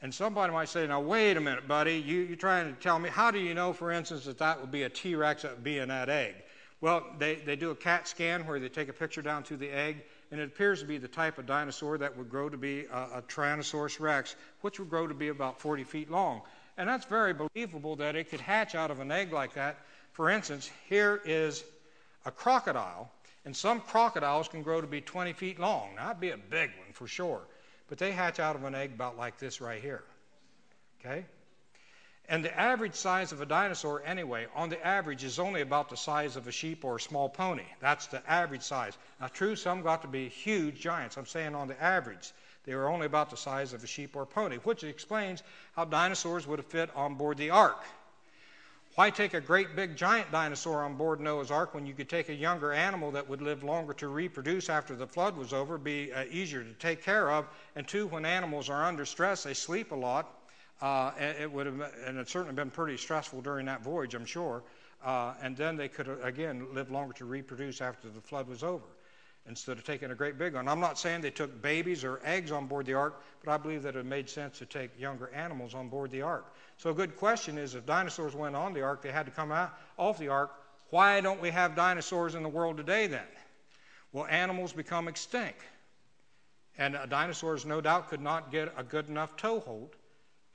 And 0.00 0.14
somebody 0.14 0.52
might 0.52 0.68
say, 0.70 0.86
now, 0.86 1.00
wait 1.00 1.36
a 1.36 1.40
minute, 1.40 1.68
buddy, 1.68 1.96
you, 1.96 2.20
you're 2.20 2.36
trying 2.36 2.74
to 2.74 2.80
tell 2.80 2.98
me, 2.98 3.10
how 3.10 3.30
do 3.30 3.38
you 3.38 3.52
know, 3.52 3.72
for 3.72 3.90
instance, 3.90 4.24
that 4.24 4.38
that 4.38 4.60
would 4.60 4.70
be 4.70 4.84
a 4.84 4.88
T 4.88 5.14
Rex 5.16 5.42
that 5.42 5.56
would 5.56 5.64
be 5.64 5.78
in 5.78 5.88
that 5.88 6.08
egg? 6.08 6.34
Well, 6.80 7.04
they, 7.18 7.34
they 7.34 7.56
do 7.56 7.72
a 7.72 7.74
CAT 7.74 8.06
scan 8.06 8.46
where 8.46 8.60
they 8.60 8.68
take 8.68 8.88
a 8.88 8.92
picture 8.92 9.20
down 9.20 9.42
to 9.44 9.56
the 9.56 9.68
egg, 9.68 10.04
and 10.30 10.40
it 10.40 10.44
appears 10.44 10.80
to 10.80 10.86
be 10.86 10.98
the 10.98 11.08
type 11.08 11.36
of 11.36 11.46
dinosaur 11.46 11.98
that 11.98 12.16
would 12.16 12.30
grow 12.30 12.48
to 12.48 12.56
be 12.56 12.84
a, 12.84 13.18
a 13.18 13.22
Tyrannosaurus 13.22 13.98
rex, 13.98 14.36
which 14.60 14.78
would 14.78 14.88
grow 14.88 15.08
to 15.08 15.14
be 15.14 15.28
about 15.28 15.60
40 15.60 15.84
feet 15.84 16.10
long. 16.10 16.42
And 16.78 16.88
that's 16.88 17.04
very 17.06 17.34
believable 17.34 17.96
that 17.96 18.14
it 18.14 18.30
could 18.30 18.40
hatch 18.40 18.76
out 18.76 18.92
of 18.92 19.00
an 19.00 19.10
egg 19.10 19.32
like 19.32 19.54
that. 19.54 19.78
For 20.12 20.30
instance, 20.30 20.70
here 20.88 21.20
is 21.24 21.64
a 22.24 22.30
crocodile, 22.30 23.10
and 23.44 23.54
some 23.54 23.80
crocodiles 23.80 24.46
can 24.46 24.62
grow 24.62 24.80
to 24.80 24.86
be 24.86 25.00
20 25.00 25.32
feet 25.32 25.58
long. 25.58 25.96
Now, 25.96 26.06
that'd 26.06 26.20
be 26.20 26.30
a 26.30 26.36
big 26.36 26.70
one 26.78 26.92
for 26.92 27.08
sure. 27.08 27.40
But 27.88 27.98
they 27.98 28.12
hatch 28.12 28.38
out 28.38 28.54
of 28.54 28.62
an 28.62 28.76
egg 28.76 28.92
about 28.94 29.16
like 29.18 29.38
this 29.38 29.60
right 29.60 29.82
here. 29.82 30.04
Okay? 31.00 31.24
And 32.28 32.44
the 32.44 32.56
average 32.56 32.94
size 32.94 33.32
of 33.32 33.40
a 33.40 33.46
dinosaur, 33.46 34.02
anyway, 34.04 34.46
on 34.54 34.68
the 34.68 34.86
average, 34.86 35.24
is 35.24 35.38
only 35.38 35.62
about 35.62 35.88
the 35.88 35.96
size 35.96 36.36
of 36.36 36.46
a 36.46 36.52
sheep 36.52 36.84
or 36.84 36.96
a 36.96 37.00
small 37.00 37.28
pony. 37.28 37.64
That's 37.80 38.06
the 38.06 38.22
average 38.30 38.62
size. 38.62 38.96
Now, 39.20 39.28
true, 39.28 39.56
some 39.56 39.82
got 39.82 40.02
to 40.02 40.08
be 40.08 40.28
huge 40.28 40.78
giants. 40.78 41.16
I'm 41.16 41.26
saying 41.26 41.54
on 41.54 41.66
the 41.68 41.82
average, 41.82 42.30
they 42.68 42.74
were 42.74 42.90
only 42.90 43.06
about 43.06 43.30
the 43.30 43.36
size 43.36 43.72
of 43.72 43.82
a 43.82 43.86
sheep 43.86 44.14
or 44.14 44.24
a 44.24 44.26
pony, 44.26 44.58
which 44.58 44.84
explains 44.84 45.42
how 45.74 45.86
dinosaurs 45.86 46.46
would 46.46 46.58
have 46.58 46.66
fit 46.66 46.90
on 46.94 47.14
board 47.14 47.38
the 47.38 47.48
ark. 47.48 47.82
Why 48.94 49.08
take 49.08 49.32
a 49.32 49.40
great 49.40 49.74
big 49.74 49.96
giant 49.96 50.30
dinosaur 50.30 50.84
on 50.84 50.96
board 50.96 51.18
Noah's 51.18 51.50
Ark 51.50 51.72
when 51.72 51.86
you 51.86 51.94
could 51.94 52.10
take 52.10 52.28
a 52.28 52.34
younger 52.34 52.74
animal 52.74 53.10
that 53.12 53.26
would 53.26 53.40
live 53.40 53.64
longer 53.64 53.94
to 53.94 54.08
reproduce 54.08 54.68
after 54.68 54.94
the 54.94 55.06
flood 55.06 55.34
was 55.34 55.54
over, 55.54 55.78
be 55.78 56.12
uh, 56.12 56.24
easier 56.30 56.62
to 56.62 56.74
take 56.74 57.02
care 57.02 57.30
of? 57.30 57.46
And 57.74 57.88
two, 57.88 58.06
when 58.08 58.26
animals 58.26 58.68
are 58.68 58.84
under 58.84 59.06
stress, 59.06 59.44
they 59.44 59.54
sleep 59.54 59.92
a 59.92 59.94
lot 59.94 60.28
uh, 60.82 61.12
it 61.18 61.50
would 61.50 61.64
have, 61.64 61.80
and 62.04 62.18
it's 62.18 62.30
certainly 62.30 62.54
been 62.54 62.70
pretty 62.70 62.98
stressful 62.98 63.40
during 63.40 63.64
that 63.64 63.82
voyage, 63.82 64.14
I'm 64.14 64.26
sure. 64.26 64.62
Uh, 65.02 65.32
and 65.40 65.56
then 65.56 65.76
they 65.78 65.88
could, 65.88 66.08
again, 66.22 66.66
live 66.74 66.90
longer 66.90 67.14
to 67.14 67.24
reproduce 67.24 67.80
after 67.80 68.10
the 68.10 68.20
flood 68.20 68.46
was 68.46 68.62
over 68.62 68.84
instead 69.48 69.78
of 69.78 69.84
taking 69.84 70.10
a 70.10 70.14
great 70.14 70.38
big 70.38 70.54
one. 70.54 70.68
I'm 70.68 70.80
not 70.80 70.98
saying 70.98 71.20
they 71.20 71.30
took 71.30 71.62
babies 71.62 72.04
or 72.04 72.20
eggs 72.24 72.52
on 72.52 72.66
board 72.66 72.86
the 72.86 72.94
ark, 72.94 73.22
but 73.44 73.50
I 73.50 73.56
believe 73.56 73.82
that 73.82 73.96
it 73.96 74.04
made 74.04 74.28
sense 74.28 74.58
to 74.58 74.66
take 74.66 74.90
younger 74.98 75.30
animals 75.34 75.74
on 75.74 75.88
board 75.88 76.10
the 76.10 76.22
ark. 76.22 76.54
So 76.76 76.90
a 76.90 76.94
good 76.94 77.16
question 77.16 77.58
is 77.58 77.74
if 77.74 77.86
dinosaurs 77.86 78.34
went 78.34 78.54
on 78.54 78.72
the 78.72 78.82
ark, 78.82 79.02
they 79.02 79.10
had 79.10 79.26
to 79.26 79.32
come 79.32 79.50
out 79.50 79.78
off 79.96 80.18
the 80.18 80.28
ark. 80.28 80.52
Why 80.90 81.20
don't 81.20 81.40
we 81.40 81.50
have 81.50 81.74
dinosaurs 81.74 82.34
in 82.34 82.42
the 82.42 82.48
world 82.48 82.76
today 82.76 83.06
then? 83.06 83.26
Well, 84.12 84.26
animals 84.26 84.72
become 84.72 85.08
extinct. 85.08 85.60
And 86.78 86.96
uh, 86.96 87.06
dinosaurs, 87.06 87.66
no 87.66 87.80
doubt, 87.80 88.08
could 88.08 88.20
not 88.20 88.52
get 88.52 88.72
a 88.76 88.82
good 88.82 89.08
enough 89.08 89.36
toehold 89.36 89.96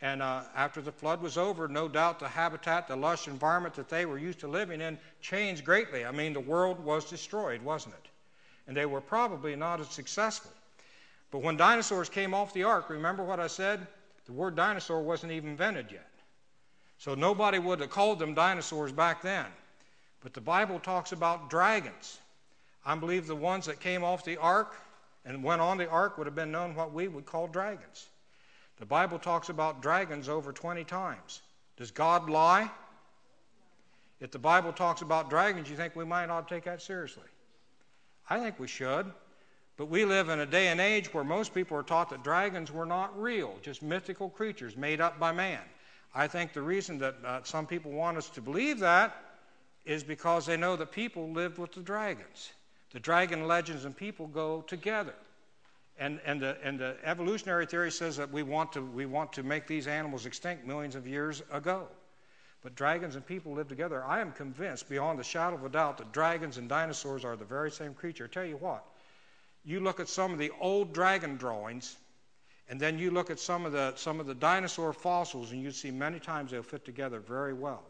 and 0.04 0.22
uh, 0.22 0.42
after 0.54 0.82
the 0.82 0.92
flood 0.92 1.22
was 1.22 1.38
over, 1.38 1.70
no 1.70 1.88
doubt 1.88 2.20
the 2.20 2.28
habitat, 2.28 2.90
the 2.90 2.96
lush 2.96 3.30
environment 3.30 3.74
that 3.76 3.88
they 3.88 4.06
were 4.06 4.18
used 4.18 4.42
to 4.42 4.50
living 4.50 4.82
in 4.82 5.00
changed 5.22 5.64
greatly. 5.64 6.04
I 6.04 6.12
mean, 6.12 6.34
the 6.34 6.42
world 6.42 6.78
was 6.84 7.10
destroyed, 7.10 7.62
wasn't 7.62 7.96
it? 7.96 8.10
And 8.68 8.76
they 8.76 8.86
were 8.86 9.02
probably 9.02 9.56
not 9.56 9.80
as 9.80 9.90
successful. 9.90 10.52
But 11.32 11.42
when 11.42 11.58
dinosaurs 11.58 12.10
came 12.10 12.34
off 12.34 12.54
the 12.54 12.64
ark, 12.64 12.90
remember 12.90 13.24
what 13.24 13.40
I 13.40 13.48
said? 13.48 13.86
The 14.26 14.34
word 14.34 14.56
dinosaur 14.56 15.02
wasn't 15.02 15.32
even 15.32 15.50
invented 15.50 15.92
yet. 15.92 16.10
So 16.98 17.16
nobody 17.16 17.60
would 17.60 17.80
have 17.82 17.90
called 17.90 18.20
them 18.20 18.34
dinosaurs 18.34 18.92
back 18.92 19.22
then. 19.22 19.46
But 20.22 20.34
the 20.34 20.42
Bible 20.42 20.80
talks 20.80 21.12
about 21.12 21.50
dragons. 21.50 22.20
I 22.86 22.96
believe 22.96 23.28
the 23.28 23.36
ones 23.36 23.66
that 23.66 23.80
came 23.80 24.04
off 24.04 24.24
the 24.24 24.38
ark 24.38 24.76
and 25.26 25.44
went 25.44 25.62
on 25.62 25.78
the 25.78 25.90
ark 25.90 26.18
would 26.18 26.28
have 26.28 26.36
been 26.36 26.52
known 26.52 26.76
what 26.76 26.94
we 26.94 27.08
would 27.08 27.26
call 27.26 27.48
dragons. 27.48 28.08
The 28.78 28.86
Bible 28.86 29.20
talks 29.20 29.50
about 29.50 29.82
dragons 29.82 30.30
over 30.30 30.52
20 30.52 30.84
times. 30.84 31.42
Does 31.78 31.92
God 31.92 32.30
lie? 32.30 32.70
If 34.20 34.32
the 34.32 34.40
Bible 34.40 34.72
talks 34.72 35.02
about 35.02 35.30
dragons, 35.30 35.70
you 35.70 35.76
think 35.76 35.96
we 35.96 36.06
might 36.06 36.28
not 36.28 36.48
take 36.48 36.64
that 36.66 36.82
seriously? 36.82 37.24
I 38.30 38.40
think 38.40 38.60
we 38.60 38.68
should. 38.68 39.12
But 39.76 39.88
we 39.88 40.06
live 40.06 40.30
in 40.30 40.40
a 40.40 40.46
day 40.46 40.68
and 40.68 40.80
age 40.80 41.14
where 41.14 41.24
most 41.24 41.54
people 41.54 41.76
are 41.78 41.84
taught 41.84 42.10
that 42.12 42.24
dragons 42.24 42.72
were 42.72 42.86
not 42.86 43.20
real, 43.20 43.56
just 43.64 43.82
mythical 43.82 44.30
creatures 44.30 44.78
made 44.78 45.02
up 45.02 45.20
by 45.20 45.32
man. 45.32 45.62
I 46.14 46.28
think 46.28 46.54
the 46.54 46.62
reason 46.62 47.00
that 47.00 47.16
uh, 47.26 47.40
some 47.44 47.66
people 47.66 47.92
want 47.92 48.18
us 48.18 48.30
to 48.32 48.42
believe 48.42 48.80
that 48.80 49.16
is 49.84 50.04
because 50.04 50.46
they 50.46 50.58
know 50.58 50.76
that 50.76 50.92
people 50.92 51.32
lived 51.32 51.58
with 51.58 51.72
the 51.72 51.82
dragons. 51.82 52.54
The 52.92 53.00
dragon 53.00 53.48
legends 53.48 53.86
and 53.86 53.98
people 53.98 54.28
go 54.28 54.62
together. 54.62 55.16
And, 55.98 56.20
and, 56.26 56.40
the, 56.40 56.58
and 56.64 56.80
the 56.80 56.96
evolutionary 57.04 57.66
theory 57.66 57.92
says 57.92 58.18
that 58.18 58.32
we 58.32 58.44
want, 58.44 58.74
to, 58.74 58.82
we 58.82 59.08
want 59.08 59.34
to 59.34 59.44
make 59.44 59.66
these 59.66 59.88
animals 59.88 60.26
extinct 60.28 60.66
millions 60.66 60.96
of 60.96 61.08
years 61.08 61.42
ago. 61.52 61.88
But 62.64 62.76
dragons 62.76 63.16
and 63.16 63.26
people 63.26 63.54
live 63.54 63.68
together. 63.68 64.04
I 64.04 64.22
am 64.22 64.32
convinced, 64.32 64.88
beyond 64.88 65.20
the 65.20 65.24
shadow 65.24 65.56
of 65.56 65.66
a 65.66 65.70
doubt, 65.70 65.98
that 65.98 66.14
dragons 66.14 66.58
and 66.58 66.70
dinosaurs 66.70 67.26
are 67.26 67.36
the 67.36 67.44
very 67.44 67.70
same 67.70 67.94
creature. 67.94 68.28
Tell 68.28 68.46
you 68.46 68.56
what, 68.56 68.86
you 69.66 69.82
look 69.82 70.00
at 70.00 70.08
some 70.08 70.32
of 70.32 70.40
the 70.40 70.52
old 70.62 70.94
dragon 70.94 71.36
drawings, 71.36 71.98
and 72.70 72.80
then 72.80 72.98
you 72.98 73.12
look 73.12 73.30
at 73.30 73.40
some 73.40 73.66
of 73.66 73.74
the, 73.74 73.94
some 73.96 74.22
of 74.22 74.28
the 74.28 74.34
dinosaur 74.34 74.94
fossils, 74.94 75.52
and 75.52 75.62
you 75.62 75.72
see 75.72 75.92
many 75.92 76.20
times 76.20 76.52
they'll 76.52 76.64
fit 76.64 76.86
together 76.86 77.20
very 77.20 77.54
well. 77.54 77.84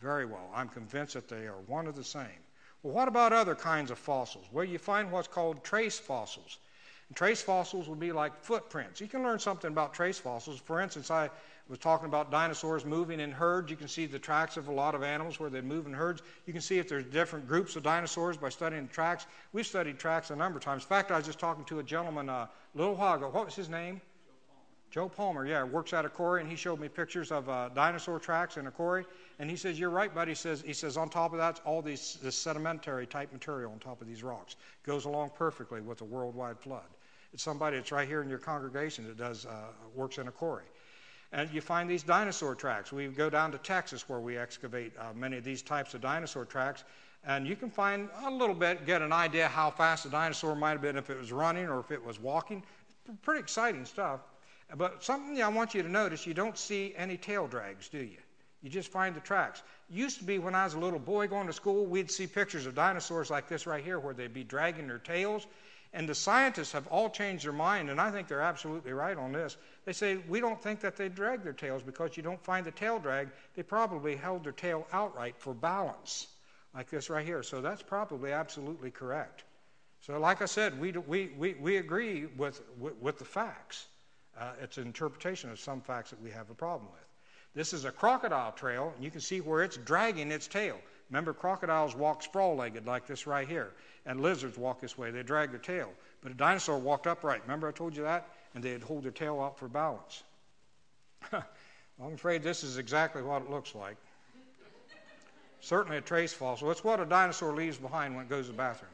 Very 0.00 0.26
well. 0.26 0.50
I'm 0.54 0.68
convinced 0.68 1.14
that 1.14 1.28
they 1.28 1.46
are 1.46 1.60
one 1.66 1.86
of 1.86 1.96
the 1.96 2.04
same. 2.04 2.26
Well, 2.82 2.92
what 2.92 3.08
about 3.08 3.32
other 3.32 3.54
kinds 3.54 3.90
of 3.90 3.98
fossils? 3.98 4.44
Well, 4.52 4.64
you 4.64 4.78
find 4.78 5.10
what's 5.10 5.28
called 5.28 5.64
trace 5.64 5.98
fossils. 5.98 6.58
And 7.08 7.16
Trace 7.16 7.42
fossils 7.42 7.88
would 7.88 8.00
be 8.00 8.12
like 8.12 8.34
footprints. 8.42 9.00
You 9.00 9.06
can 9.06 9.22
learn 9.22 9.38
something 9.38 9.70
about 9.70 9.94
trace 9.94 10.18
fossils. 10.18 10.58
For 10.58 10.80
instance, 10.80 11.10
I 11.10 11.30
was 11.68 11.78
talking 11.78 12.06
about 12.06 12.30
dinosaurs 12.30 12.84
moving 12.84 13.20
in 13.20 13.30
herds. 13.30 13.70
You 13.70 13.76
can 13.76 13.88
see 13.88 14.06
the 14.06 14.18
tracks 14.18 14.56
of 14.56 14.68
a 14.68 14.72
lot 14.72 14.94
of 14.94 15.02
animals 15.02 15.40
where 15.40 15.50
they 15.50 15.60
move 15.60 15.86
in 15.86 15.92
herds. 15.92 16.22
You 16.46 16.52
can 16.52 16.62
see 16.62 16.78
if 16.78 16.88
there's 16.88 17.04
different 17.04 17.48
groups 17.48 17.76
of 17.76 17.82
dinosaurs 17.82 18.36
by 18.36 18.48
studying 18.48 18.86
the 18.86 18.92
tracks. 18.92 19.26
We've 19.52 19.66
studied 19.66 19.98
tracks 19.98 20.30
a 20.30 20.36
number 20.36 20.58
of 20.58 20.64
times. 20.64 20.82
In 20.82 20.88
fact, 20.88 21.10
I 21.10 21.16
was 21.16 21.26
just 21.26 21.38
talking 21.38 21.64
to 21.66 21.78
a 21.78 21.82
gentleman 21.82 22.28
uh, 22.28 22.46
a 22.74 22.78
little 22.78 22.94
while 22.94 23.14
ago. 23.14 23.28
What 23.30 23.46
was 23.46 23.54
his 23.54 23.68
name? 23.68 24.00
Joe 24.92 25.08
Palmer, 25.08 25.46
yeah, 25.46 25.64
works 25.64 25.94
out 25.94 26.04
of 26.04 26.12
quarry, 26.12 26.42
and 26.42 26.50
he 26.50 26.54
showed 26.54 26.78
me 26.78 26.86
pictures 26.86 27.32
of 27.32 27.48
uh, 27.48 27.70
dinosaur 27.70 28.18
tracks 28.18 28.58
in 28.58 28.66
a 28.66 28.70
quarry. 28.70 29.06
And 29.38 29.48
he 29.48 29.56
says, 29.56 29.80
"You're 29.80 29.88
right, 29.88 30.14
buddy." 30.14 30.32
He 30.32 30.34
says, 30.34 30.60
"He 30.60 30.74
says 30.74 30.98
on 30.98 31.08
top 31.08 31.32
of 31.32 31.38
that, 31.38 31.62
all 31.64 31.80
these 31.80 32.18
this 32.22 32.36
sedimentary 32.36 33.06
type 33.06 33.32
material 33.32 33.72
on 33.72 33.78
top 33.78 34.02
of 34.02 34.06
these 34.06 34.22
rocks 34.22 34.56
goes 34.84 35.06
along 35.06 35.30
perfectly 35.38 35.80
with 35.80 36.02
a 36.02 36.04
worldwide 36.04 36.60
flood." 36.60 36.84
It's 37.32 37.42
somebody 37.42 37.78
that's 37.78 37.90
right 37.90 38.06
here 38.06 38.20
in 38.20 38.28
your 38.28 38.38
congregation 38.38 39.06
that 39.06 39.16
does 39.16 39.46
uh, 39.46 39.68
works 39.94 40.18
in 40.18 40.28
a 40.28 40.30
quarry. 40.30 40.64
And 41.32 41.48
you 41.52 41.62
find 41.62 41.88
these 41.88 42.02
dinosaur 42.02 42.54
tracks. 42.54 42.92
We 42.92 43.08
go 43.08 43.30
down 43.30 43.52
to 43.52 43.58
Texas 43.58 44.08
where 44.08 44.20
we 44.20 44.36
excavate 44.36 44.92
uh, 44.98 45.14
many 45.14 45.38
of 45.38 45.44
these 45.44 45.62
types 45.62 45.94
of 45.94 46.02
dinosaur 46.02 46.44
tracks, 46.44 46.84
and 47.24 47.46
you 47.46 47.56
can 47.56 47.70
find 47.70 48.08
a 48.24 48.30
little 48.30 48.54
bit, 48.54 48.84
get 48.84 49.00
an 49.00 49.12
idea 49.12 49.48
how 49.48 49.70
fast 49.70 50.04
a 50.04 50.08
dinosaur 50.10 50.54
might 50.54 50.72
have 50.72 50.82
been 50.82 50.96
if 50.96 51.08
it 51.08 51.18
was 51.18 51.32
running 51.32 51.68
or 51.68 51.80
if 51.80 51.90
it 51.90 52.04
was 52.04 52.20
walking. 52.20 52.62
Pretty 53.22 53.40
exciting 53.40 53.84
stuff. 53.84 54.20
But 54.76 55.02
something 55.04 55.42
I 55.42 55.48
want 55.48 55.74
you 55.74 55.82
to 55.82 55.88
notice 55.88 56.26
you 56.26 56.34
don't 56.34 56.58
see 56.58 56.94
any 56.96 57.16
tail 57.16 57.46
drags, 57.46 57.88
do 57.88 57.98
you? 57.98 58.18
You 58.62 58.70
just 58.70 58.90
find 58.90 59.14
the 59.14 59.20
tracks. 59.20 59.62
Used 59.90 60.18
to 60.18 60.24
be 60.24 60.38
when 60.38 60.54
I 60.54 60.64
was 60.64 60.74
a 60.74 60.78
little 60.78 60.98
boy 60.98 61.26
going 61.26 61.46
to 61.46 61.52
school, 61.52 61.84
we'd 61.84 62.10
see 62.10 62.26
pictures 62.26 62.64
of 62.66 62.74
dinosaurs 62.74 63.30
like 63.30 63.48
this 63.48 63.66
right 63.66 63.82
here 63.82 63.98
where 63.98 64.14
they'd 64.14 64.32
be 64.32 64.44
dragging 64.44 64.86
their 64.86 64.98
tails. 64.98 65.46
And 65.94 66.08
the 66.08 66.14
scientists 66.14 66.72
have 66.72 66.86
all 66.86 67.10
changed 67.10 67.44
their 67.44 67.52
mind, 67.52 67.90
and 67.90 68.00
I 68.00 68.10
think 68.10 68.26
they're 68.26 68.40
absolutely 68.40 68.92
right 68.92 69.16
on 69.16 69.32
this. 69.32 69.58
They 69.84 69.92
say, 69.92 70.16
we 70.28 70.40
don't 70.40 70.60
think 70.62 70.80
that 70.80 70.96
they 70.96 71.10
drag 71.10 71.42
their 71.42 71.52
tails 71.52 71.82
because 71.82 72.16
you 72.16 72.22
don't 72.22 72.42
find 72.42 72.64
the 72.64 72.70
tail 72.70 72.98
drag. 72.98 73.28
They 73.54 73.62
probably 73.62 74.16
held 74.16 74.44
their 74.44 74.52
tail 74.52 74.86
outright 74.92 75.34
for 75.36 75.52
balance, 75.52 76.28
like 76.74 76.88
this 76.88 77.10
right 77.10 77.26
here. 77.26 77.42
So 77.42 77.60
that's 77.60 77.82
probably 77.82 78.32
absolutely 78.32 78.90
correct. 78.90 79.44
So, 80.00 80.18
like 80.18 80.40
I 80.40 80.46
said, 80.46 80.80
we, 80.80 80.92
we, 80.92 81.30
we, 81.38 81.54
we 81.54 81.76
agree 81.76 82.26
with, 82.38 82.62
with, 82.80 82.96
with 82.96 83.18
the 83.18 83.24
facts. 83.24 83.86
Uh, 84.38 84.52
it's 84.62 84.78
an 84.78 84.84
interpretation 84.84 85.50
of 85.50 85.60
some 85.60 85.82
facts 85.82 86.10
that 86.10 86.22
we 86.22 86.30
have 86.30 86.48
a 86.48 86.54
problem 86.54 86.90
with. 86.90 87.04
This 87.54 87.74
is 87.74 87.84
a 87.84 87.92
crocodile 87.92 88.52
trail, 88.52 88.92
and 88.94 89.04
you 89.04 89.10
can 89.10 89.20
see 89.20 89.42
where 89.42 89.62
it's 89.62 89.76
dragging 89.76 90.32
its 90.32 90.48
tail. 90.48 90.78
Remember, 91.12 91.34
crocodiles 91.34 91.94
walk 91.94 92.22
sprawl 92.22 92.56
legged 92.56 92.86
like 92.86 93.06
this 93.06 93.26
right 93.26 93.46
here, 93.46 93.72
and 94.06 94.22
lizards 94.22 94.56
walk 94.56 94.80
this 94.80 94.96
way. 94.96 95.10
They 95.10 95.22
drag 95.22 95.50
their 95.50 95.60
tail. 95.60 95.90
But 96.22 96.32
a 96.32 96.34
dinosaur 96.34 96.78
walked 96.78 97.06
upright. 97.06 97.42
Remember, 97.42 97.68
I 97.68 97.72
told 97.72 97.94
you 97.94 98.02
that? 98.04 98.30
And 98.54 98.64
they'd 98.64 98.82
hold 98.82 99.04
their 99.04 99.12
tail 99.12 99.38
out 99.38 99.58
for 99.58 99.68
balance. 99.68 100.22
I'm 101.32 102.14
afraid 102.14 102.42
this 102.42 102.64
is 102.64 102.78
exactly 102.78 103.20
what 103.20 103.42
it 103.42 103.50
looks 103.50 103.74
like. 103.74 103.96
Certainly 105.60 105.98
a 105.98 106.00
trace 106.00 106.32
fossil. 106.32 106.70
It's 106.70 106.82
what 106.82 106.98
a 106.98 107.04
dinosaur 107.04 107.54
leaves 107.54 107.76
behind 107.76 108.16
when 108.16 108.24
it 108.24 108.30
goes 108.30 108.46
to 108.46 108.52
the 108.52 108.56
bathroom. 108.56 108.90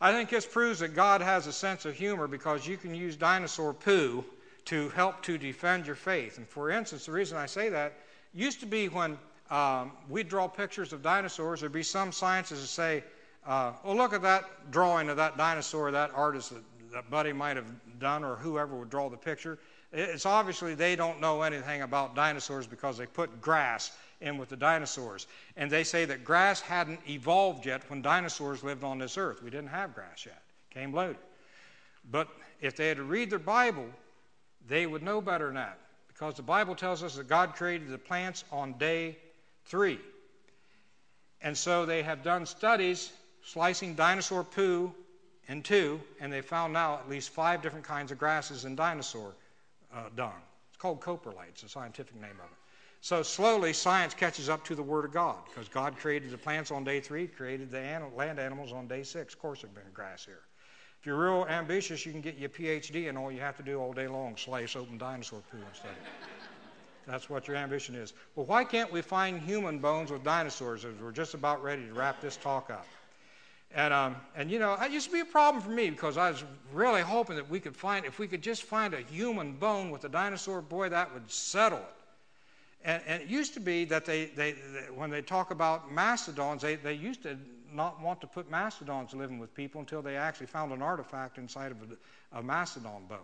I 0.00 0.12
think 0.12 0.30
this 0.30 0.46
proves 0.46 0.78
that 0.78 0.94
God 0.94 1.20
has 1.20 1.48
a 1.48 1.52
sense 1.52 1.84
of 1.84 1.94
humor 1.94 2.28
because 2.28 2.64
you 2.64 2.76
can 2.76 2.94
use 2.94 3.16
dinosaur 3.16 3.74
poo 3.74 4.24
to 4.66 4.88
help 4.90 5.20
to 5.24 5.36
defend 5.36 5.86
your 5.86 5.96
faith. 5.96 6.38
And 6.38 6.46
for 6.46 6.70
instance, 6.70 7.06
the 7.06 7.12
reason 7.12 7.38
I 7.38 7.46
say 7.46 7.70
that 7.70 7.92
used 8.32 8.60
to 8.60 8.66
be 8.66 8.88
when 8.88 9.18
um, 9.52 9.92
we'd 10.08 10.30
draw 10.30 10.48
pictures 10.48 10.94
of 10.94 11.02
dinosaurs, 11.02 11.60
there'd 11.60 11.72
be 11.72 11.82
some 11.82 12.10
scientists 12.10 12.62
that 12.62 12.68
say, 12.68 13.04
uh, 13.46 13.72
oh, 13.84 13.94
look 13.94 14.14
at 14.14 14.22
that 14.22 14.70
drawing 14.70 15.10
of 15.10 15.18
that 15.18 15.36
dinosaur, 15.36 15.90
that 15.90 16.10
artist 16.14 16.54
that, 16.54 16.62
that 16.90 17.10
Buddy 17.10 17.34
might 17.34 17.56
have 17.56 17.66
done, 17.98 18.24
or 18.24 18.36
whoever 18.36 18.74
would 18.76 18.88
draw 18.88 19.10
the 19.10 19.16
picture. 19.16 19.58
It's 19.92 20.24
obviously 20.24 20.74
they 20.74 20.96
don't 20.96 21.20
know 21.20 21.42
anything 21.42 21.82
about 21.82 22.14
dinosaurs 22.14 22.66
because 22.66 22.96
they 22.96 23.04
put 23.04 23.42
grass 23.42 23.94
in 24.22 24.38
with 24.38 24.48
the 24.48 24.56
dinosaurs. 24.56 25.26
And 25.58 25.70
they 25.70 25.84
say 25.84 26.06
that 26.06 26.24
grass 26.24 26.62
hadn't 26.62 27.00
evolved 27.06 27.66
yet 27.66 27.82
when 27.90 28.00
dinosaurs 28.00 28.64
lived 28.64 28.84
on 28.84 28.98
this 28.98 29.18
earth. 29.18 29.42
We 29.42 29.50
didn't 29.50 29.68
have 29.68 29.94
grass 29.94 30.24
yet, 30.24 30.40
came 30.70 30.94
later. 30.94 31.18
But 32.10 32.28
if 32.62 32.74
they 32.74 32.88
had 32.88 32.96
to 32.96 33.02
read 33.02 33.28
their 33.28 33.38
Bible, 33.38 33.86
they 34.66 34.86
would 34.86 35.02
know 35.02 35.20
better 35.20 35.46
than 35.46 35.56
that 35.56 35.78
because 36.08 36.36
the 36.36 36.42
Bible 36.42 36.74
tells 36.74 37.02
us 37.02 37.16
that 37.16 37.28
God 37.28 37.54
created 37.54 37.90
the 37.90 37.98
plants 37.98 38.44
on 38.50 38.72
day 38.78 39.18
three. 39.72 39.98
And 41.40 41.56
so 41.56 41.86
they 41.86 42.02
have 42.02 42.22
done 42.22 42.44
studies 42.44 43.10
slicing 43.42 43.94
dinosaur 43.94 44.44
poo 44.44 44.94
in 45.48 45.62
two, 45.62 45.98
and 46.20 46.30
they 46.30 46.42
found 46.42 46.74
now 46.74 46.96
at 46.96 47.08
least 47.08 47.30
five 47.30 47.62
different 47.62 47.86
kinds 47.86 48.12
of 48.12 48.18
grasses 48.18 48.66
in 48.66 48.76
dinosaur 48.76 49.32
uh, 49.94 50.10
dung. 50.14 50.34
It's 50.68 50.76
called 50.76 51.00
coprolite, 51.00 51.48
it's 51.48 51.62
the 51.62 51.70
scientific 51.70 52.14
name 52.16 52.38
of 52.38 52.50
it. 52.50 52.58
So 53.00 53.22
slowly, 53.22 53.72
science 53.72 54.12
catches 54.12 54.50
up 54.50 54.62
to 54.66 54.74
the 54.74 54.82
Word 54.82 55.06
of 55.06 55.12
God 55.12 55.38
because 55.48 55.70
God 55.70 55.96
created 55.96 56.30
the 56.30 56.38
plants 56.38 56.70
on 56.70 56.84
day 56.84 57.00
three, 57.00 57.26
created 57.26 57.70
the 57.70 57.80
land 58.14 58.38
animals 58.38 58.72
on 58.72 58.86
day 58.86 59.02
six. 59.02 59.32
Of 59.32 59.40
course, 59.40 59.62
there's 59.62 59.72
been 59.72 59.84
grass 59.94 60.26
here. 60.26 60.42
If 61.00 61.06
you're 61.06 61.16
real 61.16 61.46
ambitious, 61.48 62.04
you 62.04 62.12
can 62.12 62.20
get 62.20 62.36
your 62.36 62.50
PhD, 62.50 63.08
and 63.08 63.16
all 63.16 63.32
you 63.32 63.40
have 63.40 63.56
to 63.56 63.62
do 63.62 63.80
all 63.80 63.94
day 63.94 64.06
long 64.06 64.36
slice 64.36 64.76
open 64.76 64.98
dinosaur 64.98 65.40
poo 65.50 65.56
and 65.56 65.74
study. 65.74 65.96
That's 67.06 67.28
what 67.28 67.48
your 67.48 67.56
ambition 67.56 67.94
is. 67.94 68.12
Well, 68.36 68.46
why 68.46 68.64
can't 68.64 68.92
we 68.92 69.02
find 69.02 69.40
human 69.40 69.78
bones 69.78 70.10
with 70.10 70.22
dinosaurs 70.22 70.84
as 70.84 70.94
we're 71.00 71.12
just 71.12 71.34
about 71.34 71.62
ready 71.62 71.86
to 71.86 71.92
wrap 71.92 72.20
this 72.20 72.36
talk 72.36 72.70
up? 72.70 72.86
And, 73.74 73.92
um, 73.92 74.16
and 74.36 74.50
you 74.50 74.58
know, 74.58 74.74
it 74.74 74.92
used 74.92 75.06
to 75.06 75.12
be 75.12 75.20
a 75.20 75.24
problem 75.24 75.62
for 75.62 75.70
me 75.70 75.88
because 75.90 76.16
I 76.16 76.30
was 76.30 76.44
really 76.72 77.00
hoping 77.00 77.36
that 77.36 77.48
we 77.48 77.58
could 77.58 77.74
find, 77.74 78.04
if 78.04 78.18
we 78.18 78.28
could 78.28 78.42
just 78.42 78.64
find 78.64 78.92
a 78.92 79.00
human 79.00 79.54
bone 79.54 79.90
with 79.90 80.04
a 80.04 80.08
dinosaur, 80.08 80.60
boy, 80.60 80.90
that 80.90 81.12
would 81.12 81.30
settle 81.30 81.78
it. 81.78 81.84
And, 82.84 83.02
and 83.06 83.22
it 83.22 83.28
used 83.28 83.54
to 83.54 83.60
be 83.60 83.84
that 83.86 84.04
they, 84.04 84.26
they, 84.26 84.52
they, 84.52 84.90
when 84.94 85.10
they 85.10 85.22
talk 85.22 85.50
about 85.50 85.90
mastodons, 85.90 86.62
they, 86.62 86.76
they 86.76 86.94
used 86.94 87.22
to 87.22 87.38
not 87.72 88.00
want 88.02 88.20
to 88.20 88.26
put 88.26 88.50
mastodons 88.50 89.14
living 89.14 89.38
with 89.38 89.54
people 89.54 89.80
until 89.80 90.02
they 90.02 90.16
actually 90.16 90.46
found 90.46 90.72
an 90.72 90.82
artifact 90.82 91.38
inside 91.38 91.72
of 91.72 91.78
a, 91.82 92.38
a 92.38 92.42
mastodon 92.42 93.04
bone. 93.08 93.18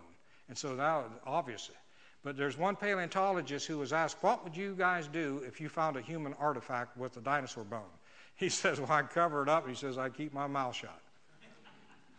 And 0.47 0.57
so 0.57 0.73
now, 0.73 1.05
obviously. 1.25 1.75
But 2.23 2.35
there's 2.35 2.57
one 2.57 2.75
paleontologist 2.75 3.65
who 3.65 3.77
was 3.77 3.93
asked, 3.93 4.17
What 4.21 4.43
would 4.43 4.55
you 4.55 4.75
guys 4.75 5.07
do 5.07 5.41
if 5.47 5.61
you 5.61 5.69
found 5.69 5.95
a 5.95 6.01
human 6.01 6.33
artifact 6.33 6.97
with 6.97 7.15
a 7.17 7.21
dinosaur 7.21 7.63
bone? 7.63 7.81
He 8.35 8.49
says, 8.49 8.79
Well, 8.79 8.91
I'd 8.91 9.09
cover 9.09 9.41
it 9.41 9.49
up. 9.49 9.67
He 9.67 9.75
says, 9.75 9.97
I'd 9.97 10.15
keep 10.15 10.33
my 10.33 10.47
mouth 10.47 10.75
shut. 10.75 10.99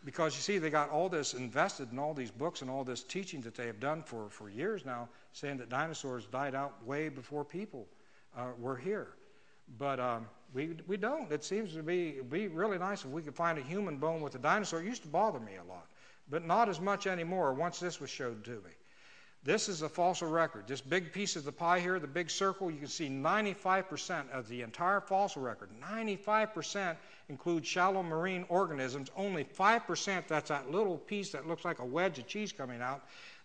Because 0.02 0.34
you 0.34 0.40
see, 0.40 0.56
they 0.56 0.70
got 0.70 0.88
all 0.88 1.10
this 1.10 1.34
invested 1.34 1.92
in 1.92 1.98
all 1.98 2.14
these 2.14 2.30
books 2.30 2.62
and 2.62 2.70
all 2.70 2.84
this 2.84 3.02
teaching 3.02 3.42
that 3.42 3.54
they 3.54 3.66
have 3.66 3.80
done 3.80 4.02
for, 4.02 4.30
for 4.30 4.48
years 4.48 4.86
now, 4.86 5.08
saying 5.34 5.58
that 5.58 5.68
dinosaurs 5.68 6.24
died 6.24 6.54
out 6.54 6.82
way 6.86 7.10
before 7.10 7.44
people 7.44 7.86
uh, 8.34 8.46
were 8.58 8.76
here. 8.76 9.08
But 9.78 10.00
um, 10.00 10.26
we, 10.54 10.76
we 10.86 10.96
don't. 10.96 11.30
It 11.30 11.44
seems 11.44 11.74
to 11.74 11.82
be, 11.82 12.20
be 12.30 12.48
really 12.48 12.78
nice 12.78 13.04
if 13.04 13.10
we 13.10 13.20
could 13.20 13.34
find 13.34 13.58
a 13.58 13.62
human 13.62 13.98
bone 13.98 14.22
with 14.22 14.34
a 14.36 14.38
dinosaur. 14.38 14.80
It 14.80 14.86
used 14.86 15.02
to 15.02 15.08
bother 15.08 15.38
me 15.38 15.56
a 15.56 15.70
lot, 15.70 15.86
but 16.30 16.46
not 16.46 16.70
as 16.70 16.80
much 16.80 17.06
anymore 17.06 17.52
once 17.52 17.78
this 17.78 18.00
was 18.00 18.08
showed 18.08 18.42
to 18.44 18.52
me. 18.52 18.70
This 19.42 19.70
is 19.70 19.80
a 19.80 19.88
fossil 19.88 20.28
record. 20.28 20.64
This 20.66 20.82
big 20.82 21.12
piece 21.12 21.34
of 21.34 21.44
the 21.44 21.52
pie 21.52 21.80
here, 21.80 21.98
the 21.98 22.06
big 22.06 22.28
circle, 22.30 22.70
you 22.70 22.78
can 22.78 22.88
see 22.88 23.08
95% 23.08 24.30
of 24.30 24.46
the 24.48 24.60
entire 24.60 25.00
fossil 25.00 25.40
record. 25.40 25.70
95% 25.82 26.94
includes 27.30 27.66
shallow 27.66 28.02
marine 28.02 28.44
organisms. 28.50 29.10
Only 29.16 29.44
5%, 29.44 30.26
that's 30.28 30.50
that 30.50 30.70
little 30.70 30.98
piece 30.98 31.30
that 31.30 31.48
looks 31.48 31.64
like 31.64 31.78
a 31.78 31.84
wedge 31.84 32.18
of 32.18 32.26
cheese 32.26 32.52
coming 32.52 32.82
out. 32.82 33.02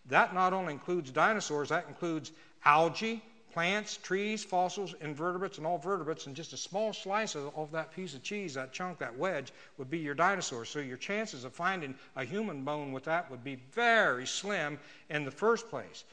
That 0.08 0.34
not 0.34 0.52
only 0.52 0.74
includes 0.74 1.12
dinosaurs, 1.12 1.70
that 1.70 1.88
includes 1.88 2.34
algae, 2.66 3.24
plants, 3.56 3.95
trees, 3.95 4.43
fossils, 4.43 4.95
invertebrates, 4.99 5.60
and 5.60 5.66
all 5.66 5.78
vertebrates, 5.78 6.28
and 6.28 6.36
just 6.36 6.51
a 6.51 6.58
small 6.58 6.91
slice 6.91 7.36
of, 7.36 7.56
of, 7.56 7.72
that 7.72 7.95
piece 7.95 8.14
of 8.14 8.22
cheese, 8.22 8.53
that 8.53 8.74
chunk, 8.74 8.97
that 8.97 9.18
wedge, 9.18 9.53
would 9.78 9.89
be 9.89 9.97
your 9.97 10.14
dinosaur. 10.14 10.66
So 10.66 10.80
your 10.80 10.97
chances 10.97 11.45
of 11.45 11.53
finding 11.53 11.95
a 12.18 12.26
human 12.26 12.64
bone 12.64 12.91
with 12.91 13.06
that 13.06 13.32
would 13.32 13.45
be 13.45 13.56
very 13.72 14.28
slim 14.28 14.78
in 15.10 15.24
the 15.24 15.32
first 15.32 15.70
place. 15.70 16.03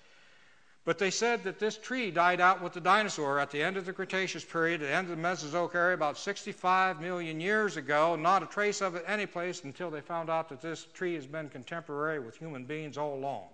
But 0.85 1.01
they 1.01 1.11
said 1.11 1.43
that 1.43 1.59
this 1.59 1.77
tree 1.77 2.13
died 2.13 2.41
out 2.41 2.63
with 2.63 2.75
the 2.75 2.81
dinosaur 2.81 3.41
at 3.41 3.51
the 3.51 3.61
end 3.61 3.77
of 3.77 3.87
the 3.87 3.93
Cretaceous 3.93 4.45
period, 4.45 4.81
at 4.81 4.87
the 4.87 4.95
end 4.95 5.11
of 5.11 5.17
the 5.17 5.23
Mesozoic 5.23 5.75
era, 5.75 5.95
about 5.95 6.19
65 6.19 7.01
million 7.01 7.41
years 7.41 7.77
ago. 7.77 8.15
Not 8.15 8.45
a 8.45 8.47
trace 8.47 8.81
of 8.81 8.95
it 8.95 9.05
anyplace 9.09 9.65
until 9.65 9.91
they 9.91 10.01
found 10.01 10.31
out 10.31 10.49
that 10.51 10.61
this 10.61 10.87
tree 10.95 11.15
has 11.15 11.27
been 11.27 11.49
contemporary 11.49 12.21
with 12.21 12.37
human 12.37 12.67
beings 12.67 12.97
all 12.97 13.17
along. 13.17 13.47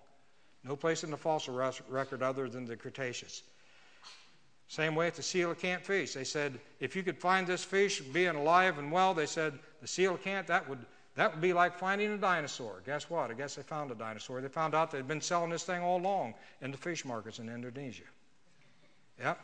No 0.62 0.76
place 0.76 1.05
in 1.05 1.11
the 1.11 1.16
fossil 1.16 1.55
record 1.89 2.22
other 2.22 2.51
than 2.51 2.66
the 2.66 2.76
Cretaceous. 2.76 3.45
Same 4.68 4.94
way 4.94 5.06
with 5.06 5.16
the 5.16 5.22
coelacanth 5.22 5.80
fish. 5.80 6.12
They 6.12 6.24
said, 6.24 6.60
if 6.78 6.94
you 6.94 7.02
could 7.02 7.18
find 7.18 7.46
this 7.46 7.64
fish 7.64 8.00
being 8.00 8.36
alive 8.36 8.78
and 8.78 8.92
well, 8.92 9.14
they 9.14 9.26
said 9.26 9.58
the 9.80 9.86
coelacanth, 9.86 10.46
that 10.46 10.68
would, 10.68 10.78
that 11.14 11.32
would 11.32 11.40
be 11.40 11.54
like 11.54 11.78
finding 11.78 12.12
a 12.12 12.18
dinosaur. 12.18 12.82
Guess 12.84 13.08
what? 13.08 13.30
I 13.30 13.34
guess 13.34 13.54
they 13.54 13.62
found 13.62 13.90
a 13.90 13.94
dinosaur. 13.94 14.42
They 14.42 14.48
found 14.48 14.74
out 14.74 14.90
they'd 14.90 15.08
been 15.08 15.22
selling 15.22 15.50
this 15.50 15.64
thing 15.64 15.80
all 15.80 15.98
along 15.98 16.34
in 16.60 16.70
the 16.70 16.76
fish 16.76 17.06
markets 17.06 17.38
in 17.38 17.48
Indonesia. 17.48 18.04
Yep. 19.20 19.40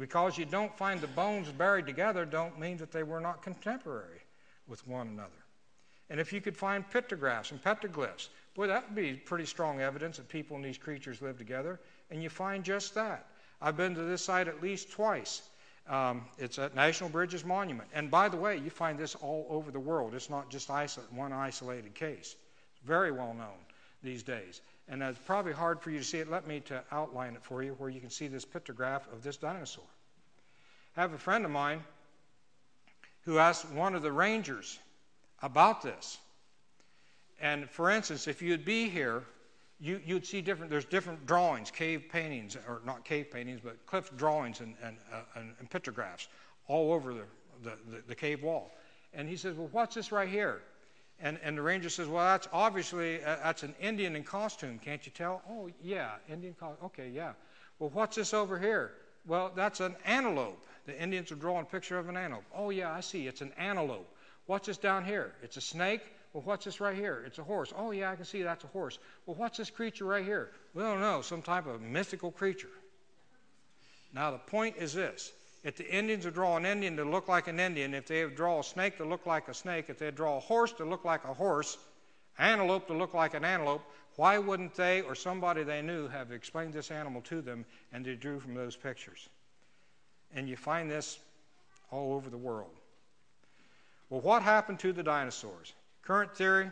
Because 0.00 0.38
you 0.38 0.46
don't 0.46 0.76
find 0.76 1.00
the 1.00 1.06
bones 1.08 1.48
buried 1.50 1.86
together, 1.86 2.24
don't 2.24 2.58
mean 2.58 2.78
that 2.78 2.90
they 2.90 3.02
were 3.02 3.20
not 3.20 3.42
contemporary 3.42 4.22
with 4.66 4.86
one 4.88 5.08
another. 5.08 5.30
And 6.08 6.18
if 6.18 6.32
you 6.32 6.40
could 6.40 6.56
find 6.56 6.88
pictographs 6.90 7.52
and 7.52 7.62
petroglyphs, 7.62 8.28
boy, 8.54 8.66
that 8.66 8.88
would 8.88 8.96
be 8.96 9.12
pretty 9.12 9.46
strong 9.46 9.80
evidence 9.80 10.16
that 10.16 10.28
people 10.28 10.56
and 10.56 10.64
these 10.64 10.78
creatures 10.78 11.22
lived 11.22 11.38
together. 11.38 11.78
And 12.10 12.22
you 12.22 12.28
find 12.28 12.64
just 12.64 12.94
that. 12.94 13.26
I've 13.62 13.76
been 13.76 13.94
to 13.94 14.02
this 14.02 14.24
site 14.24 14.48
at 14.48 14.60
least 14.60 14.90
twice. 14.90 15.42
Um, 15.88 16.24
it's 16.36 16.58
at 16.58 16.74
Natural 16.74 17.08
Bridges 17.08 17.44
Monument. 17.44 17.88
And 17.94 18.10
by 18.10 18.28
the 18.28 18.36
way, 18.36 18.56
you 18.56 18.70
find 18.70 18.98
this 18.98 19.14
all 19.14 19.46
over 19.48 19.70
the 19.70 19.80
world. 19.80 20.14
It's 20.14 20.28
not 20.28 20.50
just 20.50 20.68
one 21.10 21.32
isolated 21.32 21.94
case. 21.94 22.34
It's 22.74 22.84
very 22.84 23.12
well 23.12 23.34
known 23.34 23.58
these 24.02 24.22
days. 24.22 24.60
And 24.88 25.02
it's 25.02 25.18
probably 25.26 25.52
hard 25.52 25.80
for 25.80 25.90
you 25.90 25.98
to 25.98 26.04
see 26.04 26.18
it. 26.18 26.30
Let 26.30 26.46
me 26.46 26.60
to 26.66 26.82
outline 26.90 27.34
it 27.34 27.44
for 27.44 27.62
you 27.62 27.74
where 27.78 27.88
you 27.88 28.00
can 28.00 28.10
see 28.10 28.26
this 28.26 28.44
pictograph 28.44 29.02
of 29.12 29.22
this 29.22 29.36
dinosaur. 29.36 29.84
I 30.96 31.00
have 31.00 31.12
a 31.12 31.18
friend 31.18 31.44
of 31.44 31.50
mine 31.50 31.82
who 33.24 33.38
asked 33.38 33.70
one 33.70 33.94
of 33.94 34.02
the 34.02 34.12
rangers 34.12 34.78
about 35.40 35.82
this. 35.82 36.18
And 37.40 37.70
for 37.70 37.90
instance, 37.90 38.26
if 38.26 38.42
you'd 38.42 38.64
be 38.64 38.88
here, 38.88 39.22
you, 39.82 40.14
would 40.14 40.24
see 40.24 40.40
different, 40.40 40.70
there's 40.70 40.84
different 40.84 41.26
drawings, 41.26 41.70
cave 41.70 42.04
paintings, 42.10 42.56
or 42.68 42.80
not 42.86 43.04
cave 43.04 43.32
paintings, 43.32 43.60
but 43.62 43.84
cliff 43.84 44.16
drawings 44.16 44.60
and, 44.60 44.76
and, 44.82 44.96
uh, 45.12 45.22
and, 45.34 45.54
and 45.58 45.68
pictographs 45.68 46.28
all 46.68 46.92
over 46.92 47.12
the, 47.12 47.24
the, 47.64 47.70
the, 47.90 48.02
the, 48.08 48.14
cave 48.14 48.44
wall. 48.44 48.70
And 49.12 49.28
he 49.28 49.36
says, 49.36 49.56
Well, 49.56 49.68
what's 49.72 49.96
this 49.96 50.12
right 50.12 50.28
here? 50.28 50.62
And, 51.20 51.38
and 51.42 51.58
the 51.58 51.62
ranger 51.62 51.88
says, 51.88 52.06
Well, 52.06 52.24
that's 52.24 52.46
obviously, 52.52 53.24
uh, 53.24 53.36
that's 53.42 53.64
an 53.64 53.74
Indian 53.80 54.14
in 54.14 54.22
costume, 54.22 54.78
can't 54.78 55.04
you 55.04 55.10
tell? 55.12 55.42
Oh, 55.50 55.68
yeah, 55.82 56.12
Indian 56.30 56.54
costume. 56.54 56.86
Okay, 56.86 57.10
yeah. 57.12 57.32
Well, 57.80 57.90
what's 57.92 58.14
this 58.14 58.32
over 58.32 58.60
here? 58.60 58.92
Well, 59.26 59.50
that's 59.54 59.80
an 59.80 59.96
antelope. 60.04 60.64
The 60.86 61.00
Indians 61.00 61.32
are 61.32 61.36
drawing 61.36 61.62
a 61.62 61.68
picture 61.68 61.98
of 61.98 62.08
an 62.08 62.16
antelope. 62.16 62.44
Oh, 62.54 62.70
yeah, 62.70 62.92
I 62.92 63.00
see. 63.00 63.26
It's 63.26 63.40
an 63.40 63.52
antelope. 63.58 64.08
What's 64.46 64.66
this 64.66 64.78
down 64.78 65.04
here? 65.04 65.32
It's 65.42 65.56
a 65.56 65.60
snake. 65.60 66.02
Well, 66.32 66.42
what's 66.44 66.64
this 66.64 66.80
right 66.80 66.96
here? 66.96 67.22
It's 67.26 67.38
a 67.38 67.42
horse. 67.42 67.72
Oh, 67.76 67.90
yeah, 67.90 68.10
I 68.10 68.16
can 68.16 68.24
see 68.24 68.42
that's 68.42 68.64
a 68.64 68.68
horse. 68.68 68.98
Well, 69.26 69.36
what's 69.36 69.58
this 69.58 69.70
creature 69.70 70.06
right 70.06 70.24
here? 70.24 70.50
We 70.74 70.82
don't 70.82 71.00
know, 71.00 71.20
some 71.20 71.42
type 71.42 71.66
of 71.66 71.82
mystical 71.82 72.30
creature. 72.30 72.70
Now, 74.14 74.30
the 74.30 74.38
point 74.38 74.76
is 74.78 74.94
this 74.94 75.32
if 75.62 75.76
the 75.76 75.88
Indians 75.88 76.24
would 76.24 76.34
draw 76.34 76.56
an 76.56 76.66
Indian 76.66 76.96
to 76.96 77.04
look 77.04 77.28
like 77.28 77.48
an 77.48 77.60
Indian, 77.60 77.94
if 77.94 78.06
they 78.06 78.24
would 78.24 78.34
draw 78.34 78.60
a 78.60 78.64
snake 78.64 78.96
to 78.96 79.04
look 79.04 79.26
like 79.26 79.48
a 79.48 79.54
snake, 79.54 79.86
if 79.88 79.98
they'd 79.98 80.14
draw 80.14 80.38
a 80.38 80.40
horse 80.40 80.72
to 80.72 80.84
look 80.84 81.04
like 81.04 81.24
a 81.24 81.34
horse, 81.34 81.78
antelope 82.38 82.86
to 82.86 82.94
look 82.94 83.14
like 83.14 83.34
an 83.34 83.44
antelope, 83.44 83.82
why 84.16 84.38
wouldn't 84.38 84.74
they 84.74 85.02
or 85.02 85.14
somebody 85.14 85.62
they 85.62 85.82
knew 85.82 86.08
have 86.08 86.32
explained 86.32 86.72
this 86.72 86.90
animal 86.90 87.22
to 87.22 87.40
them 87.40 87.64
and 87.92 88.04
they 88.04 88.14
drew 88.14 88.40
from 88.40 88.54
those 88.54 88.74
pictures? 88.74 89.28
And 90.34 90.48
you 90.48 90.56
find 90.56 90.90
this 90.90 91.18
all 91.90 92.14
over 92.14 92.30
the 92.30 92.38
world. 92.38 92.72
Well, 94.10 94.20
what 94.20 94.42
happened 94.42 94.78
to 94.80 94.92
the 94.92 95.02
dinosaurs? 95.02 95.74
Current 96.02 96.34
theory, 96.34 96.66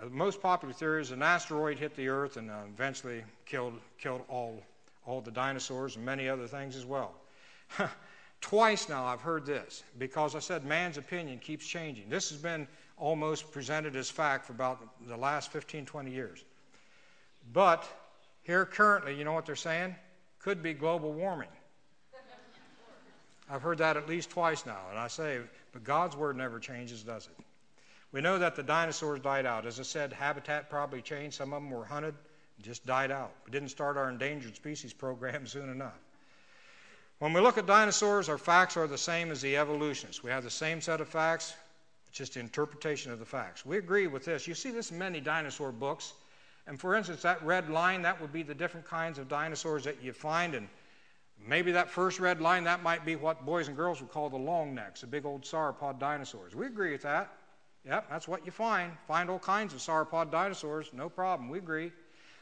uh, 0.00 0.04
the 0.04 0.10
most 0.10 0.42
popular 0.42 0.74
theory 0.74 1.00
is 1.00 1.10
an 1.10 1.22
asteroid 1.22 1.78
hit 1.78 1.96
the 1.96 2.08
Earth 2.08 2.36
and 2.36 2.50
uh, 2.50 2.58
eventually 2.68 3.24
killed, 3.46 3.80
killed 3.98 4.22
all, 4.28 4.62
all 5.06 5.22
the 5.22 5.30
dinosaurs 5.30 5.96
and 5.96 6.04
many 6.04 6.28
other 6.28 6.46
things 6.46 6.76
as 6.76 6.84
well. 6.84 7.14
Twice 8.42 8.90
now 8.90 9.06
I've 9.06 9.22
heard 9.22 9.46
this 9.46 9.82
because 9.98 10.34
I 10.34 10.40
said 10.40 10.66
man's 10.66 10.98
opinion 10.98 11.38
keeps 11.38 11.66
changing. 11.66 12.10
This 12.10 12.28
has 12.28 12.38
been 12.38 12.68
almost 12.98 13.50
presented 13.52 13.96
as 13.96 14.10
fact 14.10 14.44
for 14.44 14.52
about 14.52 14.80
the 15.06 15.16
last 15.16 15.50
15, 15.50 15.86
20 15.86 16.10
years. 16.10 16.44
But 17.54 17.88
here 18.42 18.66
currently, 18.66 19.16
you 19.16 19.24
know 19.24 19.32
what 19.32 19.46
they're 19.46 19.56
saying? 19.56 19.94
Could 20.40 20.62
be 20.62 20.74
global 20.74 21.12
warming. 21.12 21.48
I've 23.50 23.62
heard 23.62 23.78
that 23.78 23.96
at 23.96 24.08
least 24.08 24.30
twice 24.30 24.66
now, 24.66 24.80
and 24.90 24.98
I 24.98 25.08
say, 25.08 25.40
but 25.72 25.84
God's 25.84 26.16
word 26.16 26.36
never 26.36 26.58
changes, 26.58 27.02
does 27.02 27.26
it? 27.26 27.44
We 28.12 28.20
know 28.20 28.38
that 28.38 28.56
the 28.56 28.62
dinosaurs 28.62 29.20
died 29.20 29.46
out. 29.46 29.66
As 29.66 29.80
I 29.80 29.84
said, 29.84 30.12
habitat 30.12 30.68
probably 30.68 31.00
changed. 31.00 31.36
Some 31.36 31.54
of 31.54 31.62
them 31.62 31.70
were 31.70 31.84
hunted, 31.84 32.14
just 32.60 32.86
died 32.86 33.10
out. 33.10 33.32
We 33.46 33.50
didn't 33.50 33.70
start 33.70 33.96
our 33.96 34.10
endangered 34.10 34.54
species 34.54 34.92
program 34.92 35.46
soon 35.46 35.70
enough. 35.70 35.98
When 37.18 37.32
we 37.32 37.40
look 37.40 37.56
at 37.56 37.66
dinosaurs, 37.66 38.28
our 38.28 38.36
facts 38.36 38.76
are 38.76 38.86
the 38.86 38.98
same 38.98 39.30
as 39.30 39.40
the 39.40 39.56
evolutionists. 39.56 40.22
We 40.22 40.30
have 40.30 40.44
the 40.44 40.50
same 40.50 40.80
set 40.80 41.00
of 41.00 41.08
facts, 41.08 41.54
just 42.10 42.34
the 42.34 42.40
interpretation 42.40 43.12
of 43.12 43.18
the 43.18 43.24
facts. 43.24 43.64
We 43.64 43.78
agree 43.78 44.08
with 44.08 44.24
this. 44.24 44.46
You 44.46 44.54
see 44.54 44.72
this 44.72 44.90
in 44.90 44.98
many 44.98 45.20
dinosaur 45.20 45.72
books. 45.72 46.12
And 46.66 46.78
for 46.78 46.94
instance, 46.94 47.22
that 47.22 47.42
red 47.42 47.70
line, 47.70 48.02
that 48.02 48.20
would 48.20 48.32
be 48.32 48.42
the 48.42 48.54
different 48.54 48.86
kinds 48.86 49.18
of 49.18 49.28
dinosaurs 49.28 49.84
that 49.84 50.02
you 50.02 50.12
find. 50.12 50.54
And 50.54 50.68
maybe 51.46 51.72
that 51.72 51.90
first 51.90 52.20
red 52.20 52.40
line, 52.40 52.64
that 52.64 52.82
might 52.82 53.04
be 53.04 53.16
what 53.16 53.46
boys 53.46 53.68
and 53.68 53.76
girls 53.76 54.00
would 54.00 54.10
call 54.10 54.28
the 54.28 54.36
long 54.36 54.74
necks, 54.74 55.00
the 55.00 55.06
big 55.06 55.24
old 55.24 55.42
sauropod 55.42 55.98
dinosaurs. 55.98 56.54
We 56.54 56.66
agree 56.66 56.92
with 56.92 57.02
that. 57.02 57.32
Yep, 57.86 58.06
that's 58.10 58.28
what 58.28 58.46
you 58.46 58.52
find. 58.52 58.92
Find 59.08 59.28
all 59.28 59.38
kinds 59.38 59.74
of 59.74 59.80
sauropod 59.80 60.30
dinosaurs, 60.30 60.90
no 60.92 61.08
problem, 61.08 61.48
we 61.48 61.58
agree. 61.58 61.92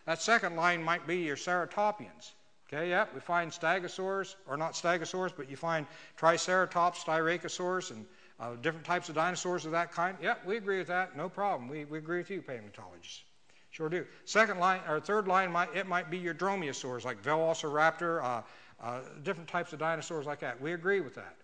That 0.07 0.21
second 0.21 0.57
line 0.57 0.83
might 0.83 1.07
be 1.07 1.19
your 1.19 1.37
Ceratopians. 1.37 2.33
Okay, 2.73 2.91
yep, 2.91 3.13
we 3.15 3.21
find 3.21 3.51
stegosaurs, 3.51 4.37
or 4.47 4.57
not 4.57 4.75
stegosaurs, 4.75 5.33
but 5.37 5.51
you 5.51 5.57
find 5.57 5.87
Triceratops, 6.17 7.03
Styracosaurs, 7.03 7.91
and 7.91 8.07
uh, 8.39 8.55
different 8.63 8.87
types 8.87 9.09
of 9.09 9.15
dinosaurs 9.17 9.67
of 9.67 9.73
that 9.73 9.91
kind. 9.93 10.17
Yep, 10.23 10.47
we 10.47 10.57
agree 10.57 10.79
with 10.79 10.87
that, 10.87 11.17
no 11.17 11.29
problem. 11.29 11.69
We, 11.69 11.85
we 11.85 11.99
agree 11.99 12.19
with 12.19 12.31
you, 12.31 12.43
paleontologists. 12.43 13.23
Sure 13.71 13.89
do. 13.89 14.07
Second 14.25 14.59
line, 14.59 14.81
or 14.89 15.01
third 15.01 15.27
line, 15.27 15.51
might, 15.51 15.75
it 15.75 15.87
might 15.87 16.11
be 16.11 16.19
your 16.19 16.35
dromaeosaurs, 16.35 17.05
like 17.05 17.23
Velociraptor, 17.23 18.23
uh, 18.23 18.43
uh, 18.83 19.01
different 19.23 19.49
types 19.49 19.73
of 19.73 19.79
dinosaurs 19.79 20.27
like 20.27 20.41
that. 20.41 20.61
We 20.61 20.73
agree 20.73 21.01
with 21.01 21.15
that. 21.17 21.37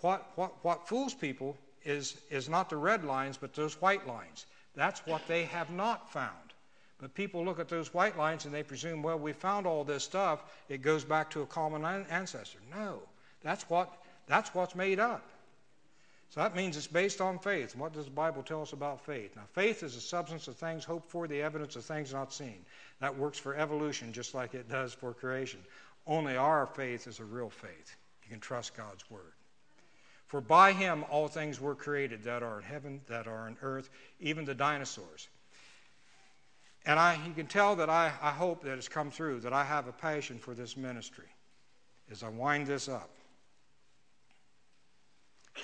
What, 0.00 0.30
what, 0.36 0.52
what 0.62 0.88
fools 0.88 1.14
people 1.14 1.56
is, 1.86 2.20
is 2.30 2.48
not 2.48 2.68
the 2.68 2.76
red 2.76 3.04
lines, 3.04 3.36
but 3.36 3.54
those 3.54 3.80
white 3.80 4.06
lines. 4.06 4.46
That's 4.74 5.00
what 5.06 5.26
they 5.28 5.44
have 5.44 5.70
not 5.70 6.12
found. 6.12 6.32
But 7.00 7.14
people 7.14 7.44
look 7.44 7.60
at 7.60 7.68
those 7.68 7.94
white 7.94 8.18
lines 8.18 8.44
and 8.44 8.54
they 8.54 8.62
presume, 8.62 9.02
well, 9.02 9.18
we 9.18 9.32
found 9.32 9.66
all 9.66 9.84
this 9.84 10.04
stuff, 10.04 10.42
it 10.68 10.82
goes 10.82 11.04
back 11.04 11.30
to 11.30 11.42
a 11.42 11.46
common 11.46 11.84
ancestor. 12.10 12.58
No, 12.74 13.00
that's, 13.42 13.68
what, 13.68 13.92
that's 14.26 14.54
what's 14.54 14.74
made 14.74 14.98
up. 14.98 15.22
So 16.30 16.40
that 16.40 16.56
means 16.56 16.76
it's 16.76 16.86
based 16.86 17.20
on 17.20 17.38
faith. 17.38 17.72
And 17.72 17.80
what 17.80 17.92
does 17.92 18.06
the 18.06 18.10
Bible 18.10 18.42
tell 18.42 18.62
us 18.62 18.72
about 18.72 19.04
faith? 19.04 19.36
Now, 19.36 19.44
faith 19.52 19.82
is 19.82 19.94
the 19.94 20.00
substance 20.00 20.48
of 20.48 20.56
things 20.56 20.84
hoped 20.84 21.08
for, 21.08 21.28
the 21.28 21.42
evidence 21.42 21.76
of 21.76 21.84
things 21.84 22.12
not 22.12 22.32
seen. 22.32 22.64
That 23.00 23.16
works 23.16 23.38
for 23.38 23.54
evolution 23.54 24.12
just 24.12 24.34
like 24.34 24.54
it 24.54 24.68
does 24.68 24.92
for 24.92 25.14
creation. 25.14 25.60
Only 26.06 26.36
our 26.36 26.66
faith 26.66 27.06
is 27.06 27.20
a 27.20 27.24
real 27.24 27.50
faith. 27.50 27.96
You 28.24 28.30
can 28.30 28.40
trust 28.40 28.76
God's 28.76 29.08
word. 29.10 29.35
For 30.26 30.40
by 30.40 30.72
him 30.72 31.04
all 31.08 31.28
things 31.28 31.60
were 31.60 31.74
created 31.74 32.24
that 32.24 32.42
are 32.42 32.58
in 32.58 32.64
heaven, 32.64 33.00
that 33.08 33.26
are 33.26 33.46
in 33.46 33.56
earth, 33.62 33.90
even 34.20 34.44
the 34.44 34.54
dinosaurs. 34.54 35.28
And 36.84 36.98
I, 36.98 37.18
you 37.26 37.32
can 37.32 37.46
tell 37.46 37.76
that 37.76 37.90
I, 37.90 38.12
I 38.20 38.30
hope 38.30 38.62
that 38.64 38.78
it's 38.78 38.88
come 38.88 39.10
through, 39.10 39.40
that 39.40 39.52
I 39.52 39.64
have 39.64 39.88
a 39.88 39.92
passion 39.92 40.38
for 40.38 40.54
this 40.54 40.76
ministry 40.76 41.28
as 42.10 42.22
I 42.22 42.28
wind 42.28 42.66
this 42.66 42.88
up. 42.88 43.10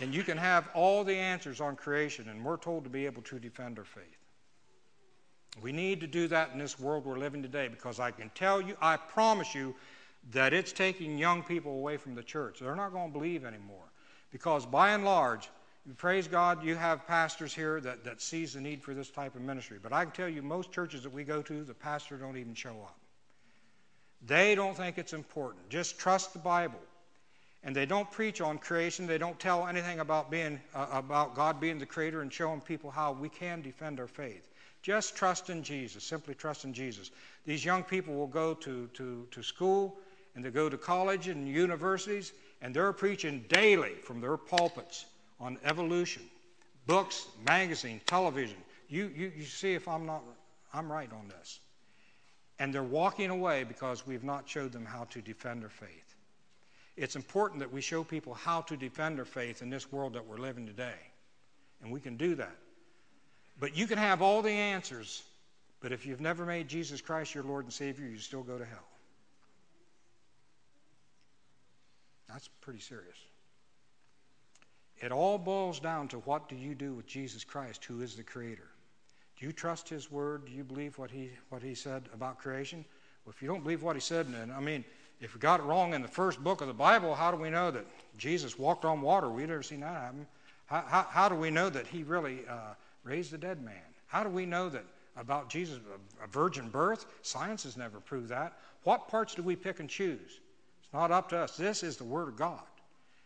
And 0.01 0.15
you 0.15 0.23
can 0.23 0.39
have 0.39 0.69
all 0.75 1.05
the 1.05 1.15
answers 1.15 1.61
on 1.61 1.77
creation, 1.77 2.29
and 2.29 2.45
we're 2.45 2.57
told 2.57 2.85
to 2.85 2.91
be 2.91 3.05
able 3.07 3.23
to 3.23 3.39
defend 3.39 3.79
our 3.79 3.85
faith. 3.85 4.19
We 5.61 5.71
need 5.71 6.01
to 6.01 6.07
do 6.07 6.29
that 6.29 6.51
in 6.53 6.59
this 6.59 6.81
world 6.81 7.05
we're 7.05 7.19
living 7.19 7.43
today 7.43 7.69
because 7.69 8.01
I 8.01 8.11
can 8.11 8.31
tell 8.35 8.61
you, 8.61 8.77
I 8.81 8.97
promise 8.97 9.55
you, 9.55 9.75
that 10.31 10.53
it's 10.53 10.73
taking 10.73 11.19
young 11.19 11.43
people 11.43 11.73
away 11.73 11.99
from 11.99 12.15
the 12.15 12.23
church. 12.23 12.61
They're 12.61 12.77
not 12.77 12.93
going 12.93 13.09
to 13.09 13.13
believe 13.13 13.45
anymore. 13.45 13.92
Because 14.33 14.67
by 14.67 14.91
and 14.93 15.05
large, 15.05 15.49
praise 15.99 16.27
God, 16.27 16.65
you 16.65 16.75
have 16.75 17.07
pastors 17.07 17.55
here 17.55 17.81
that, 17.81 18.05
that 18.05 18.21
sees 18.21 18.55
the 18.55 18.61
need 18.61 18.83
for 18.83 18.95
this 18.95 19.11
type 19.11 19.35
of 19.37 19.43
ministry. 19.43 19.79
But 19.81 19.93
I 19.93 20.05
can 20.05 20.13
tell 20.13 20.29
you, 20.29 20.43
most 20.43 20.73
churches 20.73 21.03
that 21.03 21.13
we 21.13 21.23
go 21.23 21.43
to, 21.43 21.63
the 21.63 21.75
pastor 21.75 22.17
don't 22.17 22.39
even 22.39 22.55
show 22.55 22.71
up. 22.71 22.97
They 24.25 24.55
don't 24.55 24.77
think 24.77 24.99
it's 24.99 25.13
important. 25.13 25.69
Just 25.69 25.99
trust 25.99 26.33
the 26.33 26.39
Bible. 26.39 26.81
And 27.65 27.77
they 27.77 27.87
don't 27.87 28.11
preach 28.11 28.41
on 28.41 28.59
creation. 28.59 29.07
They 29.07 29.19
don't 29.19 29.39
tell 29.39 29.67
anything 29.69 30.01
about 30.01 30.31
being 30.31 30.61
uh, 30.75 30.87
about 30.91 31.37
God 31.37 31.61
being 31.61 31.79
the 31.79 31.87
creator 31.87 32.23
and 32.23 32.33
showing 32.33 32.61
people 32.61 32.91
how 32.91 33.13
we 33.13 33.29
can 33.29 33.63
defend 33.63 34.01
our 34.01 34.09
faith. 34.09 34.49
Just 34.83 35.15
trust 35.15 35.49
in 35.49 35.63
Jesus. 35.63 36.03
Simply 36.03 36.35
trust 36.35 36.65
in 36.65 36.73
Jesus. 36.73 37.13
These 37.47 37.65
young 37.65 37.85
people 37.85 38.15
will 38.15 38.27
go 38.27 38.55
to, 38.55 38.89
to, 38.95 39.29
to 39.31 39.43
school 39.43 39.97
and 40.35 40.45
they 40.45 40.51
go 40.51 40.69
to 40.69 40.77
college 40.77 41.29
and 41.29 41.49
universities 41.49 42.33
and 42.63 42.73
they're 42.73 42.93
preaching 42.93 43.45
daily 43.49 43.93
from 44.05 44.21
their 44.21 44.37
pulpits 44.37 45.05
on 45.41 45.59
evolution, 45.65 46.23
books, 46.87 47.27
magazine, 47.47 48.01
television. 48.07 48.57
You, 48.89 49.11
you, 49.15 49.33
you 49.37 49.45
see 49.45 49.75
if 49.75 49.89
I'm 49.89 50.07
not, 50.07 50.23
I'm 50.73 50.91
right 50.91 51.11
on 51.13 51.29
this. 51.29 51.59
And 52.61 52.73
they're 52.73 52.83
walking 52.83 53.31
away 53.31 53.65
because 53.65 54.07
we've 54.07 54.23
not 54.23 54.49
showed 54.49 54.71
them 54.73 54.87
how 54.87 55.05
to 55.11 55.21
defend 55.21 55.63
their 55.63 55.69
faith. 55.69 56.15
It's 56.97 57.17
important 57.17 57.61
that 57.61 57.73
we 57.73 57.81
show 57.81 58.05
people 58.05 58.35
how 58.35 58.61
to 58.63 58.77
defend 58.77 59.19
their 59.19 59.25
faith 59.25 59.61
in 59.63 59.69
this 59.69 59.91
world 59.91 60.13
that 60.13 60.27
we're 60.27 60.39
living 60.39 60.67
today. 60.67 60.95
And 61.83 61.91
we 61.91 61.99
can 61.99 62.17
do 62.17 62.37
that. 62.37 62.57
But 63.59 63.77
you 63.77 63.89
can 63.89 63.99
have 63.99 64.23
all 64.23 64.41
the 64.41 64.51
answers, 64.51 65.23
but 65.81 65.91
if 65.91 66.07
you've 66.07 66.21
never 66.21 66.47
made 66.47 66.69
Jesus 66.69 67.01
Christ 67.01 67.35
your 67.35 67.45
Lord 67.45 67.65
and 67.65 67.73
Savior, 67.73 68.07
you 68.07 68.19
still 68.19 68.43
go 68.43 68.57
to 68.57 68.65
hell. 68.65 68.92
That's 72.33 72.49
pretty 72.61 72.81
serious. 72.81 73.17
It 75.01 75.13
all 75.13 75.37
boils 75.37 75.81
down 75.81 76.09
to 76.09 76.19
what 76.19 76.49
do 76.49 76.57
you 76.57 76.75
do 76.75 76.95
with 76.95 77.07
Jesus 77.07 77.45
Christ, 77.45 77.85
who 77.85 78.01
is 78.01 78.17
the 78.17 78.23
Creator? 78.23 78.69
Do 79.39 79.47
you 79.47 79.53
trust 79.53 79.89
His 79.89 80.11
Word? 80.11 80.47
Do 80.47 80.53
you 80.53 80.65
believe 80.65 80.97
what 80.99 81.11
He, 81.11 81.31
what 81.51 81.63
he 81.63 81.75
said 81.75 82.05
about 82.15 82.39
creation? 82.39 82.85
Well, 83.25 83.35
if 83.35 83.43
you 83.43 83.49
don't 83.49 83.63
believe 83.63 83.83
what 83.83 83.97
He 83.97 84.01
said, 84.01 84.33
then, 84.33 84.51
I 84.51 84.61
mean, 84.61 84.85
if 85.21 85.35
we 85.35 85.41
got 85.41 85.61
it 85.61 85.65
wrong 85.65 85.95
in 85.95 86.03
the 86.03 86.09
first 86.09 86.43
book 86.43 86.61
of 86.61 86.69
the 86.69 86.75
Bible, 86.75 87.15
how 87.15 87.31
do 87.31 87.37
we 87.37 87.51
know 87.51 87.71
that 87.71 87.85
Jesus 88.17 88.59
walked 88.59 88.85
on 88.85 89.03
water? 89.03 89.29
We've 89.29 89.49
never 89.49 89.63
seen 89.63 89.81
that 89.81 89.95
happen. 89.95 90.27
How, 90.67 90.85
how, 90.87 91.07
how 91.09 91.29
do 91.29 91.35
we 91.35 91.51
know 91.51 91.69
that 91.69 91.87
He 91.87 92.03
really 92.03 92.41
uh, 92.49 92.75
raised 93.05 93.33
the 93.33 93.39
dead 93.39 93.63
man? 93.63 93.75
How 94.07 94.23
do 94.23 94.31
we 94.31 94.47
know 94.47 94.69
that 94.69 94.85
about 95.17 95.49
Jesus, 95.51 95.81
a 96.23 96.27
virgin 96.29 96.69
birth? 96.69 97.07
Science 97.23 97.65
has 97.65 97.77
never 97.77 98.01
proved 98.01 98.29
that. 98.29 98.59
What 98.85 99.09
parts 99.09 99.35
do 99.35 99.43
we 99.43 99.57
pick 99.57 99.81
and 99.81 99.89
choose? 99.89 100.41
Not 100.93 101.11
up 101.11 101.29
to 101.31 101.39
us. 101.39 101.57
This 101.57 101.83
is 101.83 101.97
the 101.97 102.05
Word 102.05 102.29
of 102.29 102.37
God. 102.37 102.63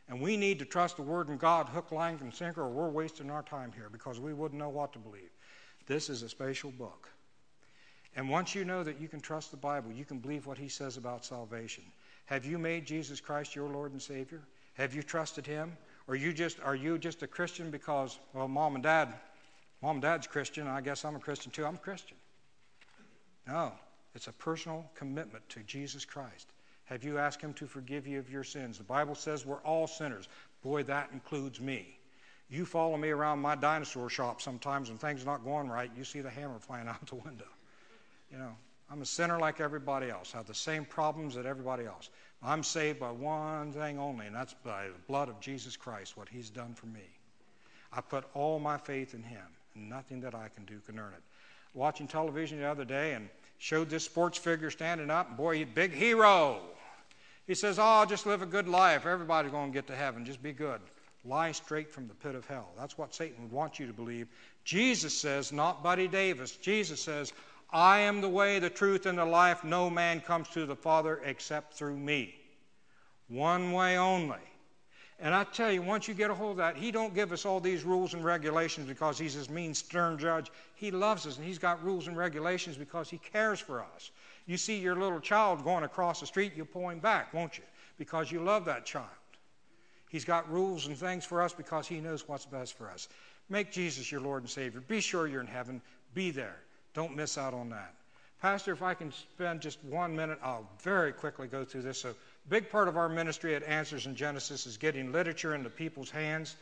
And 0.08 0.20
we 0.20 0.36
need 0.36 0.60
to 0.60 0.64
trust 0.64 0.96
the 0.96 1.02
Word 1.02 1.28
of 1.28 1.38
God 1.38 1.68
hook, 1.68 1.90
line, 1.90 2.18
and 2.20 2.32
sinker, 2.32 2.62
or 2.62 2.68
we're 2.68 2.88
wasting 2.88 3.30
our 3.30 3.42
time 3.42 3.72
here 3.74 3.88
because 3.90 4.20
we 4.20 4.32
wouldn't 4.32 4.58
know 4.58 4.68
what 4.68 4.92
to 4.92 4.98
believe. 4.98 5.30
This 5.86 6.08
is 6.08 6.22
a 6.22 6.28
special 6.28 6.70
book. 6.70 7.08
And 8.14 8.30
once 8.30 8.54
you 8.54 8.64
know 8.64 8.82
that 8.82 9.00
you 9.00 9.08
can 9.08 9.20
trust 9.20 9.50
the 9.50 9.56
Bible, 9.56 9.92
you 9.92 10.04
can 10.04 10.18
believe 10.18 10.46
what 10.46 10.58
He 10.58 10.68
says 10.68 10.96
about 10.96 11.24
salvation. 11.24 11.84
Have 12.26 12.46
you 12.46 12.58
made 12.58 12.86
Jesus 12.86 13.20
Christ 13.20 13.54
your 13.54 13.68
Lord 13.68 13.92
and 13.92 14.00
Savior? 14.00 14.42
Have 14.74 14.94
you 14.94 15.02
trusted 15.02 15.46
Him? 15.46 15.76
Or 16.08 16.14
you 16.14 16.32
just 16.32 16.60
are 16.60 16.74
you 16.74 16.98
just 16.98 17.22
a 17.22 17.26
Christian 17.26 17.70
because 17.70 18.18
well, 18.32 18.48
mom 18.48 18.76
and 18.76 18.82
dad, 18.82 19.12
mom 19.82 19.96
and 19.96 20.02
dad's 20.02 20.26
Christian. 20.26 20.66
I 20.66 20.80
guess 20.80 21.04
I'm 21.04 21.16
a 21.16 21.20
Christian 21.20 21.50
too. 21.50 21.66
I'm 21.66 21.74
a 21.74 21.78
Christian. 21.78 22.16
No, 23.46 23.72
it's 24.14 24.28
a 24.28 24.32
personal 24.32 24.88
commitment 24.94 25.48
to 25.50 25.60
Jesus 25.64 26.04
Christ. 26.04 26.48
Have 26.86 27.04
you 27.04 27.18
asked 27.18 27.40
Him 27.40 27.52
to 27.54 27.66
forgive 27.66 28.06
you 28.06 28.18
of 28.18 28.30
your 28.30 28.44
sins? 28.44 28.78
The 28.78 28.84
Bible 28.84 29.14
says 29.14 29.44
we're 29.44 29.56
all 29.58 29.86
sinners. 29.86 30.28
Boy, 30.62 30.82
that 30.84 31.10
includes 31.12 31.60
me. 31.60 31.98
You 32.48 32.64
follow 32.64 32.96
me 32.96 33.10
around 33.10 33.40
my 33.40 33.56
dinosaur 33.56 34.08
shop 34.08 34.40
sometimes 34.40 34.88
when 34.88 34.98
things 34.98 35.22
are 35.22 35.26
not 35.26 35.44
going 35.44 35.68
right, 35.68 35.90
you 35.96 36.04
see 36.04 36.20
the 36.20 36.30
hammer 36.30 36.58
flying 36.60 36.88
out 36.88 37.04
the 37.06 37.16
window. 37.16 37.48
You 38.30 38.38
know, 38.38 38.52
I'm 38.90 39.02
a 39.02 39.06
sinner 39.06 39.38
like 39.38 39.60
everybody 39.60 40.10
else. 40.10 40.32
I 40.34 40.38
have 40.38 40.46
the 40.46 40.54
same 40.54 40.84
problems 40.84 41.34
that 41.34 41.44
everybody 41.44 41.84
else. 41.84 42.08
I'm 42.42 42.62
saved 42.62 43.00
by 43.00 43.10
one 43.10 43.72
thing 43.72 43.98
only, 43.98 44.26
and 44.26 44.36
that's 44.36 44.54
by 44.54 44.86
the 44.86 44.98
blood 45.08 45.28
of 45.28 45.40
Jesus 45.40 45.76
Christ, 45.76 46.16
what 46.16 46.28
He's 46.28 46.50
done 46.50 46.74
for 46.74 46.86
me. 46.86 47.08
I 47.92 48.00
put 48.00 48.24
all 48.34 48.60
my 48.60 48.76
faith 48.76 49.14
in 49.14 49.22
Him, 49.22 49.46
and 49.74 49.88
nothing 49.88 50.20
that 50.20 50.34
I 50.34 50.48
can 50.54 50.64
do 50.66 50.78
can 50.86 50.98
earn 50.98 51.14
it. 51.14 51.22
Watching 51.74 52.06
television 52.06 52.60
the 52.60 52.66
other 52.66 52.84
day 52.84 53.14
and 53.14 53.28
showed 53.58 53.90
this 53.90 54.04
sports 54.04 54.38
figure 54.38 54.70
standing 54.70 55.10
up, 55.10 55.28
and 55.28 55.36
boy, 55.36 55.56
he's 55.56 55.64
a 55.64 55.66
big 55.66 55.92
hero. 55.92 56.60
He 57.46 57.54
says, 57.54 57.78
Oh, 57.80 58.04
just 58.06 58.26
live 58.26 58.42
a 58.42 58.46
good 58.46 58.68
life. 58.68 59.06
Everybody's 59.06 59.52
going 59.52 59.70
to 59.70 59.74
get 59.74 59.86
to 59.88 59.96
heaven. 59.96 60.24
Just 60.24 60.42
be 60.42 60.52
good. 60.52 60.80
Lie 61.24 61.52
straight 61.52 61.90
from 61.90 62.06
the 62.06 62.14
pit 62.14 62.34
of 62.34 62.46
hell. 62.46 62.68
That's 62.78 62.96
what 62.96 63.14
Satan 63.14 63.42
would 63.42 63.52
want 63.52 63.78
you 63.78 63.86
to 63.86 63.92
believe. 63.92 64.28
Jesus 64.64 65.16
says, 65.18 65.52
not 65.52 65.82
Buddy 65.82 66.08
Davis. 66.08 66.56
Jesus 66.56 67.00
says, 67.00 67.32
I 67.70 67.98
am 68.00 68.20
the 68.20 68.28
way, 68.28 68.58
the 68.58 68.70
truth, 68.70 69.06
and 69.06 69.18
the 69.18 69.24
life. 69.24 69.64
No 69.64 69.90
man 69.90 70.20
comes 70.20 70.48
to 70.50 70.66
the 70.66 70.76
Father 70.76 71.20
except 71.24 71.74
through 71.74 71.96
me. 71.96 72.34
One 73.28 73.72
way 73.72 73.98
only. 73.98 74.38
And 75.18 75.34
I 75.34 75.44
tell 75.44 75.72
you, 75.72 75.80
once 75.80 76.06
you 76.06 76.14
get 76.14 76.30
a 76.30 76.34
hold 76.34 76.52
of 76.52 76.56
that, 76.58 76.76
he 76.76 76.90
don't 76.90 77.14
give 77.14 77.32
us 77.32 77.46
all 77.46 77.58
these 77.58 77.84
rules 77.84 78.12
and 78.12 78.22
regulations 78.24 78.86
because 78.86 79.18
he's 79.18 79.34
this 79.34 79.48
mean, 79.48 79.72
stern 79.72 80.18
judge. 80.18 80.50
He 80.74 80.90
loves 80.90 81.26
us, 81.26 81.38
and 81.38 81.46
he's 81.46 81.58
got 81.58 81.82
rules 81.82 82.06
and 82.06 82.16
regulations 82.16 82.76
because 82.76 83.08
he 83.08 83.18
cares 83.18 83.58
for 83.58 83.82
us. 83.82 84.10
You 84.46 84.56
see 84.56 84.78
your 84.78 84.94
little 84.94 85.20
child 85.20 85.64
going 85.64 85.84
across 85.84 86.20
the 86.20 86.26
street, 86.26 86.52
you 86.56 86.64
pull 86.64 86.88
him 86.88 87.00
back, 87.00 87.34
won't 87.34 87.58
you? 87.58 87.64
Because 87.98 88.30
you 88.30 88.40
love 88.40 88.66
that 88.66 88.86
child. 88.86 89.06
He's 90.08 90.24
got 90.24 90.50
rules 90.50 90.86
and 90.86 90.96
things 90.96 91.24
for 91.24 91.42
us 91.42 91.52
because 91.52 91.88
he 91.88 92.00
knows 92.00 92.28
what's 92.28 92.46
best 92.46 92.78
for 92.78 92.88
us. 92.88 93.08
Make 93.48 93.72
Jesus 93.72 94.10
your 94.10 94.20
Lord 94.20 94.42
and 94.42 94.50
Savior. 94.50 94.80
Be 94.80 95.00
sure 95.00 95.26
you're 95.26 95.40
in 95.40 95.46
heaven. 95.46 95.82
Be 96.14 96.30
there. 96.30 96.56
Don't 96.94 97.16
miss 97.16 97.36
out 97.36 97.54
on 97.54 97.70
that. 97.70 97.92
Pastor, 98.40 98.72
if 98.72 98.82
I 98.82 98.94
can 98.94 99.12
spend 99.12 99.60
just 99.60 99.82
one 99.84 100.14
minute, 100.14 100.38
I'll 100.42 100.68
very 100.82 101.12
quickly 101.12 101.48
go 101.48 101.64
through 101.64 101.82
this. 101.82 102.00
So 102.00 102.14
big 102.48 102.70
part 102.70 102.86
of 102.86 102.96
our 102.96 103.08
ministry 103.08 103.54
at 103.54 103.62
Answers 103.62 104.06
in 104.06 104.14
Genesis 104.14 104.66
is 104.66 104.76
getting 104.76 105.10
literature 105.10 105.54
into 105.54 105.70
people's 105.70 106.10
hands. 106.10 106.54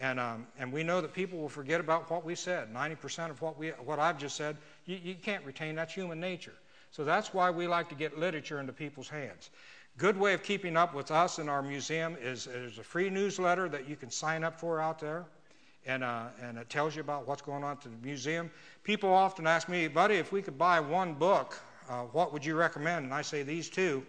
And, 0.00 0.20
um, 0.20 0.46
and 0.58 0.72
we 0.72 0.82
know 0.82 1.00
that 1.00 1.14
people 1.14 1.38
will 1.38 1.48
forget 1.48 1.80
about 1.80 2.10
what 2.10 2.24
we 2.24 2.34
said. 2.34 2.72
90% 2.72 3.30
of 3.30 3.40
what, 3.40 3.58
we, 3.58 3.70
what 3.70 3.98
I've 3.98 4.18
just 4.18 4.36
said, 4.36 4.56
you, 4.84 4.98
you 5.02 5.14
can't 5.14 5.44
retain. 5.44 5.74
That's 5.74 5.92
human 5.92 6.20
nature. 6.20 6.54
So 6.92 7.04
that's 7.04 7.32
why 7.32 7.50
we 7.50 7.66
like 7.66 7.88
to 7.88 7.94
get 7.94 8.18
literature 8.18 8.60
into 8.60 8.74
people's 8.74 9.08
hands. 9.08 9.50
Good 9.96 10.16
way 10.16 10.34
of 10.34 10.42
keeping 10.42 10.76
up 10.76 10.94
with 10.94 11.10
us 11.10 11.38
in 11.38 11.48
our 11.48 11.62
museum 11.62 12.16
is 12.20 12.44
there's 12.44 12.78
a 12.78 12.82
free 12.82 13.08
newsletter 13.08 13.68
that 13.70 13.88
you 13.88 13.96
can 13.96 14.10
sign 14.10 14.44
up 14.44 14.60
for 14.60 14.80
out 14.80 14.98
there. 14.98 15.24
And, 15.86 16.04
uh, 16.04 16.26
and 16.40 16.58
it 16.58 16.68
tells 16.68 16.94
you 16.94 17.00
about 17.00 17.26
what's 17.26 17.42
going 17.42 17.64
on 17.64 17.72
at 17.72 17.80
the 17.80 17.88
museum. 18.02 18.50
People 18.84 19.12
often 19.12 19.46
ask 19.46 19.68
me, 19.68 19.88
buddy, 19.88 20.16
if 20.16 20.32
we 20.32 20.42
could 20.42 20.56
buy 20.56 20.78
one 20.80 21.14
book, 21.14 21.58
uh, 21.88 22.02
what 22.12 22.32
would 22.32 22.44
you 22.44 22.54
recommend? 22.54 23.06
And 23.06 23.14
I 23.14 23.22
say 23.22 23.42
these 23.42 23.68
two. 23.70 24.04